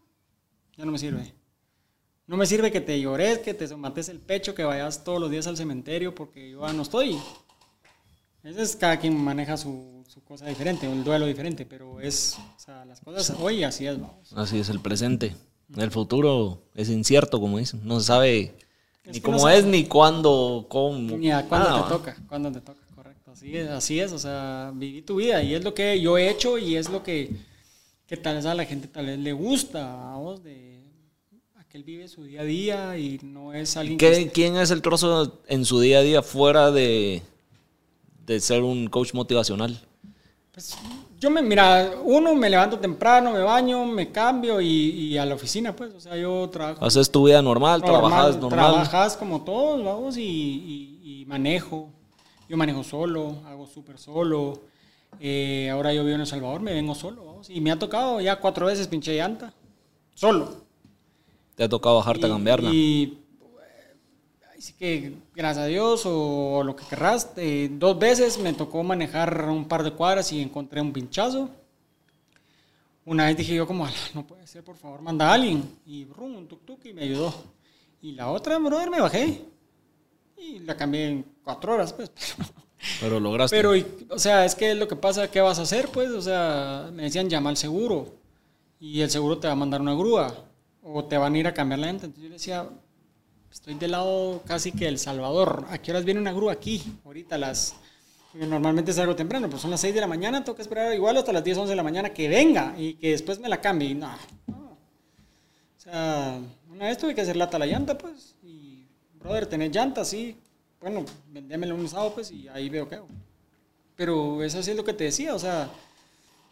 [0.76, 1.34] ya no me sirve.
[2.28, 5.30] No me sirve que te llores, que te mates el pecho, que vayas todos los
[5.30, 7.18] días al cementerio porque yo ya no estoy.
[8.44, 12.60] Ese es cada quien maneja su, su cosa diferente, el duelo diferente, pero es, o
[12.60, 14.34] sea, las cosas hoy así es, vamos.
[14.34, 15.36] Así es el presente.
[15.78, 17.82] El futuro es incierto, como dicen.
[17.84, 18.56] No se sabe
[19.06, 21.18] ni cómo es, ni cuándo, cómo.
[21.18, 23.32] Ni a cuándo te toca, cuándo te toca, correcto.
[23.32, 26.30] Así es, así es, o sea, viví tu vida y es lo que yo he
[26.30, 27.36] hecho y es lo que,
[28.06, 30.81] que tal vez a la gente tal vez le gusta, a vos, de
[31.72, 34.30] que él vive su día a día y no es alguien que...
[34.34, 37.22] ¿Quién es el trozo en su día a día fuera de,
[38.26, 39.80] de ser un coach motivacional?
[40.52, 40.76] Pues
[41.18, 45.74] yo me, mira, uno, me levanto temprano, me baño, me cambio y, a la oficina,
[45.74, 46.84] pues, o sea, yo trabajo.
[46.84, 48.72] Haces tu vida normal, trabajas normal.
[48.72, 51.88] Trabajas como todos, vamos, y, manejo.
[52.50, 54.60] Yo manejo solo, hago súper solo.
[55.22, 58.20] Eh, ahora yo vivo en El Salvador, me vengo solo, vamos, y me ha tocado
[58.20, 59.54] ya cuatro veces pinche llanta,
[60.16, 60.61] solo.
[61.56, 62.70] ¿Te ha tocado bajarte a cambiarla?
[62.74, 63.18] Y
[64.58, 69.50] Así que, gracias a Dios, o lo que querrás, eh, dos veces me tocó manejar
[69.50, 71.50] un par de cuadras y encontré un pinchazo.
[73.06, 75.64] Una vez dije yo como, no puede ser, por favor, manda a alguien.
[75.84, 77.34] Y brum, un tuk tuk y me ayudó.
[78.04, 79.42] Y la otra, brother, me bajé.
[80.38, 82.12] Y la cambié en cuatro horas, pues.
[83.00, 83.56] Pero lograste.
[83.56, 85.90] Pero, y- o sea, es que lo que pasa, ¿qué vas a hacer?
[85.90, 88.14] Pues, o sea, me decían, llama al seguro.
[88.80, 90.36] Y el seguro te va a mandar una grúa.
[90.84, 92.06] O te van a ir a cambiar la llanta.
[92.06, 92.70] Entonces yo le decía,
[93.52, 95.66] estoy del lado casi que El Salvador.
[95.70, 96.84] ¿A qué horas viene una grúa aquí?
[97.06, 97.76] Ahorita las...
[98.34, 101.34] Normalmente salgo temprano, pero son las 6 de la mañana, tengo que esperar igual hasta
[101.34, 103.90] las 10, 11 de la mañana que venga y que después me la cambie.
[103.90, 104.10] Y no,
[104.48, 104.78] no.
[105.78, 106.40] O sea,
[106.70, 108.36] una vez tuve que hacer lata la llanta, pues.
[108.42, 108.86] Y,
[109.20, 110.38] brother, tenés llantas, sí.
[110.80, 113.08] Bueno, vendémelo un sábado, pues, y ahí veo qué hago.
[113.98, 115.70] Pero eso sí es lo que te decía, o sea,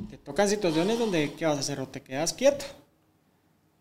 [0.10, 1.80] te tocan situaciones donde, ¿qué vas a hacer?
[1.80, 2.66] O te quedas quieto,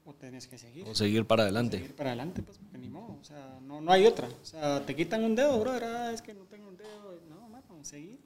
[0.09, 0.89] o tenés que seguir.
[0.89, 1.77] O seguir para adelante.
[1.77, 4.27] Seguir para adelante, pues, porque ni modo, o sea, no, no hay otra.
[4.27, 7.19] O sea, te quitan un dedo, brother, ah, es que no tengo un dedo.
[7.29, 8.19] No, mano, seguir.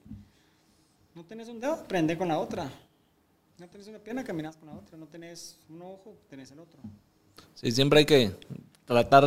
[1.15, 2.71] No tenés un dedo, prende con la otra.
[3.59, 4.97] No tenés una pierna, caminas con la otra.
[4.97, 6.81] No tenés un ojo, tenés el otro.
[7.55, 8.37] Sí, siempre hay que
[8.85, 9.25] tratar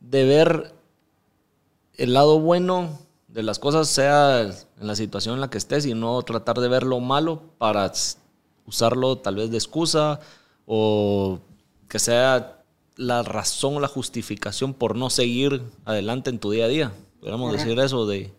[0.00, 0.74] de ver
[1.94, 2.98] el lado bueno
[3.28, 6.68] de las cosas, sea en la situación en la que estés, y no tratar de
[6.68, 7.92] ver lo malo para
[8.66, 10.20] usarlo tal vez de excusa
[10.66, 11.38] o
[11.88, 12.60] que sea
[12.96, 16.92] la razón o la justificación por no seguir adelante en tu día a día.
[17.20, 18.32] Podríamos decir eso de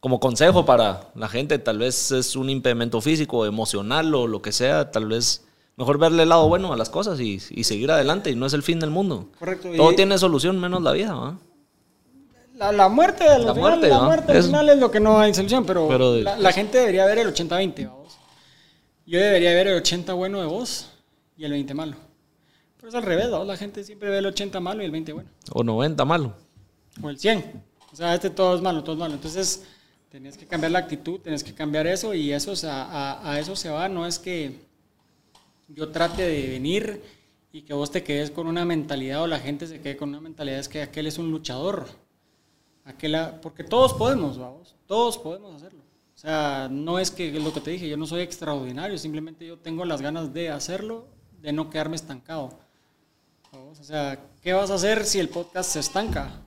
[0.00, 4.50] como consejo para la gente, tal vez es un impedimento físico, emocional o lo que
[4.50, 5.44] sea, tal vez
[5.76, 8.52] mejor verle el lado bueno a las cosas y, y seguir adelante y no es
[8.52, 9.28] el fin del mundo.
[9.38, 9.68] Correcto.
[9.76, 11.38] Todo tiene solución menos la vida, ¿va?
[12.56, 14.04] La, la muerte, La final, muerte, la ¿no?
[14.04, 16.52] muerte al Es- final es lo que no hay solución, pero, Pero de- la, la
[16.52, 18.18] gente debería ver el 80-20, vamos.
[19.06, 20.88] Yo debería ver el 80 bueno de vos
[21.36, 21.96] y el 20 malo.
[22.76, 23.46] Pero es al revés, ¿vamos?
[23.46, 25.30] la gente siempre ve el 80 malo y el 20 bueno.
[25.52, 26.34] O 90 malo.
[27.00, 27.62] O el 100.
[27.92, 29.14] O sea, este todo es malo, todo es malo.
[29.14, 29.64] Entonces,
[30.08, 33.40] tenés que cambiar la actitud, tenés que cambiar eso y eso, o sea, a, a
[33.40, 33.88] eso se va.
[33.88, 34.60] No es que
[35.68, 37.02] yo trate de venir
[37.52, 40.20] y que vos te quedes con una mentalidad o la gente se quede con una
[40.20, 41.86] mentalidad es que aquel es un luchador.
[42.84, 45.82] Aquel, porque todos podemos, vamos, todos podemos hacerlo.
[46.14, 49.46] O sea, no es que es lo que te dije, yo no soy extraordinario, simplemente
[49.46, 51.06] yo tengo las ganas de hacerlo,
[51.42, 52.50] de no quedarme estancado.
[53.52, 53.78] ¿vamos?
[53.80, 56.40] O sea, ¿qué vas a hacer si el podcast se estanca?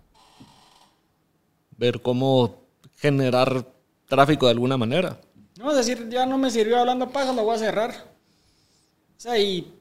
[1.77, 2.55] Ver cómo
[2.97, 3.65] generar
[4.07, 5.19] tráfico de alguna manera.
[5.57, 7.91] No, es decir, ya no me sirvió hablando paja, lo voy a cerrar.
[7.91, 9.71] O sea, y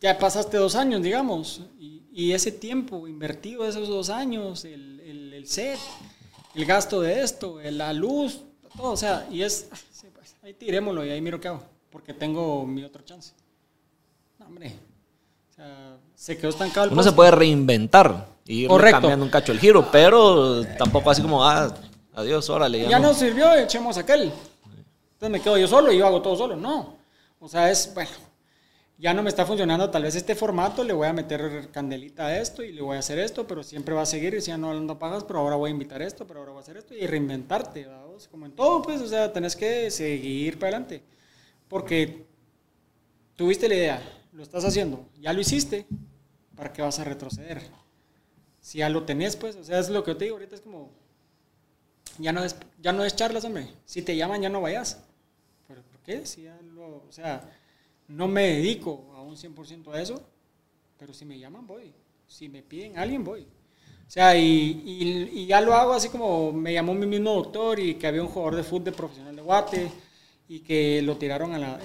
[0.00, 5.32] ya pasaste dos años, digamos, y, y ese tiempo invertido, esos dos años, el, el,
[5.32, 5.78] el set,
[6.54, 8.40] el gasto de esto, el- la luz,
[8.76, 9.68] todo, o sea, y es,
[10.42, 13.32] ahí tirémoslo y ahí miro qué hago, porque tengo mi otro chance.
[14.46, 14.74] Hombre,
[15.50, 19.00] o sea, se quedó estancado el Uno se puede reinventar y ir Correcto.
[19.00, 21.74] cambiando un cacho el giro, pero tampoco así como, ah,
[22.14, 22.82] adiós, órale.
[22.82, 23.08] Ya, ya no.
[23.08, 24.32] no sirvió, echemos aquel.
[25.12, 26.56] Entonces me quedo yo solo y yo hago todo solo.
[26.56, 26.94] No.
[27.40, 28.10] O sea, es, bueno,
[28.98, 32.38] ya no me está funcionando tal vez este formato, le voy a meter candelita a
[32.38, 34.68] esto y le voy a hacer esto, pero siempre va a seguir y ya no
[34.68, 37.06] hablando pajas, pero ahora voy a invitar esto, pero ahora voy a hacer esto y
[37.06, 38.26] reinventarte, ¿vamos?
[38.28, 41.02] Como en todo, pues, o sea, tenés que seguir para adelante.
[41.68, 42.26] Porque
[43.36, 44.02] tuviste la idea,
[44.36, 45.86] lo estás haciendo, ya lo hiciste,
[46.54, 47.62] ¿para qué vas a retroceder?
[48.60, 50.60] Si ya lo tenés, pues, o sea, es lo que yo te digo, ahorita es
[50.60, 50.90] como,
[52.18, 53.68] ya no es, ya no es charlas, hombre.
[53.84, 55.02] Si te llaman, ya no vayas.
[55.68, 56.26] ¿Pero por qué?
[56.26, 57.48] Si ya lo- o sea,
[58.08, 60.22] no me dedico a un 100% a eso,
[60.98, 61.92] pero si me llaman, voy.
[62.26, 63.42] Si me piden alguien, voy.
[63.42, 67.94] O sea, y, y- ya lo hago así como me llamó mi mismo doctor y
[67.96, 69.90] que había un jugador de fútbol profesional de Guate
[70.48, 71.80] y que lo tiraron a la...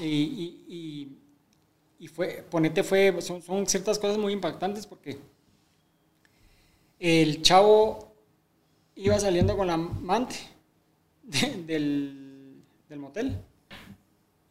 [2.02, 5.18] y- fue, ponete, fue, son, son ciertas cosas muy impactantes porque
[7.00, 8.14] el chavo
[8.96, 10.36] iba saliendo con la amante
[11.24, 13.38] de- del, del motel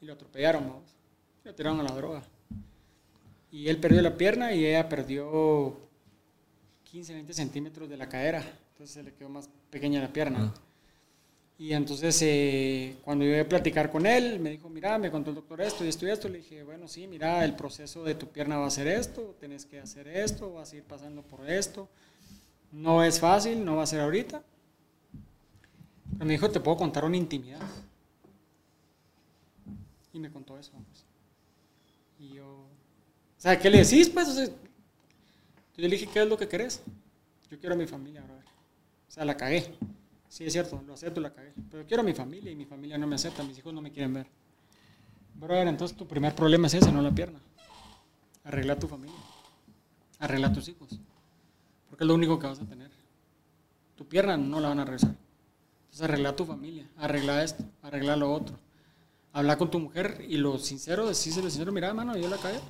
[0.01, 0.73] y lo atropellaron.
[1.45, 2.23] Lo tiraron a la droga.
[3.51, 5.77] Y él perdió la pierna y ella perdió
[6.85, 8.41] 15, 20 centímetros de la cadera.
[8.73, 10.53] Entonces se le quedó más pequeña la pierna.
[11.61, 15.29] Y entonces eh, cuando yo iba a platicar con él, me dijo, mira, me contó
[15.29, 16.27] el doctor esto y esto y esto.
[16.27, 19.67] Le dije, bueno, sí, mira, el proceso de tu pierna va a ser esto, tenés
[19.67, 21.87] que hacer esto, vas a ir pasando por esto.
[22.73, 24.43] No es fácil, no va a ser ahorita.
[26.13, 27.61] Pero me dijo, te puedo contar una intimidad.
[30.15, 30.73] Y me contó eso.
[30.73, 31.05] pues.
[32.21, 34.09] Y yo, o sea, ¿qué le decís?
[34.09, 34.51] Pues, yo
[35.77, 36.81] le dije, ¿qué es lo que querés?
[37.51, 38.47] Yo quiero a mi familia, brother.
[38.47, 39.75] O sea, la cagué.
[40.31, 41.53] Sí, es cierto, lo acepto, la cagué.
[41.69, 43.91] Pero quiero a mi familia y mi familia no me acepta, mis hijos no me
[43.91, 44.29] quieren ver.
[45.35, 47.41] Brother, entonces tu primer problema es ese, no la pierna.
[48.45, 49.19] Arregla tu familia.
[50.21, 51.01] Arregla tus hijos.
[51.89, 52.93] Porque es lo único que vas a tener.
[53.97, 55.17] Tu pierna no la van a regresar.
[55.87, 58.57] Entonces arregla tu familia, arregla esto, arregla lo otro.
[59.33, 62.61] Habla con tu mujer y lo sincero, decíselo sincero, mira, mano, yo la cagué.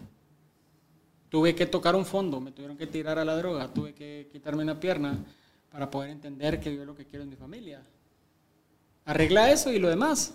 [1.28, 4.62] Tuve que tocar un fondo, me tuvieron que tirar a la droga, tuve que quitarme
[4.62, 5.18] una pierna
[5.70, 7.82] para poder entender que yo lo que quiero es mi familia.
[9.04, 10.34] arregla eso y lo demás.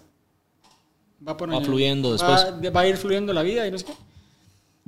[1.26, 2.46] Va, por fluyendo después.
[2.76, 3.94] Va a ir fluyendo la vida y no sé qué.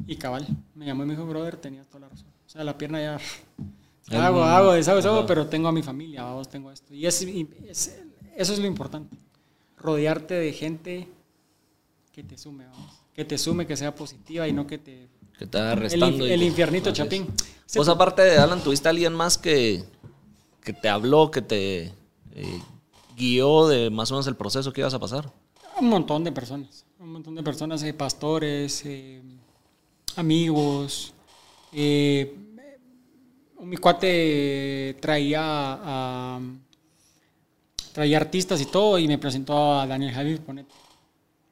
[0.05, 0.45] Y cabal,
[0.75, 2.27] me llamó y me dijo, brother, tenías toda la razón.
[2.45, 3.19] O sea, la pierna ya...
[4.09, 6.93] Hago, hago, deshago, deshago, pero tengo a mi familia, vamos, tengo esto.
[6.93, 7.21] Y, es,
[8.37, 9.17] eso es lo importante.
[9.77, 11.09] Rodearte de gente
[12.13, 12.93] que te sume, vamos.
[13.13, 15.09] Que te sume, que sea positiva y no que te...
[15.37, 16.25] Que te haga restando.
[16.25, 17.27] El, infiernito chapín.
[17.75, 19.83] Vos aparte de Alan, ¿tuviste a alguien más que,
[20.67, 21.93] que te habló, que te
[22.35, 22.61] eh,
[23.15, 25.31] guió de más o menos el proceso que ibas a pasar?
[25.79, 26.85] Un montón de personas.
[26.99, 29.21] Un montón de personas, eh, pastores, eh,
[30.17, 31.13] amigos.
[31.71, 32.35] Eh,
[33.61, 36.41] mi cuate traía a,
[37.93, 40.67] traía artistas y todo y me presentó a Daniel Javier Ponet.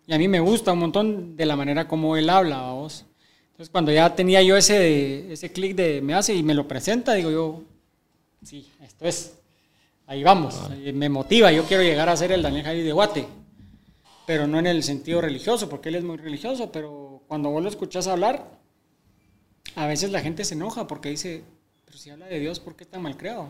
[0.07, 3.05] Y a mí me gusta un montón de la manera como él habla, vos.
[3.51, 7.13] Entonces cuando ya tenía yo ese, ese clic de me hace y me lo presenta,
[7.13, 7.63] digo yo,
[8.45, 9.37] sí, esto es,
[10.07, 13.27] ahí vamos, me motiva, yo quiero llegar a ser el Daniel Javier de Guate,
[14.25, 17.69] pero no en el sentido religioso, porque él es muy religioso, pero cuando vos lo
[17.69, 18.47] escuchás hablar,
[19.75, 21.43] a veces la gente se enoja porque dice,
[21.85, 23.47] pero si habla de Dios, ¿por qué está mal creado?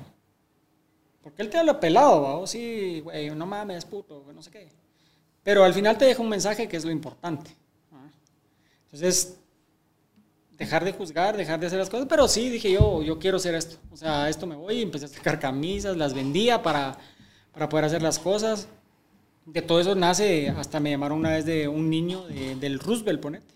[1.22, 2.47] Porque él te habla pelado, ¿va?
[2.47, 4.69] sí, güey, no mames, puto, no sé qué.
[5.43, 7.51] Pero al final te deja un mensaje que es lo importante.
[8.85, 9.38] Entonces,
[10.57, 13.56] dejar de juzgar, dejar de hacer las cosas, pero sí, dije yo, yo quiero hacer
[13.56, 13.77] esto.
[13.91, 16.98] O sea, esto me voy y empecé a sacar camisas, las vendía para,
[17.52, 18.68] para poder hacer las cosas.
[19.45, 23.53] De todo eso nace, hasta me llamaron una vez de un niño del Roosevelt, ponete.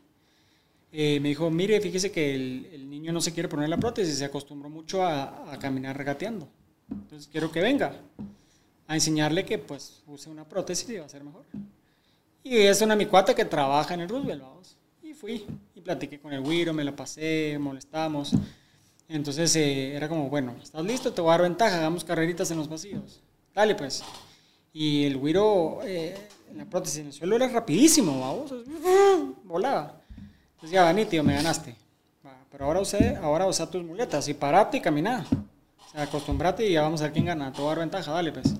[0.91, 4.25] Eh, me dijo, mire, fíjese que el, niño no se quiere poner la prótesis, se
[4.25, 6.47] acostumbró mucho a, caminar regateando.
[6.91, 7.93] Entonces quiero que venga
[8.87, 11.45] a enseñarle que pues use una prótesis y va a ser mejor.
[12.43, 14.78] Y es una mi cuata que trabaja en el Roosevelt, vamos.
[15.19, 18.31] Fui y platiqué con el Wiro, me la pasé, molestamos.
[19.09, 21.11] Entonces eh, era como, bueno, ¿estás listo?
[21.11, 23.19] Te voy a dar ventaja, hagamos carreritas en los pasillos.
[23.53, 24.01] Dale pues.
[24.71, 26.15] Y el Wiro, eh,
[26.49, 28.53] en la prótesis en el suelo era rapidísimo, vamos.
[29.43, 29.99] Volaba.
[30.51, 31.75] Entonces ya, vení, tío, me ganaste.
[32.49, 35.25] pero ahora usé, ahora usa tus muletas y parate y camina.
[35.85, 37.51] O sea, acostumbrate y ya vamos a ver quién gana.
[37.51, 38.55] Te voy a dar ventaja, dale pues.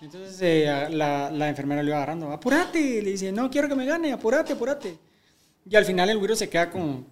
[0.00, 3.02] Entonces eh, la, la, enfermera le iba agarrando, apurate.
[3.02, 4.96] Le dice, no quiero que me gane, apurate, apurate.
[5.68, 7.06] Y al final el güiro se queda con,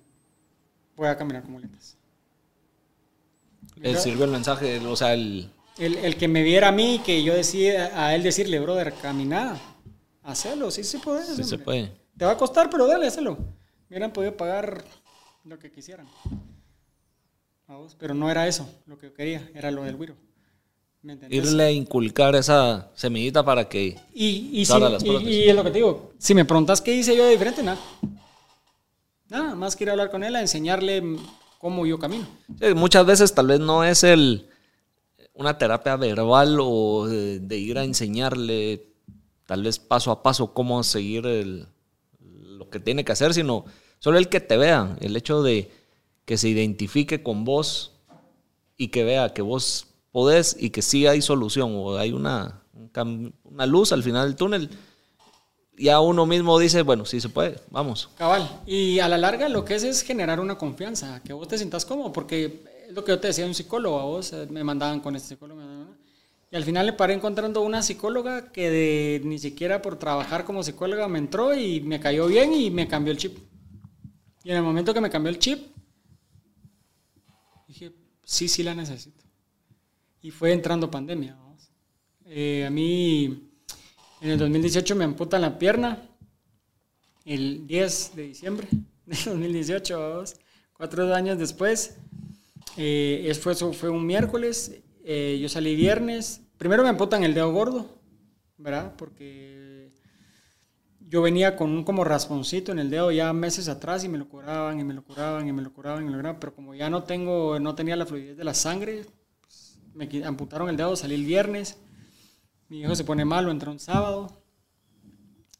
[0.97, 1.97] voy a caminar con muletas.
[3.77, 5.51] Le sirve el mensaje, o sea, el...
[5.79, 5.97] el...
[5.97, 9.59] El, que me viera a mí, que yo decía a él decirle, brother, camina,
[10.23, 11.25] hacelo, sí se puede.
[11.25, 11.93] Sí se puede.
[12.17, 13.39] Te va a costar, pero dale, hazlo.
[13.89, 14.85] Hubieran podido pagar
[15.45, 16.07] lo que quisieran.
[17.99, 20.15] Pero no era eso lo que yo quería, era lo del Wiro.
[21.31, 23.99] Irle a inculcar esa semillita para que.
[24.15, 26.13] Y, y, y, es lo que te digo.
[26.19, 27.81] Si me preguntas qué hice yo de diferente, nada.
[29.33, 31.03] Nada, más a hablar con él, a enseñarle
[31.59, 32.27] cómo yo camino.
[32.77, 34.47] muchas veces tal vez no es el
[35.33, 38.93] una terapia verbal o de ir a enseñarle
[39.47, 41.67] tal vez paso a paso cómo seguir el,
[42.71, 43.65] que tiene que hacer, sino
[44.01, 45.71] solo el que te vea, el hecho de
[46.27, 47.93] que se identifique con vos
[48.77, 52.65] y que vea que vos podés y que sí hay solución o hay una,
[53.45, 54.69] una luz al final del túnel.
[55.77, 58.11] Ya uno mismo dice, bueno, sí se puede, vamos.
[58.19, 58.61] Cabal.
[58.67, 61.87] Y a la larga lo que es es generar una confianza, que vos te sientas
[61.87, 65.01] cómodo, porque es lo que yo te decía un psicólogo, a vos eh, me mandaban
[65.01, 65.63] con este psicólogo,
[66.51, 70.63] y al final le paré encontrando una psicóloga que de, ni siquiera por trabajar como
[70.63, 73.39] psicóloga me entró y me cayó bien y me cambió el chip.
[74.45, 75.75] Y en el momento que me cambió el chip,
[77.67, 77.93] dije,
[78.23, 79.25] sí, sí la necesito.
[80.21, 81.39] Y fue entrando pandemia.
[82.27, 83.52] Eh, a mí,
[84.23, 86.09] en el 2018 me amputan la pierna,
[87.25, 88.69] el 10 de diciembre
[89.07, 90.37] de 2018, vamos,
[90.73, 91.97] cuatro años después.
[92.79, 96.43] Eh, fue, fue un miércoles eh, yo salí viernes.
[96.59, 97.99] Primero me amputan el dedo gordo,
[98.57, 98.95] ¿verdad?
[98.97, 99.91] Porque
[101.01, 104.29] yo venía con un como rasponcito en el dedo ya meses atrás y me lo
[104.29, 106.41] curaban y me lo curaban y me lo curaban y me lo curaban.
[106.41, 109.05] Pero como ya no tengo, no tenía la fluidez de la sangre,
[109.41, 111.79] pues, me amputaron el dedo, salí el viernes.
[112.73, 114.43] Mi hijo se pone malo, entró un sábado.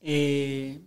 [0.01, 0.81] Eh,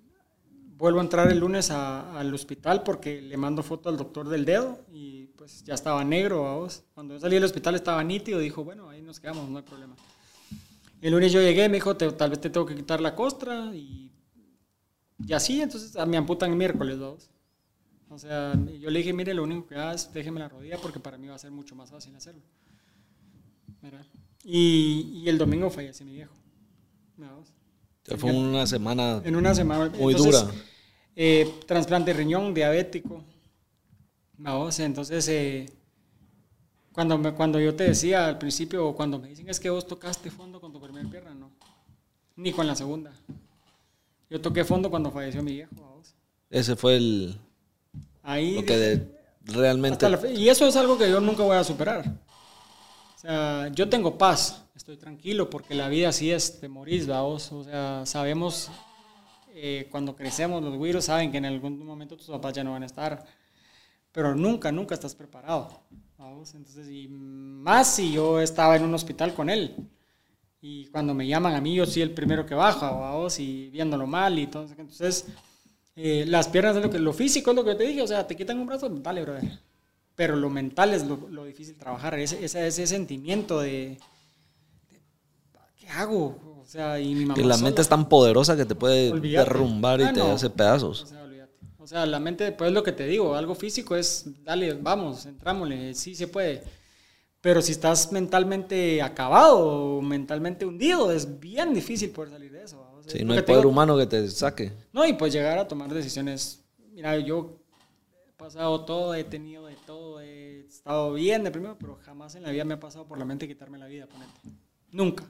[0.76, 4.80] vuelvo a entrar el lunes al hospital porque le mando foto al doctor del dedo
[4.92, 6.68] y pues ya estaba negro.
[6.96, 9.96] Cuando yo salí del hospital estaba nítido, dijo, bueno, ahí nos quedamos, no hay problema.
[11.00, 14.12] El lunes yo llegué, me dijo, tal vez te tengo que quitar la costra y,
[15.28, 17.30] y así, entonces me amputan el miércoles, vamos.
[18.10, 21.20] O sea, yo le dije, mire, lo único que hagas, déjeme la rodilla porque para
[21.20, 22.42] mí va a ser mucho más fácil hacerlo.
[24.48, 26.34] Y, y el domingo falleció mi viejo.
[27.18, 27.52] ¿Vamos?
[28.18, 30.46] fue una semana, en una semana muy dura.
[31.16, 33.24] Eh, trasplante de riñón, diabético.
[34.38, 35.66] Vamos, entonces, eh,
[36.92, 40.30] cuando, me, cuando yo te decía al principio, cuando me dicen es que vos tocaste
[40.30, 41.50] fondo con tu primera pierna, no.
[42.36, 43.12] ni con la segunda.
[44.30, 45.72] Yo toqué fondo cuando falleció mi viejo.
[45.76, 46.14] vamos.
[46.50, 47.40] Ese fue el.
[48.22, 49.16] Ahí Lo que de-
[49.46, 50.08] realmente.
[50.10, 52.06] La y eso es algo que yo nunca voy a superar.
[53.26, 57.52] Sea, yo tengo paz, estoy tranquilo porque la vida así es, te morís, vamos.
[57.52, 58.70] O sea, sabemos,
[59.56, 62.84] eh, cuando crecemos, los güiros saben que en algún momento tus papás ya no van
[62.84, 63.26] a estar.
[64.12, 65.82] Pero nunca, nunca estás preparado.
[66.20, 66.54] ¿vamos?
[66.54, 69.76] Entonces, y más si yo estaba en un hospital con él.
[70.62, 74.06] Y cuando me llaman a mí, yo soy el primero que baja, vamos, y viéndolo
[74.06, 74.68] mal y todo.
[74.78, 75.26] Entonces,
[75.96, 78.28] eh, las piernas es lo que, lo físico es lo que te dije, o sea,
[78.28, 79.60] te quitan un brazo, dale, brother.
[80.16, 83.98] Pero lo mental es lo, lo difícil trabajar, ese, ese, ese sentimiento de,
[84.90, 85.02] de,
[85.78, 86.40] ¿qué hago?
[86.62, 87.66] O sea, y mi mamá Y la sola.
[87.66, 89.50] mente es tan poderosa que te puede Olvídate.
[89.50, 90.32] derrumbar y Ah, te no.
[90.32, 91.04] hace pedazos.
[91.04, 91.54] O sea, olvídate.
[91.78, 95.94] O sea, la mente, pues lo que te digo, algo físico es, dale, vamos, entrámosle,
[95.94, 96.64] sí se puede.
[97.42, 99.60] Pero si estás mentalmente acabado
[99.98, 102.82] o mentalmente hundido, es bien difícil poder salir de eso.
[102.98, 103.70] O sea, Sí, no hay poder digo.
[103.70, 104.72] humano que te saque.
[104.94, 106.64] No, y pues llegar a tomar decisiones.
[106.92, 107.60] Mira, yo
[108.28, 110.05] he pasado todo, he tenido de todo,
[110.86, 113.48] estado bien de primero, pero jamás en la vida me ha pasado por la mente
[113.48, 114.40] quitarme la vida, ponete.
[114.92, 115.24] Nunca.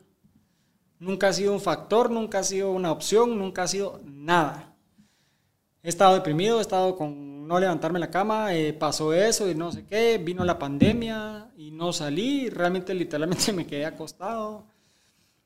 [1.00, 4.76] Nunca ha sido un factor, nunca ha sido una opción, nunca ha sido nada.
[5.82, 9.72] He estado deprimido, he estado con no levantarme la cama, eh, pasó eso y no
[9.72, 14.68] sé qué, vino la pandemia y no salí, realmente literalmente me quedé acostado.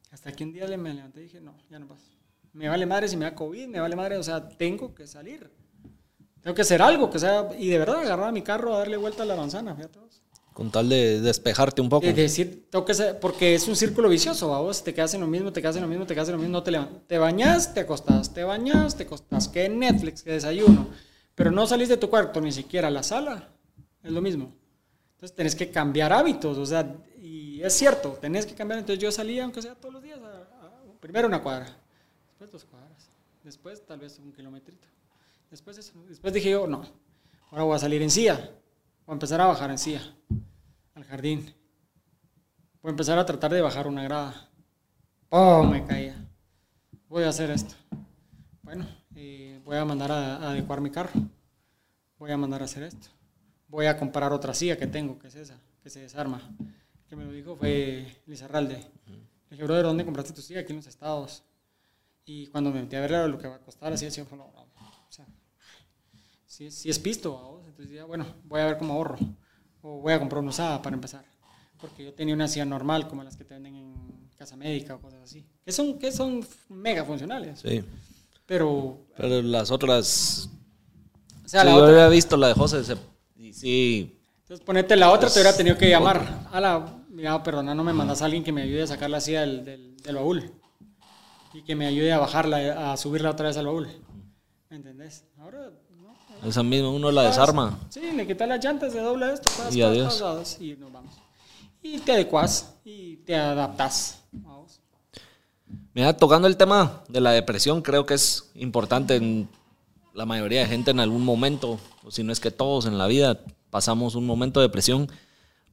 [0.09, 2.09] Hasta que un día me levanté y dije, no, ya no pasa.
[2.53, 5.51] Me vale madre si me da COVID, me vale madre, o sea, tengo que salir.
[6.41, 9.23] Tengo que hacer algo, que sea, y de verdad agarrar mi carro a darle vuelta
[9.23, 10.21] a la manzana, fíjate vos.
[10.53, 12.05] Con tal de despejarte un poco.
[12.05, 14.59] Es decir, tengo que ser- porque es un círculo vicioso, ¿va?
[14.59, 16.39] vos te quedas en lo mismo, te quedas en lo mismo, te quedas en lo
[16.39, 17.01] mismo, no te levantas.
[17.07, 20.87] Te bañas, te acostás, te bañas, te acostás, que Netflix, que desayuno,
[21.35, 23.49] pero no salís de tu cuarto ni siquiera a la sala,
[24.03, 24.51] es lo mismo.
[25.15, 28.79] Entonces tenés que cambiar hábitos, o sea, y es cierto, tenés que cambiar.
[28.79, 31.67] Entonces yo salía, aunque sea todos los días, a- a- primero una cuadra,
[32.29, 33.09] después dos cuadras,
[33.43, 34.87] después tal vez un kilometrito.
[35.49, 36.83] Después eso, después dije yo, no,
[37.49, 38.35] ahora voy a salir en silla,
[39.05, 40.15] voy a empezar a bajar en silla,
[40.93, 41.53] al jardín.
[42.81, 44.49] Voy a empezar a tratar de bajar una grada.
[45.29, 45.63] ¡Oh!
[45.63, 46.15] Me caía.
[47.09, 47.75] Voy a hacer esto.
[48.61, 48.87] Bueno,
[49.65, 51.11] voy a mandar a, adecuar mi carro.
[52.17, 53.09] Voy a mandar a hacer esto.
[53.67, 56.41] Voy a comprar otra silla que tengo, que es esa, que se desarma.
[57.07, 58.75] Que me lo dijo fue Lizarralde.
[59.07, 60.61] Le dije, brother, ¿dónde compraste tu silla?
[60.61, 61.43] Aquí en los estados.
[62.23, 64.68] Y cuando me metí a ver lo que va a costar, así decía, no, no,
[66.59, 69.17] si, es- si es pisto, entonces ya, bueno, voy a ver cómo ahorro.
[69.81, 71.23] O voy a comprar una usada para empezar.
[71.79, 74.99] Porque yo tenía una silla normal, como las que te venden en casa médica o
[74.99, 75.45] cosas así.
[75.63, 77.61] Que son, que son mega funcionales.
[77.61, 77.81] Sí.
[78.45, 80.49] Pero, Pero las otras.
[81.45, 82.83] o sea, la yo otra, había visto la de José.
[83.37, 84.19] y sí.
[84.41, 85.99] entonces ponete la otra, Es te hubiera tenido que otra.
[85.99, 86.49] llamar.
[86.51, 89.21] A la, mira, perdona, no me mandas a alguien que me ayude a sacar la
[89.21, 90.51] silla del, del, del baúl.
[91.53, 93.87] Y que me ayude a bajarla, a subirla otra vez al baúl.
[94.69, 95.23] ¿Me entendés?
[95.37, 95.71] Ahora,
[96.45, 97.77] Esa misma uno la desarma.
[97.89, 100.19] Sí, le quitas las llantas, se dobla esto, tas, Y tas, adiós.
[100.19, 101.13] tas, y nos vamos.
[101.81, 104.21] Y te adecuas y te adaptas.
[104.31, 104.79] Vamos.
[105.93, 109.49] Mira, tocando el tema de la depresión, creo que es importante en
[110.13, 113.07] la mayoría de gente en algún momento, o si no es que todos en la
[113.07, 113.39] vida,
[113.69, 115.09] pasamos un momento de depresión.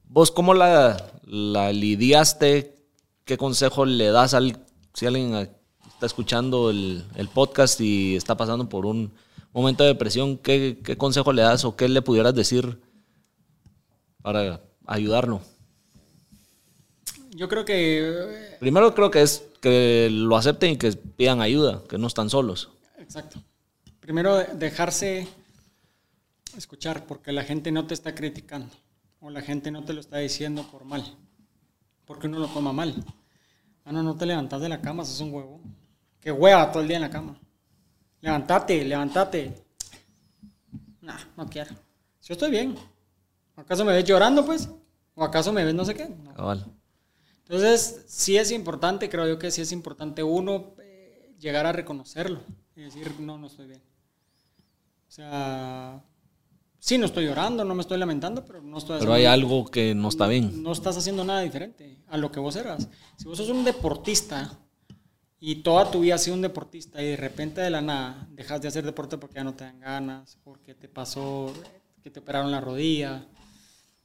[0.09, 2.77] ¿Vos cómo la, la lidiaste?
[3.25, 8.69] ¿Qué consejo le das al, si alguien está escuchando el, el podcast y está pasando
[8.69, 9.11] por un
[9.61, 12.79] momento de depresión, ¿qué, qué consejo le das o qué le pudieras decir
[14.21, 15.41] para ayudarlo?
[17.31, 17.99] Yo creo que.
[18.01, 22.29] eh, Primero creo que es que lo acepten y que pidan ayuda, que no están
[22.29, 22.69] solos.
[22.97, 23.41] Exacto.
[23.99, 25.27] Primero, de- dejarse
[26.57, 28.73] escuchar, porque la gente no te está criticando.
[29.19, 31.15] O la gente no te lo está diciendo por mal.
[32.05, 33.03] Porque uno lo toma mal.
[33.85, 35.59] Mano, no te levantas de la cama, sos un huevo.
[36.21, 37.39] Que hueva todo el día en la cama.
[38.27, 39.53] Levántate, levántate.
[40.99, 41.73] Nah, no quiero.
[42.23, 42.75] Yo estoy bien.
[43.55, 44.67] ¿Acaso me ves llorando, pues?
[45.15, 46.09] ¿O acaso me ves no sé qué?
[46.09, 46.65] No.
[47.43, 52.41] Entonces, sí es importante, creo yo que sí es importante uno eh, llegar a reconocerlo
[52.75, 53.81] y decir, no, no estoy bien.
[55.07, 56.03] O sea,
[56.79, 59.95] sí, no estoy llorando, no me estoy lamentando, pero no estoy Pero hay algo que
[59.95, 60.61] no está bien.
[60.61, 62.89] no estás haciendo nada diferente a lo que vos eras.
[63.15, 64.59] Si vos sos un deportista
[65.39, 68.61] y toda tu vida has sido un deportista y de repente de la nada dejas
[68.61, 71.53] de hacer deporte porque ya no te dan ganas, porque te pasó
[72.03, 73.25] que te operaron la rodilla,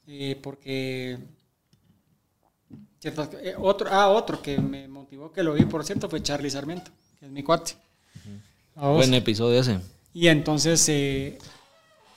[0.07, 1.17] eh, porque
[3.03, 6.91] eh, otro, ah, otro que me motivó que lo vi, por cierto, fue Charlie Sarmiento,
[7.19, 7.73] que es mi cuate.
[8.75, 9.79] Buen episodio ese.
[10.13, 11.37] Y entonces eh,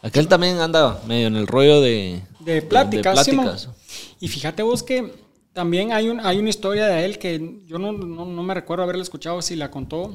[0.03, 3.47] Aquel también anda medio en el rollo de, de pláticas, de Simón.
[3.47, 3.75] pláticas.
[4.21, 5.26] Y fíjate vos que
[5.57, 8.83] También hay, un, hay una historia de él que yo no, no, no me recuerdo
[8.85, 10.15] haberla escuchado si la contó.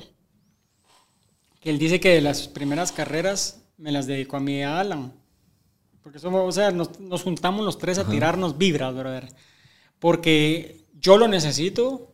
[1.60, 5.12] Que él dice que de las primeras carreras me las dedicó a mí a Alan.
[6.04, 9.34] Porque somos, o sea, nos, nos juntamos los tres a tirarnos vibras, brother.
[9.98, 12.14] Porque yo lo necesito,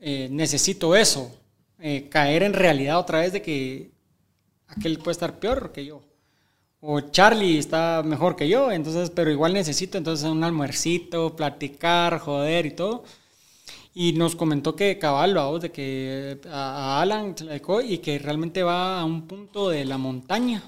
[0.00, 1.30] eh, necesito eso.
[1.78, 3.90] eh, caer en realidad otra vez de que
[4.66, 6.00] aquel puede estar peor que yo.
[6.84, 12.66] O Charlie está mejor que yo, entonces, pero igual necesito entonces un almuercito, platicar, joder
[12.66, 13.04] y todo.
[13.94, 17.34] Y nos comentó que cabal, vamos, de que a, a Alan
[17.84, 20.62] y que realmente va a un punto de la montaña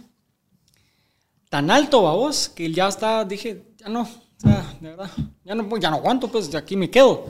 [1.48, 4.08] tan alto, vos, que ya está, dije, ya no,
[4.38, 5.10] sea, de verdad,
[5.44, 7.26] ya no, ya no aguanto, pues de aquí me quedo.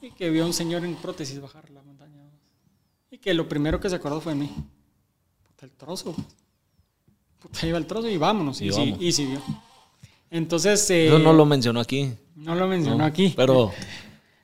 [0.00, 2.22] Y que vio a un señor en prótesis bajar la montaña.
[3.10, 4.50] Y que lo primero que se acordó fue de mí.
[5.60, 6.14] El trozo.
[7.42, 8.60] Puta, iba el trozo y vámonos.
[8.60, 9.42] Y Y, sí, y sí vio.
[10.30, 12.14] Entonces, eh, Eso no lo mencionó aquí.
[12.36, 13.04] no lo mencionó ¿no?
[13.04, 13.34] aquí.
[13.36, 13.72] Pero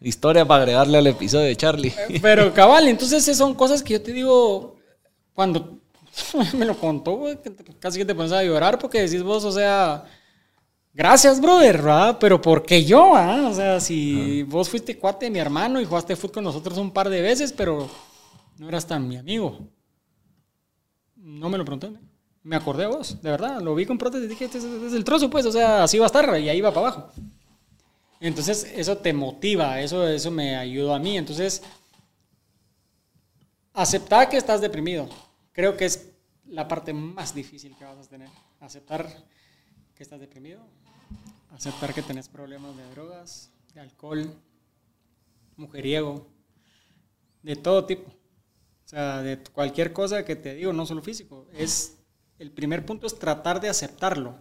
[0.00, 1.94] historia para agregarle al episodio de Charlie.
[2.20, 4.76] Pero cabal, entonces esas son cosas que yo te digo,
[5.34, 5.78] cuando
[6.58, 7.20] me lo contó,
[7.80, 10.04] casi que te pones a llorar porque decís vos, o sea,
[10.92, 12.18] gracias, brother, ¿verdad?
[12.20, 13.48] Pero ¿por qué yo, ah?
[13.48, 16.90] O sea, si vos fuiste cuate de mi hermano y jugaste fútbol con nosotros un
[16.90, 17.88] par de veces, pero
[18.58, 19.58] no eras tan mi amigo.
[21.16, 22.07] No me lo pregunté, ¿no?
[22.48, 24.86] Me acordé de vos, de verdad, lo vi con prótesis y dije, este es, este
[24.86, 27.12] es el trozo, pues, o sea, así va a estar y ahí va para abajo.
[28.20, 31.18] Entonces, eso te motiva, eso, eso me ayudó a mí.
[31.18, 31.62] Entonces,
[33.74, 35.10] aceptar que estás deprimido.
[35.52, 36.08] Creo que es
[36.46, 38.30] la parte más difícil que vas a tener.
[38.60, 39.06] Aceptar
[39.94, 40.62] que estás deprimido,
[41.50, 44.32] aceptar que tenés problemas de drogas, de alcohol,
[45.58, 46.26] mujeriego,
[47.42, 48.08] de todo tipo.
[48.08, 51.46] O sea, de cualquier cosa que te digo, no solo físico.
[51.52, 51.97] Es,
[52.39, 54.36] el primer punto es tratar de aceptarlo.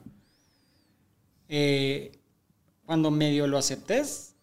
[1.49, 2.11] Eh,
[2.85, 4.35] cuando medio lo aceptes,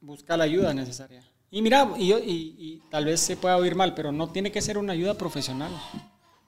[0.00, 1.22] busca la ayuda necesaria.
[1.50, 4.52] Y mira, y, yo- y- y tal vez se pueda oír mal, pero no tiene
[4.52, 5.72] que ser una ayuda profesional.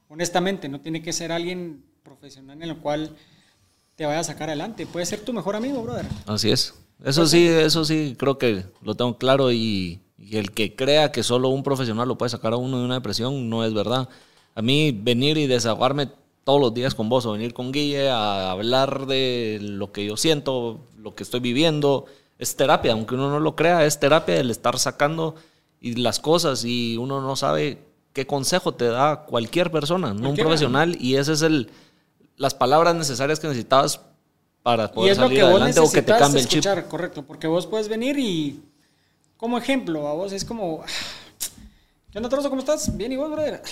[0.08, 3.16] Honestamente, no tiene que ser alguien profesional en el cual
[3.96, 4.86] te vaya a sacar adelante.
[4.86, 6.06] Puede ser tu mejor amigo, brother.
[6.26, 6.74] Así es.
[7.04, 11.22] Eso sí, eso sí, creo que lo tengo claro y, y el que crea que
[11.22, 14.08] solo un profesional lo puede sacar a uno de una depresión no es verdad.
[14.54, 16.10] A mí venir y desahogarme
[16.44, 20.16] todos los días con vos o venir con Guille a hablar de lo que yo
[20.16, 22.06] siento, lo que estoy viviendo,
[22.38, 25.34] es terapia, aunque uno no lo crea, es terapia el estar sacando
[25.80, 27.78] y las cosas y uno no sabe
[28.12, 31.70] qué consejo te da cualquier persona, no un profesional y ese es el
[32.40, 34.00] las palabras necesarias que necesitabas
[34.62, 36.60] para Y poder lo salir vos adelante o que te cambie el chip.
[36.60, 37.22] escuchar, correcto.
[37.22, 38.62] Porque vos puedes venir y,
[39.36, 40.82] como ejemplo, a vos es como,
[42.10, 42.48] ¿qué onda, Trozo?
[42.48, 42.96] ¿Cómo estás?
[42.96, 43.62] Bien, ¿y vos, brother?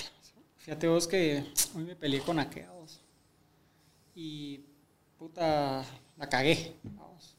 [0.59, 1.43] Fíjate vos que
[1.75, 2.99] hoy me peleé con aquella, vos.
[4.15, 4.61] Y,
[5.17, 5.83] puta,
[6.17, 6.73] la cagué.
[6.83, 7.35] vamos.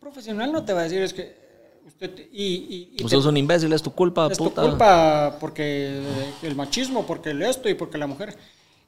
[0.00, 3.26] Profesional no te va a decir, es que eh, usted, te- y, y, te- sos
[3.26, 4.62] un imbécil, es tu culpa, es tu puta.
[4.62, 6.00] culpa porque
[6.42, 8.36] el machismo, porque el esto y porque la mujer.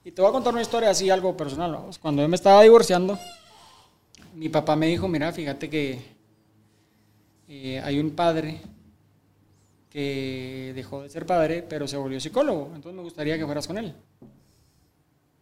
[0.04, 1.72] Y te voy a contar una historia así, algo personal.
[1.72, 1.98] vamos.
[1.98, 3.18] Cuando yo me estaba divorciando,
[4.34, 6.00] mi papá me dijo, mira, fíjate que
[7.48, 8.62] eh, hay un padre
[9.90, 12.66] que dejó de ser padre, pero se volvió psicólogo.
[12.74, 13.94] Entonces me gustaría que fueras con él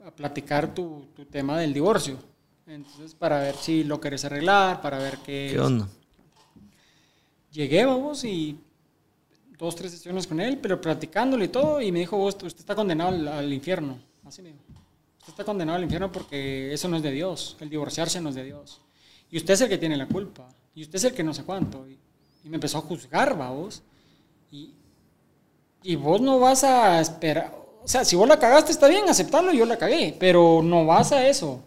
[0.09, 2.17] a platicar tu, tu tema del divorcio.
[2.67, 5.51] Entonces, para ver si lo querés arreglar, para ver qué...
[5.53, 5.89] ¿Qué onda?
[7.53, 8.59] Llegué, vamos, y
[9.59, 12.75] dos, tres sesiones con él, pero platicándole y todo, y me dijo, vos, usted está
[12.75, 13.99] condenado al, al infierno.
[14.25, 14.61] Así me dijo.
[15.21, 17.57] Usted está condenado al infierno porque eso no es de Dios.
[17.61, 18.81] El divorciarse no es de Dios.
[19.31, 20.49] Y usted es el que tiene la culpa.
[20.75, 21.87] Y usted es el que no sé cuánto.
[21.87, 21.99] Y,
[22.45, 23.83] y me empezó a juzgar, vos.
[24.51, 24.73] Y,
[25.83, 27.55] y vos no vas a esperar.
[27.83, 30.17] O sea, si vos la cagaste, está bien, aceptarlo, yo la cagué.
[30.19, 31.63] Pero no vas a eso.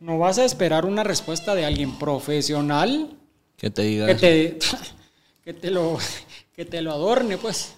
[0.00, 3.16] No vas a esperar una respuesta de alguien profesional
[3.56, 4.58] Que te diga que te,
[5.44, 5.98] que te lo
[6.54, 7.74] que te lo adorne pues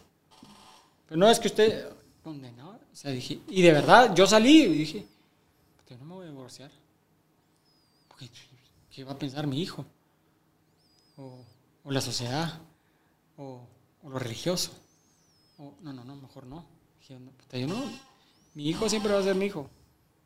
[1.07, 1.89] pero no es que usted
[2.25, 5.07] condenado o sea dije y de verdad yo salí y dije
[5.77, 6.71] "Puta, yo no me voy a divorciar
[8.09, 8.29] porque
[8.91, 9.87] qué va a pensar mi hijo
[11.17, 11.39] o,
[11.85, 12.61] o la sociedad
[13.37, 13.61] o,
[14.03, 14.73] o lo religioso
[15.59, 16.65] no no no mejor no
[17.01, 17.77] dije "No, puta, yo no
[18.55, 19.69] mi hijo siempre va a ser mi hijo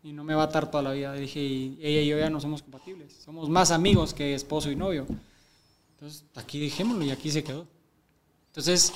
[0.03, 2.31] y no me va a atar toda la vida dije y ella y yo ya
[2.31, 5.07] no somos compatibles somos más amigos que esposo y novio
[6.03, 7.65] entonces, aquí dejémoslo y aquí se quedó.
[8.49, 8.93] Entonces,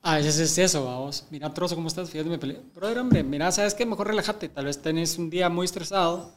[0.00, 1.26] a veces es eso, vamos.
[1.30, 2.08] Mira, trozo, ¿cómo estás?
[2.08, 2.62] Fíjate, me peleé.
[2.74, 3.84] Brother, hombre, mira, ¿sabes qué?
[3.84, 4.48] Mejor relájate.
[4.48, 6.32] Tal vez tenés un día muy estresado.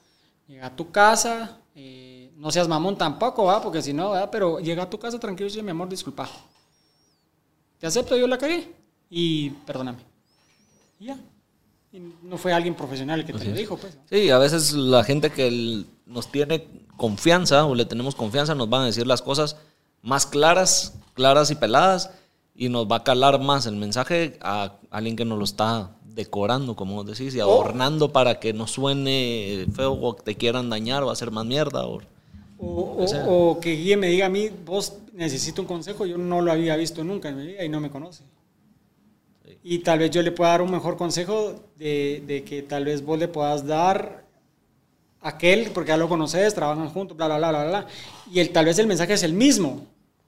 [0.50, 1.62] Llega a tu casa.
[1.76, 3.62] eh, no seas mamón tampoco, ¿va?
[3.62, 4.30] Porque si no, ¿va?
[4.30, 6.30] Pero llega a tu casa tranquilo y mi amor, disculpa.
[7.80, 8.74] Te acepto, yo la cagué.
[9.10, 10.00] Y perdóname.
[11.00, 11.20] Y ya.
[11.92, 13.98] Y no fue alguien profesional el que te lo dijo, pues.
[14.10, 18.84] Sí, a veces la gente que nos tiene confianza o le tenemos confianza nos van
[18.84, 19.56] a decir las cosas
[20.04, 22.12] más claras, claras y peladas,
[22.54, 26.76] y nos va a calar más el mensaje a alguien que nos lo está decorando,
[26.76, 31.04] como vos decís, y adornando para que no suene feo o que te quieran dañar
[31.04, 31.88] o hacer más mierda.
[31.88, 32.02] O,
[32.60, 32.65] O,
[33.06, 36.52] o- o que Guille me diga a mí, vos necesito un consejo, yo no lo
[36.52, 38.23] había visto nunca en mi vida y no me conoce.
[39.64, 43.03] Y tal vez yo le pueda dar un mejor consejo de, de que tal vez
[43.03, 44.23] vos le puedas dar
[45.22, 47.88] a aquel, porque ya lo conoces, trabajan juntos, bla, bla, bla, bla, bla.
[48.31, 49.86] Y el, tal vez el mensaje es el mismo.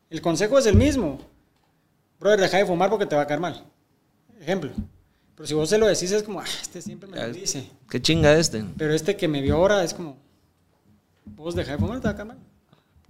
[0.09, 1.19] El consejo es el mismo.
[2.19, 3.63] Brother, deja de fumar porque te va a caer mal.
[4.39, 4.71] Ejemplo.
[5.35, 7.69] Pero si vos se lo decís es como, ah, este siempre me lo dice.
[7.89, 8.63] ¿Qué chinga este?
[8.77, 10.17] Pero este que me vio ahora es como,
[11.26, 12.38] vos deja de fumar, te va a caer mal.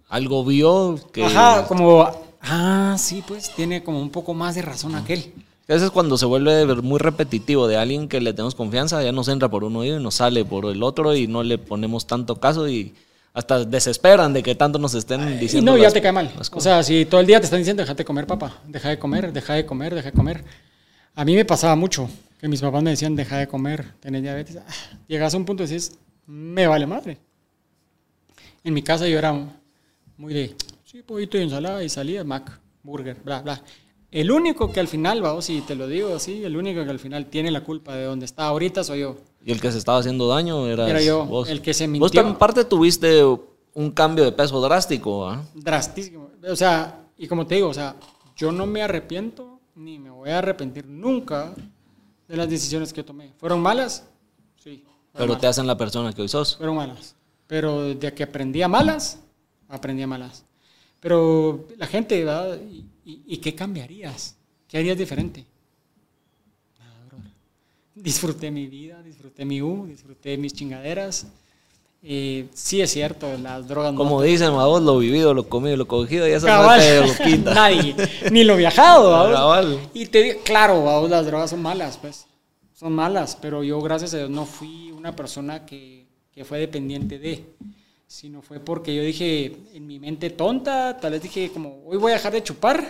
[0.09, 1.23] Algo vio que...
[1.25, 2.05] Ajá, como,
[2.41, 5.33] ah, sí, pues tiene como un poco más de razón aquel.
[5.69, 9.29] A veces cuando se vuelve muy repetitivo de alguien que le tenemos confianza, ya nos
[9.29, 12.35] entra por un oído y nos sale por el otro y no le ponemos tanto
[12.41, 12.93] caso y
[13.33, 15.71] hasta desesperan de que tanto nos estén Y diciendo.
[15.71, 16.29] no, ya te cae mal.
[16.51, 19.31] O sea, si todo el día te están diciendo, déjate comer, papá, deja de comer,
[19.31, 20.43] deja de comer, deja de comer.
[21.15, 22.09] A mí me pasaba mucho
[22.41, 24.57] que mis papás me decían, deja de comer, tenés diabetes.
[24.57, 24.65] Ah,
[25.07, 27.17] Llegas a un punto y dices, me vale madre.
[28.63, 29.33] En mi casa yo era
[30.17, 33.61] muy de, sí, pollito y ensalada y salía, Mac, burger, bla, bla.
[34.11, 36.99] El único que al final, vamos, y te lo digo así, el único que al
[36.99, 39.15] final tiene la culpa de donde está ahorita soy yo.
[39.43, 41.49] Y el que se estaba haciendo daño era, Era yo, vos.
[41.49, 42.21] el que se Vos mintió.
[42.21, 43.23] en parte tuviste
[43.73, 45.41] un cambio de peso drástico, ¿ah?
[45.55, 46.29] drastísimo.
[46.47, 47.95] O sea, y como te digo, o sea,
[48.35, 51.53] yo no me arrepiento ni me voy a arrepentir nunca
[52.27, 53.31] de las decisiones que tomé.
[53.37, 54.05] ¿Fueron malas?
[54.57, 54.83] Sí.
[55.13, 55.45] Pero te malas.
[55.45, 56.57] hacen la persona que hoy sos.
[56.57, 57.15] Fueron malas.
[57.51, 59.19] Pero de que aprendí a malas,
[59.67, 60.45] aprendí a malas.
[61.01, 62.25] Pero la gente.
[63.03, 64.37] ¿Y, y, qué cambiarías?
[64.69, 65.43] ¿Qué harías diferente?
[66.79, 67.31] Nada, brother.
[67.93, 71.27] Disfruté mi vida, disfruté mi U, disfruté mis chingaderas.
[72.01, 75.75] Eh, sí es cierto, las drogas no Como dicen, a vos lo vivido, lo comido,
[75.75, 76.79] lo cogido, y Cabal.
[76.79, 77.53] no te lo quita.
[77.53, 77.97] Nadie.
[78.31, 79.77] Ni lo viajado.
[79.93, 81.05] Y te digo, claro, ¿va?
[81.09, 82.27] las drogas son malas, pues.
[82.73, 86.00] Son malas, pero yo, gracias a Dios, no fui una persona que,
[86.33, 87.45] que fue dependiente de.
[88.07, 92.11] Sino fue porque yo dije, en mi mente tonta, tal vez dije, como, hoy voy
[92.11, 92.85] a dejar de chupar,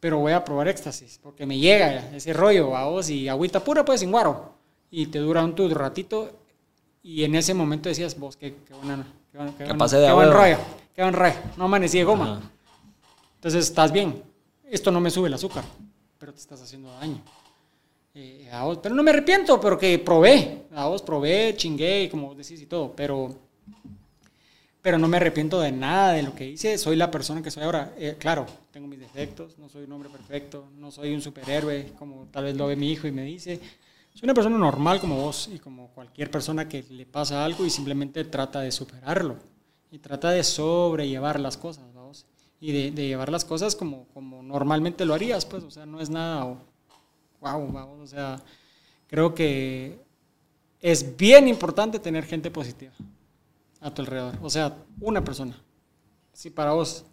[0.00, 2.84] pero voy a probar éxtasis, porque me llega ese rollo, ¿va?
[2.88, 4.52] vos, y agüita pura, pues, sin guaro.
[4.90, 6.30] Y te dura un tu ratito,
[7.02, 10.06] y en ese momento decías, vos, qué, qué buena, qué, buena- qué buena- pasé de
[10.08, 10.56] qué buen rollo,
[10.94, 11.34] qué buen rollo.
[11.56, 12.36] No amanecí de goma.
[12.38, 12.50] Ajá.
[13.36, 14.22] Entonces estás bien.
[14.70, 15.64] Esto no me sube el azúcar,
[16.18, 17.22] pero te estás haciendo daño.
[18.20, 20.64] Eh, a vos- pero no me arrepiento porque probé.
[20.74, 22.92] A vos probé, chingué, como decís y todo.
[22.96, 23.32] Pero,
[24.82, 26.78] pero no me arrepiento de nada de lo que hice.
[26.78, 27.94] Soy la persona que soy ahora.
[27.96, 29.56] Eh, claro, tengo mis defectos.
[29.58, 30.64] No soy un hombre perfecto.
[30.76, 33.60] No soy un superhéroe como tal vez lo ve mi hijo y me dice.
[34.14, 37.70] Soy una persona normal como vos y como cualquier persona que le pasa algo y
[37.70, 39.36] simplemente trata de superarlo.
[39.92, 42.26] Y trata de sobrellevar las cosas, vamos.
[42.60, 45.62] Y de, de llevar las cosas como, como normalmente lo harías, pues.
[45.62, 46.56] O sea, no es nada,
[47.40, 48.00] wow, vamos.
[48.00, 48.42] O sea,
[49.06, 49.98] creo que
[50.80, 52.92] es bien importante tener gente positiva
[53.80, 54.38] a tu alrededor.
[54.42, 55.60] O sea, una persona.
[56.32, 57.04] Si para vos,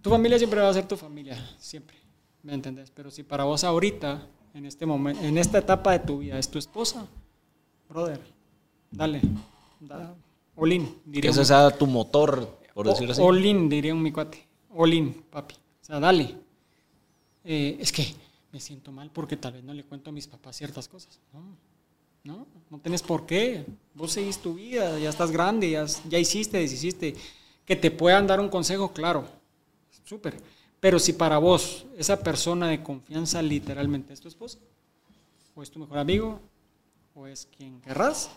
[0.00, 1.96] tu familia siempre va a ser tu familia, siempre,
[2.42, 2.90] ¿me entendés?
[2.90, 4.24] Pero si para vos ahorita,
[4.54, 7.06] en este momento, en esta etapa de tu vida, es tu esposa,
[7.88, 8.20] brother,
[8.92, 9.20] dale,
[9.80, 10.14] da,
[10.54, 13.22] all in, Que diría ese sea tu motor, por decirlo así.
[13.22, 14.46] All in, diría un mi cuate.
[14.72, 15.54] All in, papi.
[15.54, 16.36] O sea, dale.
[17.44, 18.14] Eh, es que
[18.56, 21.20] me siento mal porque tal vez no le cuento a mis papás ciertas cosas.
[21.34, 21.42] No,
[22.24, 23.66] no, no tenés por qué.
[23.92, 27.14] Vos seguís tu vida, ya estás grande, ya, ya hiciste, deshiciste.
[27.66, 29.28] Que te puedan dar un consejo, claro.
[30.04, 30.40] Súper.
[30.80, 34.58] Pero si para vos esa persona de confianza literalmente es tu esposa,
[35.54, 36.40] o es tu mejor amigo,
[37.14, 38.30] o es quien querrás,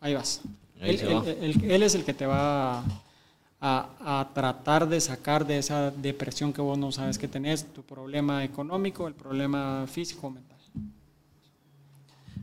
[0.00, 0.40] ahí vas.
[0.80, 1.24] Ahí él, se va.
[1.26, 2.84] él- él- él es el que te va
[3.60, 7.82] a, a- tratar de sacar de esa depresión que vos no sabes que tenés, tu
[7.82, 10.56] problema económico, el problema físico o mental.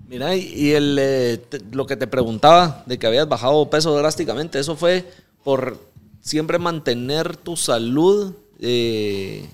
[0.08, 3.96] Mira, y- y el, eh, te- lo que te preguntaba de que habías bajado peso
[3.98, 5.10] drásticamente, eso fue
[5.44, 5.80] por
[6.22, 9.50] siempre mantener tu salud eh,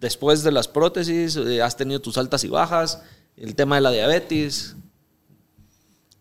[0.00, 3.02] después de las prótesis, eh, has tenido tus altas y bajas,
[3.36, 4.74] el tema de la diabetes,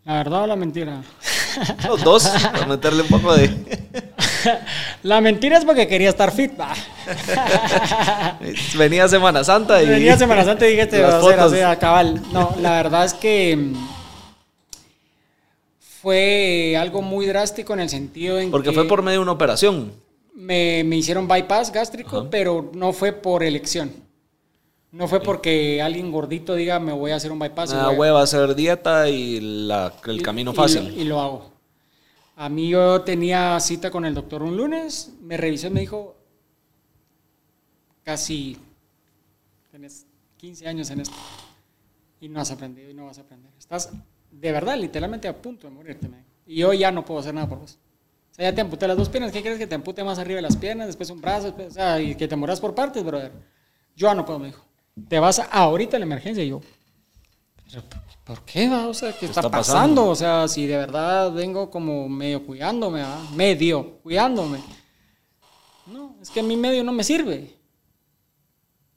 [0.06, 1.04] ¿La verdad o la mentira?
[1.88, 3.50] los dos, para meterle un poco de...
[5.04, 6.52] la mentira es porque quería estar fit.
[6.60, 6.74] va.
[8.78, 9.88] Venía Semana Santa y...
[9.88, 12.22] Venía Semana Santa y dije, este Las va a a cabal.
[12.32, 13.88] No, la verdad es que mm,
[16.02, 19.32] fue algo muy drástico en el sentido en Porque que fue por medio de una
[19.34, 19.92] operación.
[20.36, 22.28] me, me hicieron bypass gástrico, Ajá.
[22.30, 24.07] pero no fue por elección.
[24.92, 27.72] No fue porque alguien gordito diga, me voy a hacer un bypass.
[27.72, 30.98] y Una voy a- hacer dieta y la- el y- camino fácil.
[30.98, 31.52] Y, lo hago.
[32.38, 36.16] A mí yo tenía cita con el doctor un lunes, me revisó y me dijo,
[38.04, 38.58] casi
[39.72, 40.06] tienes
[40.38, 41.16] 15 años en esto
[42.22, 43.52] y no has aprendido y no vas a aprender.
[43.58, 43.92] Estás
[44.32, 46.08] de verdad, literalmente a punto de morirte.
[46.08, 46.30] me dijo.
[46.46, 47.78] Y yo ya no puedo hacer nada por vos.
[48.32, 49.32] O sea, ya te amputé las dos piernas.
[49.32, 50.88] ¿Qué quieres que te ampute más arriba de las piernas?
[50.88, 53.32] Después un brazo, después, o sea, y que te mueras por partes, brother.
[53.96, 54.64] Yo ya no puedo, me dijo.
[55.08, 56.44] Te vas a, ahorita a la emergencia.
[56.44, 56.62] Y yo,
[57.66, 57.84] ¿pero
[58.24, 58.88] por qué va?
[58.88, 60.02] O sea, ¿qué, está, está pasando?
[60.04, 60.08] pasando?
[60.08, 63.22] O sea, si de verdad vengo como medio cuidándome, ¿va?
[63.34, 64.60] medio cuidándome.
[65.86, 67.56] No, es que a mi medio no me sirve.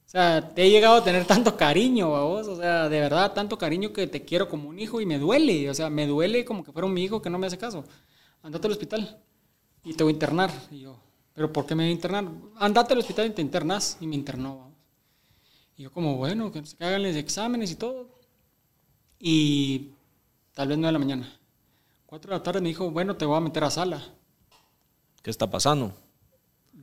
[0.07, 3.33] O sea, te he llegado a tener tanto cariño a vos, o sea, de verdad,
[3.33, 6.45] tanto cariño que te quiero como un hijo y me duele, o sea, me duele
[6.45, 7.85] como que fuera mi hijo que no me hace caso.
[8.43, 9.23] Andate al hospital
[9.85, 10.51] y te voy a internar.
[10.73, 10.99] Y yo,
[11.33, 12.25] ¿pero por qué me voy a internar?
[12.57, 13.99] Andate al hospital y te internas.
[14.01, 14.70] Y me internó.
[15.81, 18.07] Y yo como, bueno, que los exámenes y todo.
[19.19, 19.93] Y
[20.53, 21.39] tal vez 9 de la mañana.
[22.05, 24.03] 4 de la tarde me dijo, bueno, te voy a meter a sala.
[25.23, 25.95] ¿Qué está pasando?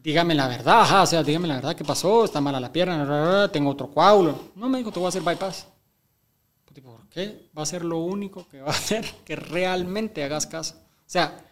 [0.03, 2.26] dígame la verdad, ajá, o sea, dígame la verdad, ¿qué pasó?
[2.26, 4.40] Está mala la pierna, tengo otro coágulo.
[4.56, 5.68] No, me dijo, te voy a hacer bypass.
[6.65, 7.49] Pues, tipo, ¿Por qué?
[7.56, 10.74] Va a ser lo único que va a hacer que realmente hagas caso.
[10.76, 11.45] O sea,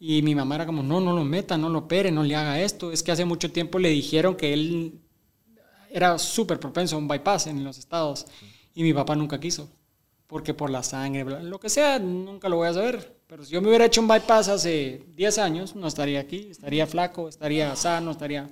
[0.00, 2.60] y mi mamá era como, no, no lo meta, no lo opere, no le haga
[2.60, 2.90] esto.
[2.90, 5.01] Es que hace mucho tiempo le dijeron que él
[5.92, 8.26] era súper propenso a un bypass en los estados
[8.74, 9.68] y mi papá nunca quiso.
[10.26, 13.20] Porque por la sangre, lo que sea, nunca lo voy a saber.
[13.26, 16.86] Pero si yo me hubiera hecho un bypass hace 10 años, no estaría aquí, estaría
[16.86, 18.48] flaco, estaría sano, estaría...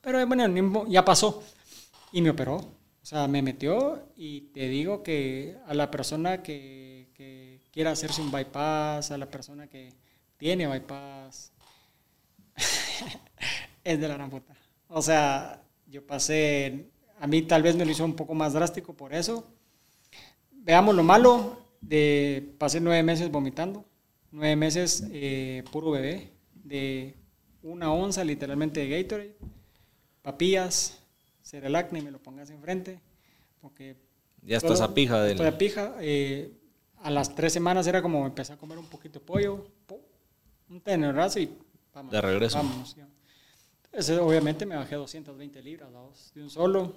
[0.00, 1.42] Pero bueno, ya pasó.
[2.10, 2.56] Y me operó.
[2.56, 8.20] O sea, me metió y te digo que a la persona que, que quiera hacerse
[8.20, 9.94] un bypass, a la persona que
[10.36, 11.52] tiene bypass,
[13.84, 14.54] es de la gran puta.
[14.88, 16.86] O sea, yo pasé,
[17.18, 19.46] a mí tal vez me lo hizo un poco más drástico por eso.
[20.52, 23.84] Veamos lo malo, de, pasé nueve meses vomitando,
[24.30, 27.14] nueve meses eh, puro bebé, de
[27.62, 29.36] una onza literalmente de Gatorade,
[30.22, 30.98] papillas,
[31.42, 33.00] Cerelac, ni me lo pongas enfrente,
[33.60, 33.96] porque
[34.42, 35.32] Ya estás a pija del...
[35.32, 35.94] Estoy a pija.
[36.00, 36.52] eh,
[37.02, 40.02] a las tres semanas era como empecé a comer un poquito de pollo, po-
[40.68, 41.50] un tenerazo y
[41.94, 42.12] vamos.
[42.12, 42.58] De regreso.
[42.58, 43.08] Vámonos, ya.
[43.92, 46.94] Entonces, obviamente me bajé 220 libras vamos, de un solo.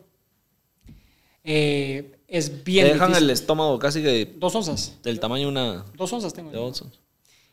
[1.43, 3.29] Eh, es bien Te dejan difícil.
[3.29, 4.97] el estómago casi que Dos onzas.
[5.03, 5.85] del tamaño de una...
[5.95, 6.51] Dos onzas tengo.
[6.51, 6.99] de onzas.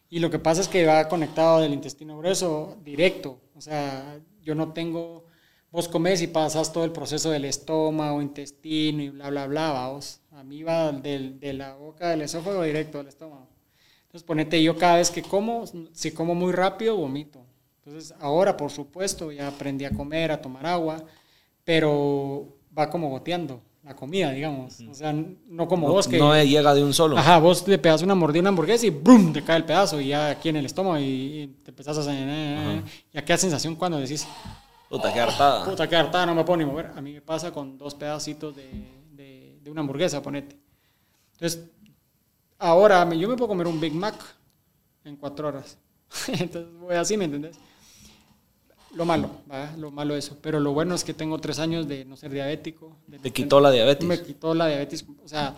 [0.08, 3.40] Y lo que pasa es que va conectado del intestino grueso directo.
[3.56, 5.24] O sea, yo no tengo.
[5.70, 10.20] Vos comés y pasas todo el proceso del estómago, intestino y bla, bla, bla, vamos.
[10.32, 13.46] A mí va del- de la boca del esófago directo al estómago.
[14.06, 17.44] Entonces, ponete, yo cada vez que como, si como muy rápido, vomito.
[17.90, 21.02] Entonces, ahora, por supuesto, ya aprendí a comer, a tomar agua,
[21.64, 24.78] pero va como goteando la comida, digamos.
[24.88, 26.16] O sea, no como No, vos que...
[26.18, 27.18] no llega de un solo.
[27.18, 29.32] Ajá, vos le pegas una mordida a una hamburguesa y ¡brum!
[29.32, 32.10] te cae el pedazo y ya aquí en el estómago y, y te empezás a...
[32.12, 32.84] Ajá.
[33.12, 34.24] Y aquella sensación cuando decís,
[34.88, 35.64] Puta, qué hartada.
[35.64, 36.92] puta, qué hartada, no me puedo ni mover.
[36.94, 38.70] A mí me pasa con dos pedacitos de,
[39.16, 40.56] de- de una hamburguesa, ponete.
[41.32, 41.64] Entonces,
[42.58, 44.14] ahora yo me puedo comer un Big Mac
[45.04, 45.76] en cuatro horas.
[46.28, 47.58] Entonces voy así, ¿me entendés?
[48.94, 49.72] Lo malo, ¿va?
[49.76, 50.38] lo malo eso.
[50.42, 52.96] Pero lo bueno es que tengo tres años de no ser diabético.
[53.06, 54.06] de Te quitó la diabetes.
[54.06, 55.04] me quitó la diabetes.
[55.24, 55.54] O sea,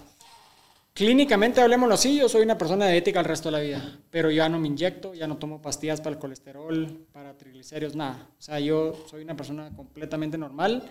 [0.93, 4.49] clínicamente hablemoslo así, yo soy una persona diabética el resto de la vida, pero ya
[4.49, 8.29] no me inyecto, ya no tomo pastillas para el colesterol, para triglicéridos, nada.
[8.39, 10.83] O sea, yo soy una persona completamente normal.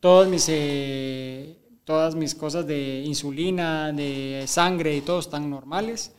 [0.00, 6.14] Todos mis, eh, todas mis cosas de insulina, de sangre y todo están normales.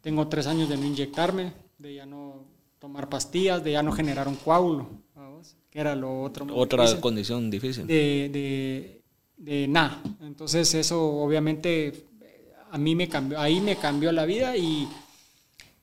[0.00, 2.44] Tengo tres años de no inyectarme, de ya no
[2.78, 4.88] tomar pastillas, de ya no generar un coágulo,
[5.72, 6.46] que era lo otro.
[6.54, 7.86] Otra difícil condición difícil.
[7.86, 9.02] de, de,
[9.38, 10.02] de nada.
[10.20, 11.88] Entonces eso obviamente
[12.20, 14.86] eh, a mí me cambió, ahí me cambió la vida y,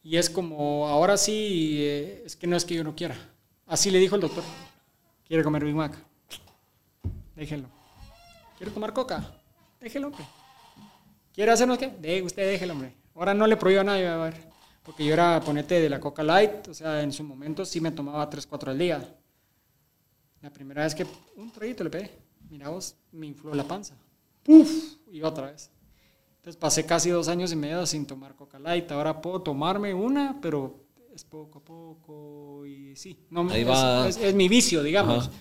[0.03, 3.17] y es como, ahora sí, eh, es que no es que yo no quiera.
[3.65, 4.43] Así le dijo el doctor,
[5.27, 5.97] quiere comer Big Mac,
[7.35, 7.67] déjelo.
[8.57, 9.39] ¿Quiere tomar coca?
[9.79, 10.25] Déjelo, hombre.
[11.33, 11.87] ¿Quiere hacernos qué?
[11.87, 12.93] De, usted déjelo, hombre.
[13.15, 14.35] Ahora no le prohíbo a nadie, a ver.
[14.83, 17.91] Porque yo era ponete de la Coca Light, o sea, en su momento sí me
[17.91, 19.15] tomaba 3, 4 al día.
[20.41, 21.05] La primera vez que
[21.35, 22.11] un traguito le pegué,
[22.49, 23.95] mira vos, me infló la panza.
[24.43, 24.95] ¡Puf!
[25.11, 25.69] Y otra vez.
[26.37, 28.89] Entonces pasé casi dos años y medio sin tomar Coca Light.
[28.91, 33.25] Ahora puedo tomarme una, pero es poco a poco y sí.
[33.29, 34.07] No, me- Ahí es, va.
[34.07, 35.27] es- es mi vicio, digamos.
[35.27, 35.37] Ajá.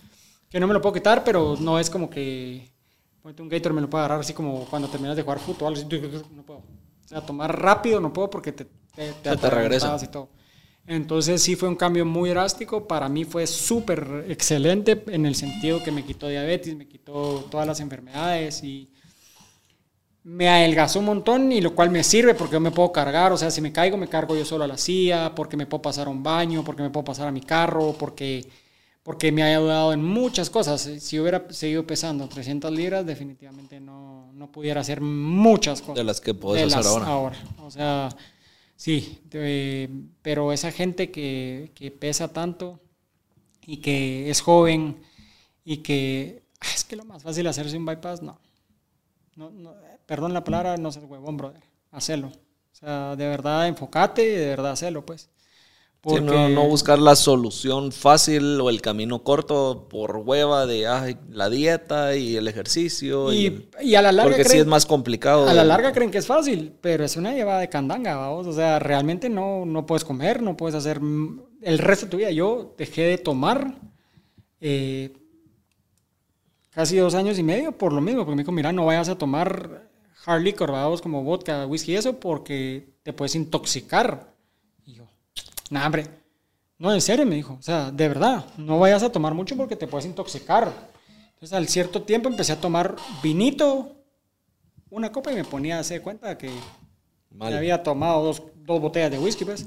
[0.50, 2.68] Que no me lo puedo quitar, pero no es como que
[3.22, 5.74] un Gator me lo puedo agarrar así como cuando terminas de jugar fútbol.
[6.34, 6.60] no puedo.
[6.60, 9.96] O sea, tomar rápido no puedo porque te, te, regresa.
[10.02, 10.30] y todo.
[10.88, 12.88] Entonces sí fue un cambio muy drástico.
[12.88, 17.66] Para mí fue súper excelente en el sentido que me quitó diabetes, me quitó todas
[17.66, 18.90] las enfermedades y
[20.24, 23.36] me adelgazó un montón y lo cual me sirve porque yo me puedo cargar, o
[23.36, 26.06] sea, si me caigo me cargo yo solo a la silla, porque me puedo pasar
[26.06, 28.46] a un baño, porque me puedo pasar a mi carro, porque,
[29.02, 30.80] porque me ha ayudado en muchas cosas.
[31.00, 35.96] Si hubiera seguido pesando 300 libras, definitivamente no, no pudiera hacer muchas cosas.
[35.96, 37.06] De las que puedes hacer ahora.
[37.06, 37.36] ahora.
[37.62, 38.10] O sea,
[38.78, 39.20] sí,
[40.22, 42.80] pero esa gente que, que pesa tanto
[43.66, 45.02] y que es joven
[45.64, 48.40] y que ah, es que lo más fácil hacerse un bypass, no.
[49.36, 49.74] no, no
[50.06, 51.62] perdón la palabra, no seas huevón, brother.
[51.90, 52.28] Hacelo.
[52.28, 55.28] O sea, de verdad enfócate y de verdad hacelo, pues.
[56.00, 56.20] Porque...
[56.20, 60.86] no, buscar la solución fácil o el camino corto por hueva de
[61.28, 63.32] la dieta y el ejercicio.
[63.32, 64.36] Y, y, a la larga.
[64.36, 65.48] Porque sí es más complicado.
[65.48, 68.46] A la larga creen que es fácil, pero es una llevada de candanga, vamos.
[68.46, 71.00] O sea, realmente no, no puedes comer, no puedes hacer
[71.62, 72.30] el resto de tu vida.
[72.30, 73.74] Yo dejé de tomar
[74.60, 75.12] eh,
[76.70, 79.18] casi dos años y medio por lo mismo, porque me dijo, mira, no vayas a
[79.18, 79.90] tomar
[80.24, 84.37] hard liquor, vamos, como vodka, whisky y eso, porque te puedes intoxicar.
[85.70, 86.06] Nah, hombre,
[86.78, 89.76] no, en serio, me dijo, o sea, de verdad, no vayas a tomar mucho porque
[89.76, 90.72] te puedes intoxicar.
[91.30, 93.96] Entonces, al cierto tiempo empecé a tomar vinito,
[94.90, 96.50] una copa y me ponía a hacer cuenta que
[97.30, 99.66] me había tomado dos, dos, botellas de whisky, pues.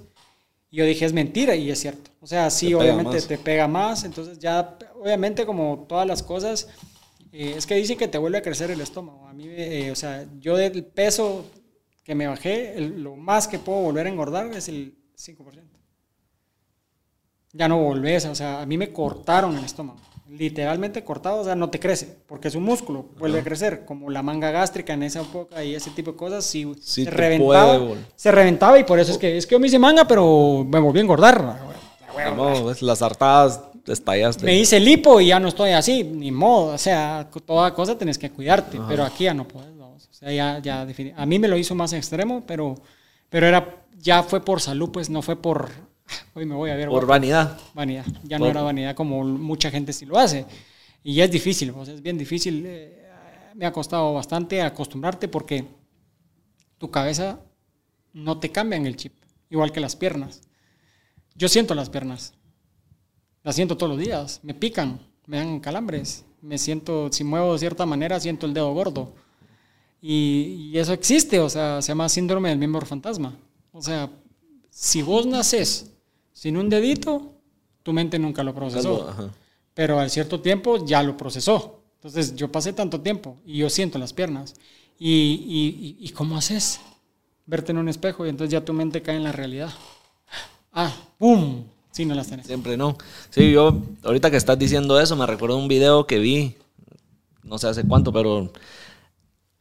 [0.70, 2.12] Y yo dije, es mentira, y es cierto.
[2.22, 4.06] O sea, sí, obviamente te pega más.
[4.06, 6.70] Entonces, ya, obviamente, como todas las cosas,
[7.34, 9.28] eh, es que dicen que te vuelve a crecer el estómago.
[9.28, 11.46] A mí, eh, o sea, yo del peso
[12.04, 15.71] que me bajé, lo más que puedo volver a engordar es el 5%.
[17.54, 20.00] Ya no volvés, o sea, a mí me cortaron el estómago.
[20.30, 24.10] Literalmente cortado, o sea, no te crece, porque es un músculo, vuelve a crecer, como
[24.10, 27.80] la manga gástrica en esa época y ese tipo de cosas, sí, se reventaba.
[28.16, 30.80] Se reventaba y por eso es que, es que yo me hice manga, pero me
[30.80, 31.60] volví a engordar.
[32.36, 33.62] No, las hartadas
[34.44, 36.74] me hice lipo y ya no estoy así, ni modo.
[36.74, 39.72] O sea, toda cosa tenés que cuidarte, pero aquí ya no puedes.
[39.72, 42.76] O sea, ya, ya a mí me lo hizo más extremo, pero,
[43.30, 45.70] pero era, ya fue por salud, pues no fue por.
[46.34, 46.90] Hoy me voy a ver.
[46.90, 47.60] Por vanidad.
[47.74, 48.06] Vanidad.
[48.24, 50.46] Ya no era vanidad como mucha gente sí lo hace.
[51.04, 52.64] Y ya es difícil, pues es bien difícil.
[52.66, 53.10] Eh,
[53.56, 55.66] me ha costado bastante acostumbrarte porque
[56.78, 57.40] tu cabeza
[58.14, 59.14] no te cambia en el chip,
[59.50, 60.42] igual que las piernas.
[61.36, 62.34] Yo siento las piernas
[63.44, 67.60] la siento todos los días, me pican, me dan calambres, me siento, si muevo de
[67.60, 69.14] cierta manera, siento el dedo gordo.
[70.02, 73.38] Y, eso existe, o sea, se llama síndrome del miembro fantasma.
[73.72, 74.10] O sea,
[74.70, 75.91] si vos naces
[76.42, 77.34] sin un dedito,
[77.84, 79.14] tu mente nunca lo procesó.
[79.76, 81.84] Pero al cierto tiempo ya lo procesó.
[81.98, 84.56] Entonces yo pasé tanto tiempo y yo siento las piernas.
[84.98, 86.80] ¿Y, y, y cómo haces?
[87.46, 89.70] Verte en un espejo y entonces ya tu mente cae en la realidad.
[90.74, 91.64] Ah, ¡pum!
[91.92, 92.48] Sí, no las tenés.
[92.48, 92.98] Siempre no.
[93.30, 96.56] Sí, yo, ahorita que estás diciendo eso, me recuerdo un video que vi,
[97.44, 98.52] no sé hace cuánto, pero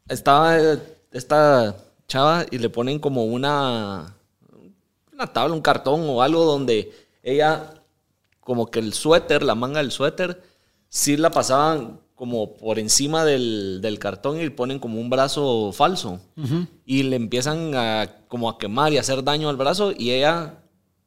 [0.08, 0.56] estaba
[1.12, 1.76] esta
[2.08, 4.16] chava y le ponen como una,
[5.20, 6.92] una tabla, un cartón o algo donde
[7.22, 7.74] ella,
[8.40, 10.42] como que el suéter, la manga del suéter,
[10.88, 15.72] sí la pasaban como por encima del, del cartón y le ponen como un brazo
[15.72, 16.20] falso.
[16.84, 20.62] Y le empiezan a como a quemar y hacer daño al brazo y ella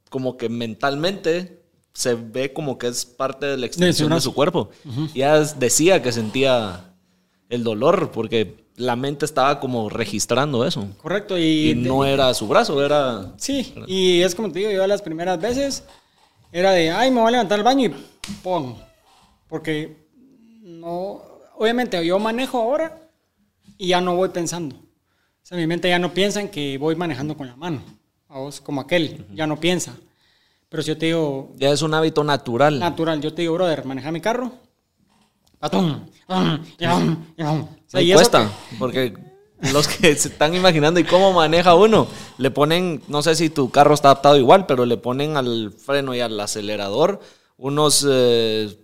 [0.09, 1.63] como que mentalmente
[1.93, 4.69] se ve como que es parte de la extensión de, su cuerpo.
[5.13, 6.92] Y ella decía que sentía
[7.53, 10.87] el dolor porque la mente estaba como registrando eso.
[11.01, 11.37] Correcto.
[11.37, 13.33] Y, no era su brazo, era...
[13.37, 15.83] Sí, y es como te digo, yo las primeras veces
[16.51, 17.93] era de, ay, me voy a levantar al baño y
[18.41, 18.75] ¡pum!
[19.47, 19.97] Porque
[20.61, 21.21] no...
[21.55, 23.09] Obviamente yo manejo ahora
[23.77, 24.75] y ya no voy pensando.
[24.75, 27.81] O sea, mi mente ya no piensa en que voy manejando con la mano
[28.27, 29.95] a vos como aquel, ya no piensa.
[30.69, 31.51] Pero si yo te digo...
[31.57, 32.79] Ya es un hábito natural.
[32.79, 33.21] Natural.
[33.21, 34.51] Yo te digo, brother, maneja mi carro.
[35.63, 36.09] Patón.
[37.93, 39.13] Me cuesta, porque
[39.71, 42.05] los que se están imaginando y cómo maneja uno,
[42.37, 46.13] le ponen, no sé si tu carro está adaptado igual, pero le ponen al freno
[46.13, 47.21] y al acelerador
[47.55, 48.77] unos eh,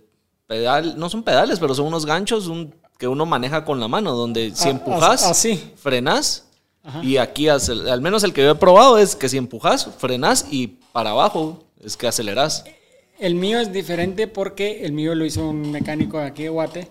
[0.46, 2.50] pedales, no son pedales, pero son unos ganchos
[2.96, 5.72] que uno maneja con la mano, donde si ah, empujas, así.
[5.76, 6.46] frenas
[7.02, 10.68] y aquí, al menos el que yo he probado es que si empujas, frenas y
[10.92, 12.64] para abajo es que aceleras.
[13.20, 16.88] El mío es diferente porque el mío lo hizo un mecánico de aquí de Guate.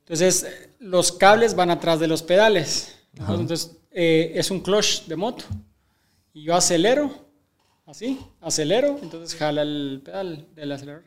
[0.00, 0.46] Entonces,
[0.80, 2.96] los cables van atrás de los pedales.
[3.16, 5.44] Entonces, eh, es un clutch de moto.
[6.32, 7.10] Y yo acelero,
[7.86, 11.04] así, acelero, entonces jala el pedal del acelerador.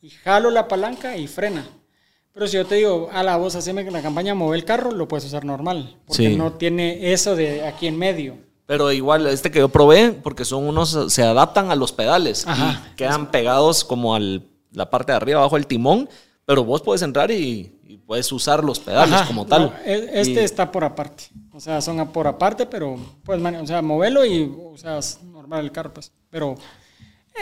[0.00, 1.66] Y jalo la palanca y frena.
[2.32, 5.08] Pero si yo te digo, a la voz, haceme la campaña, mueve el carro, lo
[5.08, 5.98] puedes usar normal.
[6.06, 8.38] Porque no tiene eso de aquí en medio.
[8.72, 12.94] Pero igual, este que yo probé, porque son unos, se adaptan a los pedales y
[12.96, 14.20] quedan pegados como a
[14.72, 16.08] la parte de arriba, abajo del timón,
[16.46, 19.62] Pero vos puedes entrar y, y puedes usar los pedales Ajá, como tal.
[19.66, 21.24] no, e- este Y- está por aparte.
[21.52, 24.96] O sea, son a- por aparte, pero pues, mane- o sea, moverlo y, o sea,
[24.98, 26.10] es normal el carro, pues.
[26.30, 26.54] Pero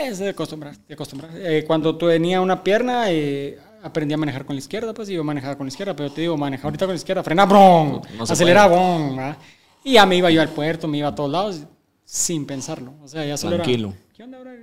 [0.05, 1.31] es de acostumbrar, de acostumbrar.
[1.37, 5.23] Eh, cuando tenía una pierna, eh, aprendí a manejar con la izquierda, pues, y yo
[5.25, 8.27] manejaba con la izquierda, pero te digo, manejar ahorita con la izquierda, frena, brum, No
[8.27, 9.37] se acelera, brum, ¿verdad?
[9.85, 11.61] Y ya me iba yo al puerto, me iba a todos lados
[12.05, 12.95] sin pensarlo.
[13.03, 13.95] O sea, ya solo era, Tranquilo.
[14.17, 14.55] ¿Qué onda ahora?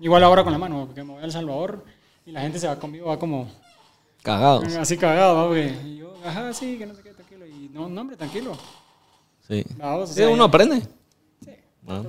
[0.00, 1.84] Igual ahora con la mano, porque me voy a El Salvador
[2.24, 3.48] y la gente se va conmigo, va como...
[4.22, 4.74] Cagados.
[4.76, 5.70] Así cagado, ¿va, güey.
[5.86, 7.46] Y yo, ajá, sí, que no sé qué, tranquilo.
[7.46, 8.56] Y no, no, hombre, tranquilo.
[9.48, 9.64] Sí.
[9.76, 10.82] Vamos, o Sí, sea, uno aprende.
[11.44, 11.50] Sí,
[11.88, 12.02] Ah.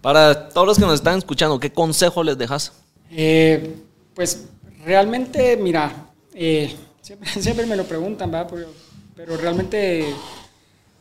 [0.00, 2.72] Para todos los que nos están escuchando, ¿qué consejo les dejas?
[3.10, 3.76] Eh,
[4.14, 4.48] pues
[4.84, 8.50] realmente, mira, eh, siempre, siempre me lo preguntan, ¿verdad?
[8.52, 8.68] Pero,
[9.14, 10.12] pero realmente,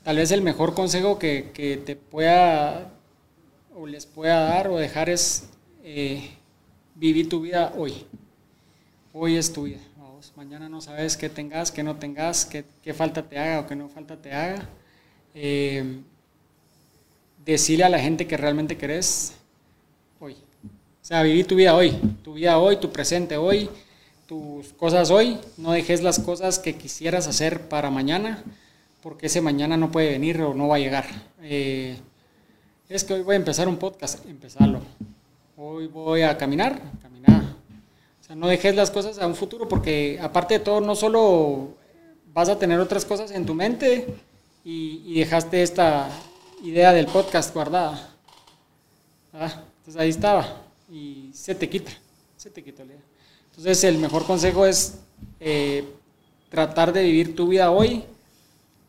[0.04, 2.92] tal vez el mejor consejo que, que te pueda
[3.76, 5.50] o les pueda dar o dejar es
[5.84, 6.32] eh,
[6.96, 8.06] vivir tu vida hoy.
[9.14, 9.80] Hoy es tu vida.
[10.36, 13.76] Mañana no sabes qué tengas, qué no tengas, qué, qué falta te haga o qué
[13.76, 14.70] no falta te haga.
[15.34, 16.00] Eh,
[17.44, 19.34] decirle a la gente que realmente querés
[20.20, 20.34] hoy.
[20.64, 21.92] O sea, vivir tu vida hoy,
[22.24, 23.70] tu vida hoy, tu presente hoy,
[24.28, 25.40] tus cosas hoy.
[25.58, 28.44] No dejes las cosas que quisieras hacer para mañana,
[29.02, 31.06] porque ese mañana no puede venir o no va a llegar.
[31.42, 31.98] Eh,
[32.90, 34.82] es que hoy voy a empezar un podcast, empezarlo.
[35.58, 37.42] Hoy voy a caminar, caminar.
[38.22, 41.76] O sea, no dejes las cosas a un futuro, porque aparte de todo, no solo
[42.34, 44.08] vas a tener otras cosas en tu mente
[44.64, 46.10] y, y dejaste esta
[46.64, 48.10] idea del podcast guardada.
[49.34, 50.62] Ah, entonces ahí estaba
[50.92, 51.92] y se te quita,
[52.38, 53.04] se te quita la idea.
[53.50, 55.00] Entonces el mejor consejo es
[55.40, 55.86] eh,
[56.50, 58.04] tratar de vivir tu vida hoy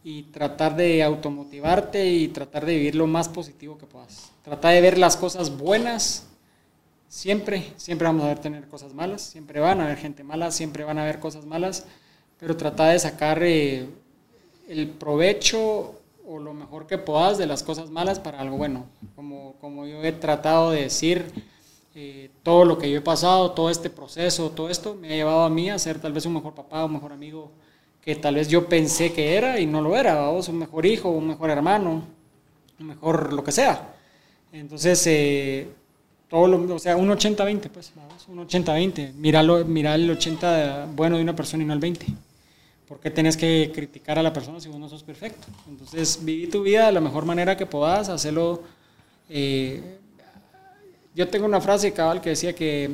[0.04, 4.32] y tratar de automotivarte y tratar de vivir lo más positivo que puedas.
[4.42, 6.26] Tratar de ver las cosas buenas
[7.08, 10.82] siempre, siempre vamos a ver tener cosas malas, siempre van a haber gente mala, siempre
[10.84, 11.86] van a haber cosas malas,
[12.38, 13.86] pero trata de sacar eh,
[14.68, 18.86] el provecho o lo mejor que puedas de las cosas malas para algo bueno.
[19.14, 21.30] Como, como yo he tratado de decir,
[21.94, 25.42] eh, todo lo que yo he pasado, todo este proceso, todo esto me ha llevado
[25.42, 27.52] a mí a ser tal vez un mejor papá, un mejor amigo
[28.02, 31.08] que tal vez yo pensé que era y no lo era, vamos, un mejor hijo,
[31.08, 32.04] un mejor hermano,
[32.80, 33.94] un mejor lo que sea.
[34.52, 35.68] Entonces, eh,
[36.28, 39.14] todo lo, o sea, un 80-20, pues, vamos, un 80-20.
[39.14, 42.06] Míralo, mira el 80 bueno de una persona y no el 20.
[42.88, 45.46] ¿Por qué tenés que criticar a la persona si vos no sos perfecto?
[45.68, 48.62] Entonces, viví tu vida de la mejor manera que puedas, hacerlo.
[49.30, 49.98] eh,
[51.14, 52.90] yo tengo una frase cabal que decía que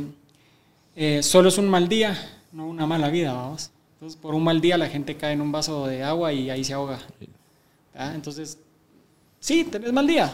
[0.97, 2.16] eh, solo es un mal día,
[2.52, 3.70] no una mala vida, vamos.
[3.99, 6.62] Entonces, por un mal día la gente cae en un vaso de agua y ahí
[6.62, 7.01] se ahoga.
[7.93, 8.15] ¿verdad?
[8.15, 8.57] Entonces,
[9.41, 10.33] sí, tenés mal día.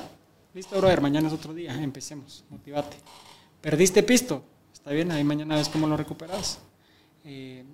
[0.52, 2.98] Listo, brother, mañana es otro día, empecemos, motivate.
[3.62, 6.58] Perdiste pisto, está bien, ahí mañana ves cómo lo recuperas.
[7.24, 7.64] Eh,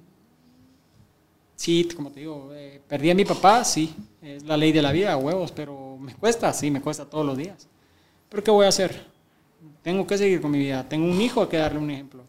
[1.56, 3.92] sí, como te digo, eh, perdí a mi papá, sí,
[4.22, 7.36] es la ley de la vida, huevos, pero me cuesta, sí, me cuesta todos los
[7.36, 7.66] días.
[8.28, 9.04] Pero ¿qué voy a hacer?
[9.82, 12.22] Tengo que seguir con mi vida, tengo un hijo que darle un ejemplo,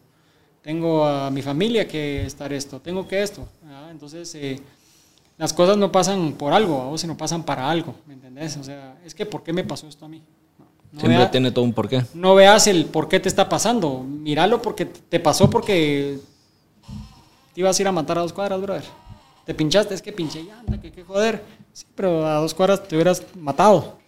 [0.62, 3.46] tengo a mi familia que estar esto, tengo que esto.
[3.62, 3.90] ¿verdad?
[3.90, 4.60] Entonces, eh,
[5.38, 8.56] las cosas no pasan por algo, o sino pasan para algo, ¿me entendés?
[8.56, 10.22] O sea, es que ¿por qué me pasó esto a mí?
[10.92, 12.04] No, Siempre vea- tiene todo un porqué.
[12.14, 14.00] no veas el por qué te está pasando.
[14.00, 16.18] Míralo porque te pasó porque
[17.54, 18.84] te ibas a ir a matar a dos cuadras, brother.
[19.46, 21.42] Te pinchaste, es que pinché llanta, que qué joder.
[21.72, 23.98] Sí, pero a dos cuadras te hubieras matado.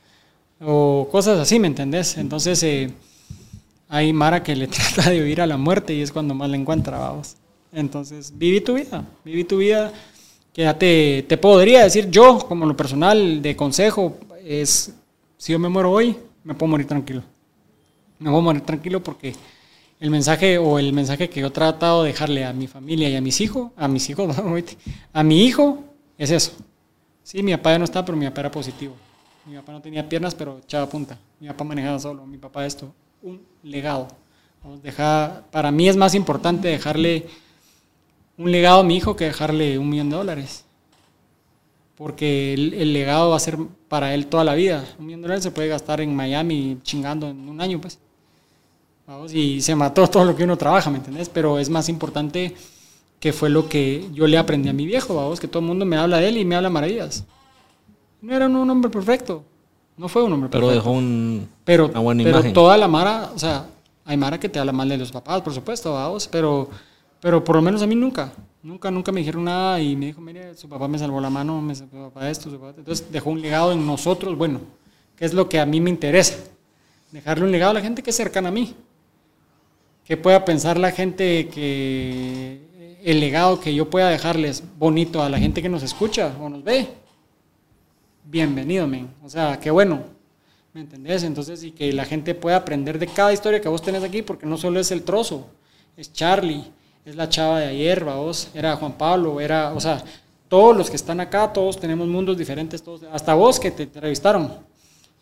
[0.60, 2.16] O cosas así, ¿me entendés?
[2.18, 2.92] Entonces, eh,
[3.94, 6.56] hay Mara que le trata de huir a la muerte y es cuando más la
[6.56, 7.36] encuentra, vamos.
[7.72, 9.92] Entonces, viví tu vida, viví tu vida.
[10.52, 14.92] Que te, podría decir yo, como lo personal, de consejo, es,
[15.36, 17.22] si yo me muero hoy, me puedo morir tranquilo.
[18.20, 19.34] Me a morir tranquilo porque
[19.98, 23.16] el mensaje o el mensaje que yo he tratado de dejarle a mi familia y
[23.16, 24.36] a mis hijos, a mis hijos,
[25.12, 25.82] a mi hijo,
[26.16, 26.52] es eso.
[27.24, 28.94] Sí, mi papá ya no está, pero mi papá era positivo.
[29.46, 31.18] Mi papá no tenía piernas, pero echaba punta.
[31.40, 32.24] Mi papá manejaba solo.
[32.26, 32.92] Mi papá esto,
[33.64, 34.08] legado.
[35.50, 37.26] Para mí es más importante dejarle
[38.38, 40.64] un legado a mi hijo que dejarle un millón de dólares.
[41.96, 43.58] Porque el, el legado va a ser
[43.88, 44.84] para él toda la vida.
[44.98, 47.98] Un millón de dólares se puede gastar en Miami chingando en un año, pues.
[49.06, 51.28] Vamos, y se mató todo lo que uno trabaja, ¿me entendés?
[51.28, 52.54] Pero es más importante
[53.20, 55.84] que fue lo que yo le aprendí a mi viejo, vamos, que todo el mundo
[55.84, 57.24] me habla de él y me habla maravillas.
[58.20, 59.44] No era un hombre perfecto.
[59.96, 62.52] No fue un hombre Pero dejó un, Pero, una buena pero imagen.
[62.52, 63.66] toda la Mara, o sea,
[64.04, 66.68] hay Mara que te habla mal de los papás, por supuesto, vamos, pero,
[67.20, 68.32] pero por lo menos a mí nunca.
[68.62, 71.60] Nunca, nunca me dijeron nada y me dijo, mire, su papá me salvó la mano,
[71.60, 72.74] me salvó papá esto, su papá.
[72.78, 74.60] Entonces dejó un legado en nosotros, bueno,
[75.16, 76.34] que es lo que a mí me interesa.
[77.12, 78.74] Dejarle un legado a la gente que es cercana a mí.
[80.04, 85.38] Que pueda pensar la gente que el legado que yo pueda dejarles bonito a la
[85.38, 86.88] gente que nos escucha o nos ve,
[88.24, 89.08] bienvenido, men.
[89.22, 90.02] O sea, qué bueno.
[90.72, 91.22] ¿Me entendés?
[91.22, 94.44] Entonces, y que la gente pueda aprender de cada historia que vos tenés aquí, porque
[94.44, 95.46] no solo es el trozo,
[95.96, 96.64] es Charlie,
[97.04, 100.02] es la chava de ayer, vos, era Juan Pablo, era, o sea,
[100.48, 104.52] todos los que están acá, todos tenemos mundos diferentes, todos, hasta vos que te entrevistaron.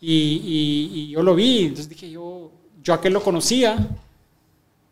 [0.01, 2.51] Y, yo lo vi, entonces dije yo,
[2.81, 3.77] yo aquel lo conocía,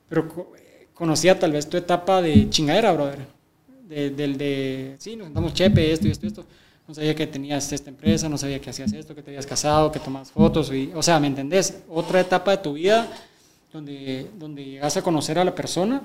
[0.07, 0.51] pero
[0.93, 3.19] conocía tal vez tu etapa de chingadera, brother.
[3.89, 6.45] del de, sí, nos sentamos chepe, esto y esto y esto.
[6.87, 9.91] No sabía que tenías esta empresa, no sabía que hacías esto, que te habías casado,
[9.91, 10.71] que tomas fotos.
[10.73, 11.83] Y, o sea, ¿me entendés?
[11.89, 13.07] Otra etapa de tu vida
[13.71, 16.01] donde, donde llegas a conocer a la persona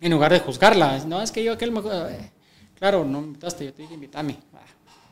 [0.00, 0.98] en lugar de juzgarla.
[1.06, 1.74] No, es que yo aquel...
[1.76, 2.30] Eh,
[2.78, 4.36] claro, no me invitaste, yo te dije invítame.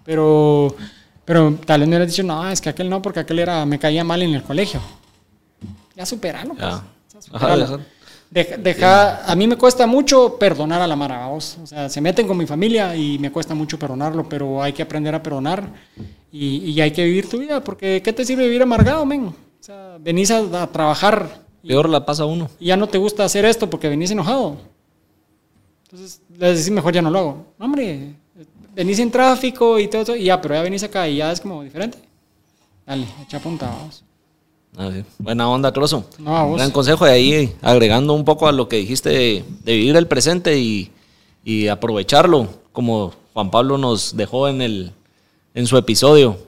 [0.04, 0.76] Pero,
[1.24, 3.78] pero tal vez me hubieras dicho, no, es que aquel no, porque aquel era, me
[3.78, 4.80] caía mal en el colegio.
[5.96, 6.60] Ya superalo, pues.
[6.60, 6.84] Ya.
[8.34, 12.36] Deja, a mí me cuesta mucho perdonar a la Mara, O sea, se meten con
[12.36, 15.68] mi familia y me cuesta mucho perdonarlo, pero hay que aprender a perdonar
[16.32, 19.26] y, hay que vivir tu vida, porque ¿qué te sirve vivir amargado, men?
[19.26, 21.44] O sea, venís a, trabajar.
[21.64, 22.50] Peor la pasa uno.
[22.58, 24.56] Y ya no te gusta hacer esto porque venís enojado.
[25.84, 27.46] Entonces, le decís, mejor ya no lo hago.
[27.60, 28.14] Hombre,
[28.74, 31.40] venís en tráfico y todo eso, y ya, pero ya venís acá y ya es
[31.40, 31.98] como diferente.
[32.84, 34.04] Dale, echa punta, vamos.
[34.76, 36.04] Ah, Buena onda, Trozo.
[36.18, 40.58] Gran consejo de ahí, agregando un poco a lo que dijiste de, vivir el presente
[40.58, 44.92] y, aprovecharlo, como Juan Pablo nos dejó en, el,
[45.54, 46.38] en su episodio.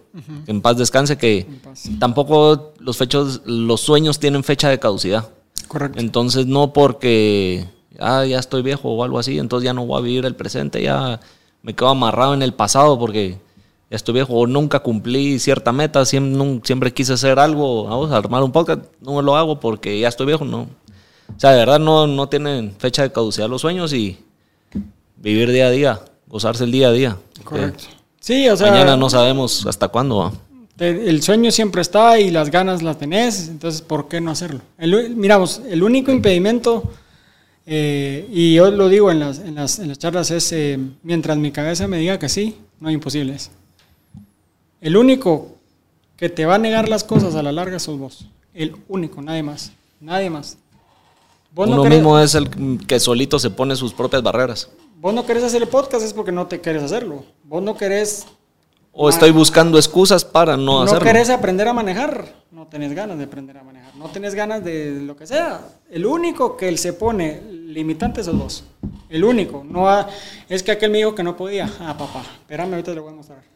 [0.47, 1.47] En paz descanse, que
[1.99, 5.29] tampoco los, fechos, los sueños tienen fecha de caducidad.
[5.69, 6.01] Correcto.
[6.01, 7.67] Entonces, no porque
[7.99, 10.83] ah, ya estoy viejo o algo así, entonces ya no voy a vivir el presente,
[10.83, 11.21] ya
[11.63, 13.39] me quedo amarrado en el pasado porque
[13.91, 18.17] ya estoy viejo o nunca cumplí cierta meta, siempre, siempre quise hacer algo, vamos a
[18.17, 20.63] armar un podcast, no lo hago porque ya estoy viejo, no.
[21.35, 24.19] O sea, de verdad no, no tienen fecha de caducidad los sueños y
[25.17, 27.17] vivir día a día, gozarse el día a día.
[27.45, 27.85] Correcto.
[28.21, 28.71] Sí, o sea.
[28.71, 30.33] Mañana no sabemos hasta cuándo
[30.79, 34.63] El sueño siempre está y las ganas las tenés, entonces ¿por qué no hacerlo?
[34.79, 36.91] El, miramos, el único impedimento,
[37.67, 41.37] eh, y yo lo digo en las, en las, en las charlas, es eh, mientras
[41.37, 43.53] mi cabeza me diga que sí, no hay imposibles.
[44.81, 45.57] El único
[46.17, 48.27] que te va a negar las cosas a la larga sos vos.
[48.55, 49.73] El único, nadie más.
[50.01, 50.59] Nadie más.
[51.55, 54.71] Uno mismo es el que solito se pone sus propias barreras.
[54.99, 57.25] Vos no querés hacer el podcast es porque no te querés hacerlo.
[57.45, 58.27] Vos no querés...
[58.93, 61.01] O estoy buscando excusas para no, hacerlo.
[61.01, 62.35] No querés aprender a manejar.
[62.51, 63.95] No tenés ganas de aprender a manejar.
[63.95, 65.61] No tenés ganas de lo que sea.
[65.91, 68.65] El único que él se pone limitante sos vos.
[69.11, 69.65] El único.
[69.65, 69.87] No
[70.49, 71.71] es que aquel me dijo que no podía.
[71.79, 72.23] Ah, papá.
[72.41, 73.56] Espérame, ahorita te lo voy a mostrar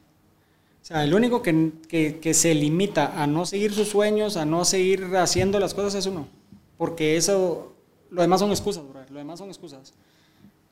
[0.92, 5.58] sea, el único que, se limita a no seguir sus sueños, a no seguir haciendo
[5.60, 6.26] las cosas es uno.
[6.76, 7.72] Porque eso,
[8.10, 9.00] lo demás son excusas, bro.
[9.10, 9.92] Lo demás son excusas.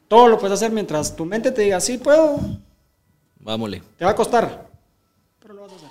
[0.09, 2.41] Todo lo puedes hacer mientras tu mente te diga, sí puedo.
[3.41, 3.81] Vámonos.
[3.97, 4.69] Te va a costar,
[5.41, 5.89] pero lo vas a hacer.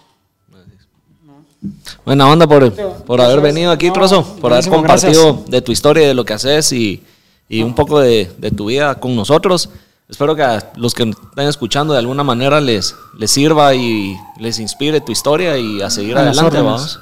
[2.05, 2.71] Buena onda por,
[3.03, 6.33] por haber venido aquí, Trozo, por haber compartido de tu historia y de lo que
[6.33, 7.03] haces y,
[7.49, 9.69] un poco de, de tu vida con nosotros.
[10.09, 14.59] Espero que a los que estén escuchando de alguna manera les, les sirva y les
[14.59, 16.99] inspire tu historia y a seguir adelante, vamos.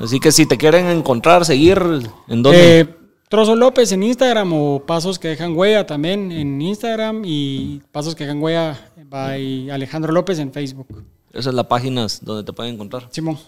[0.00, 1.78] Así que si te quieren encontrar, seguir,
[2.28, 2.80] ¿en dónde?
[2.80, 2.94] Eh,
[3.28, 8.24] Trozo López en Instagram o Pasos que dejan huella también en Instagram y Pasos que
[8.24, 10.86] dejan huella by Alejandro López en Facebook.
[11.30, 13.08] Esas es la página donde te pueden encontrar.
[13.10, 13.38] Simón.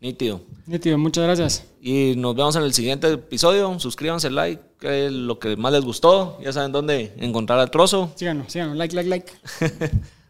[0.00, 0.40] Nítido.
[0.66, 1.64] Nítido, muchas gracias.
[1.82, 3.78] Y nos vemos en el siguiente episodio.
[3.78, 6.38] Suscríbanse, like, que es lo que más les gustó.
[6.42, 8.10] Ya saben dónde encontrar al trozo.
[8.16, 9.30] Síganos, síganos, like, like, like.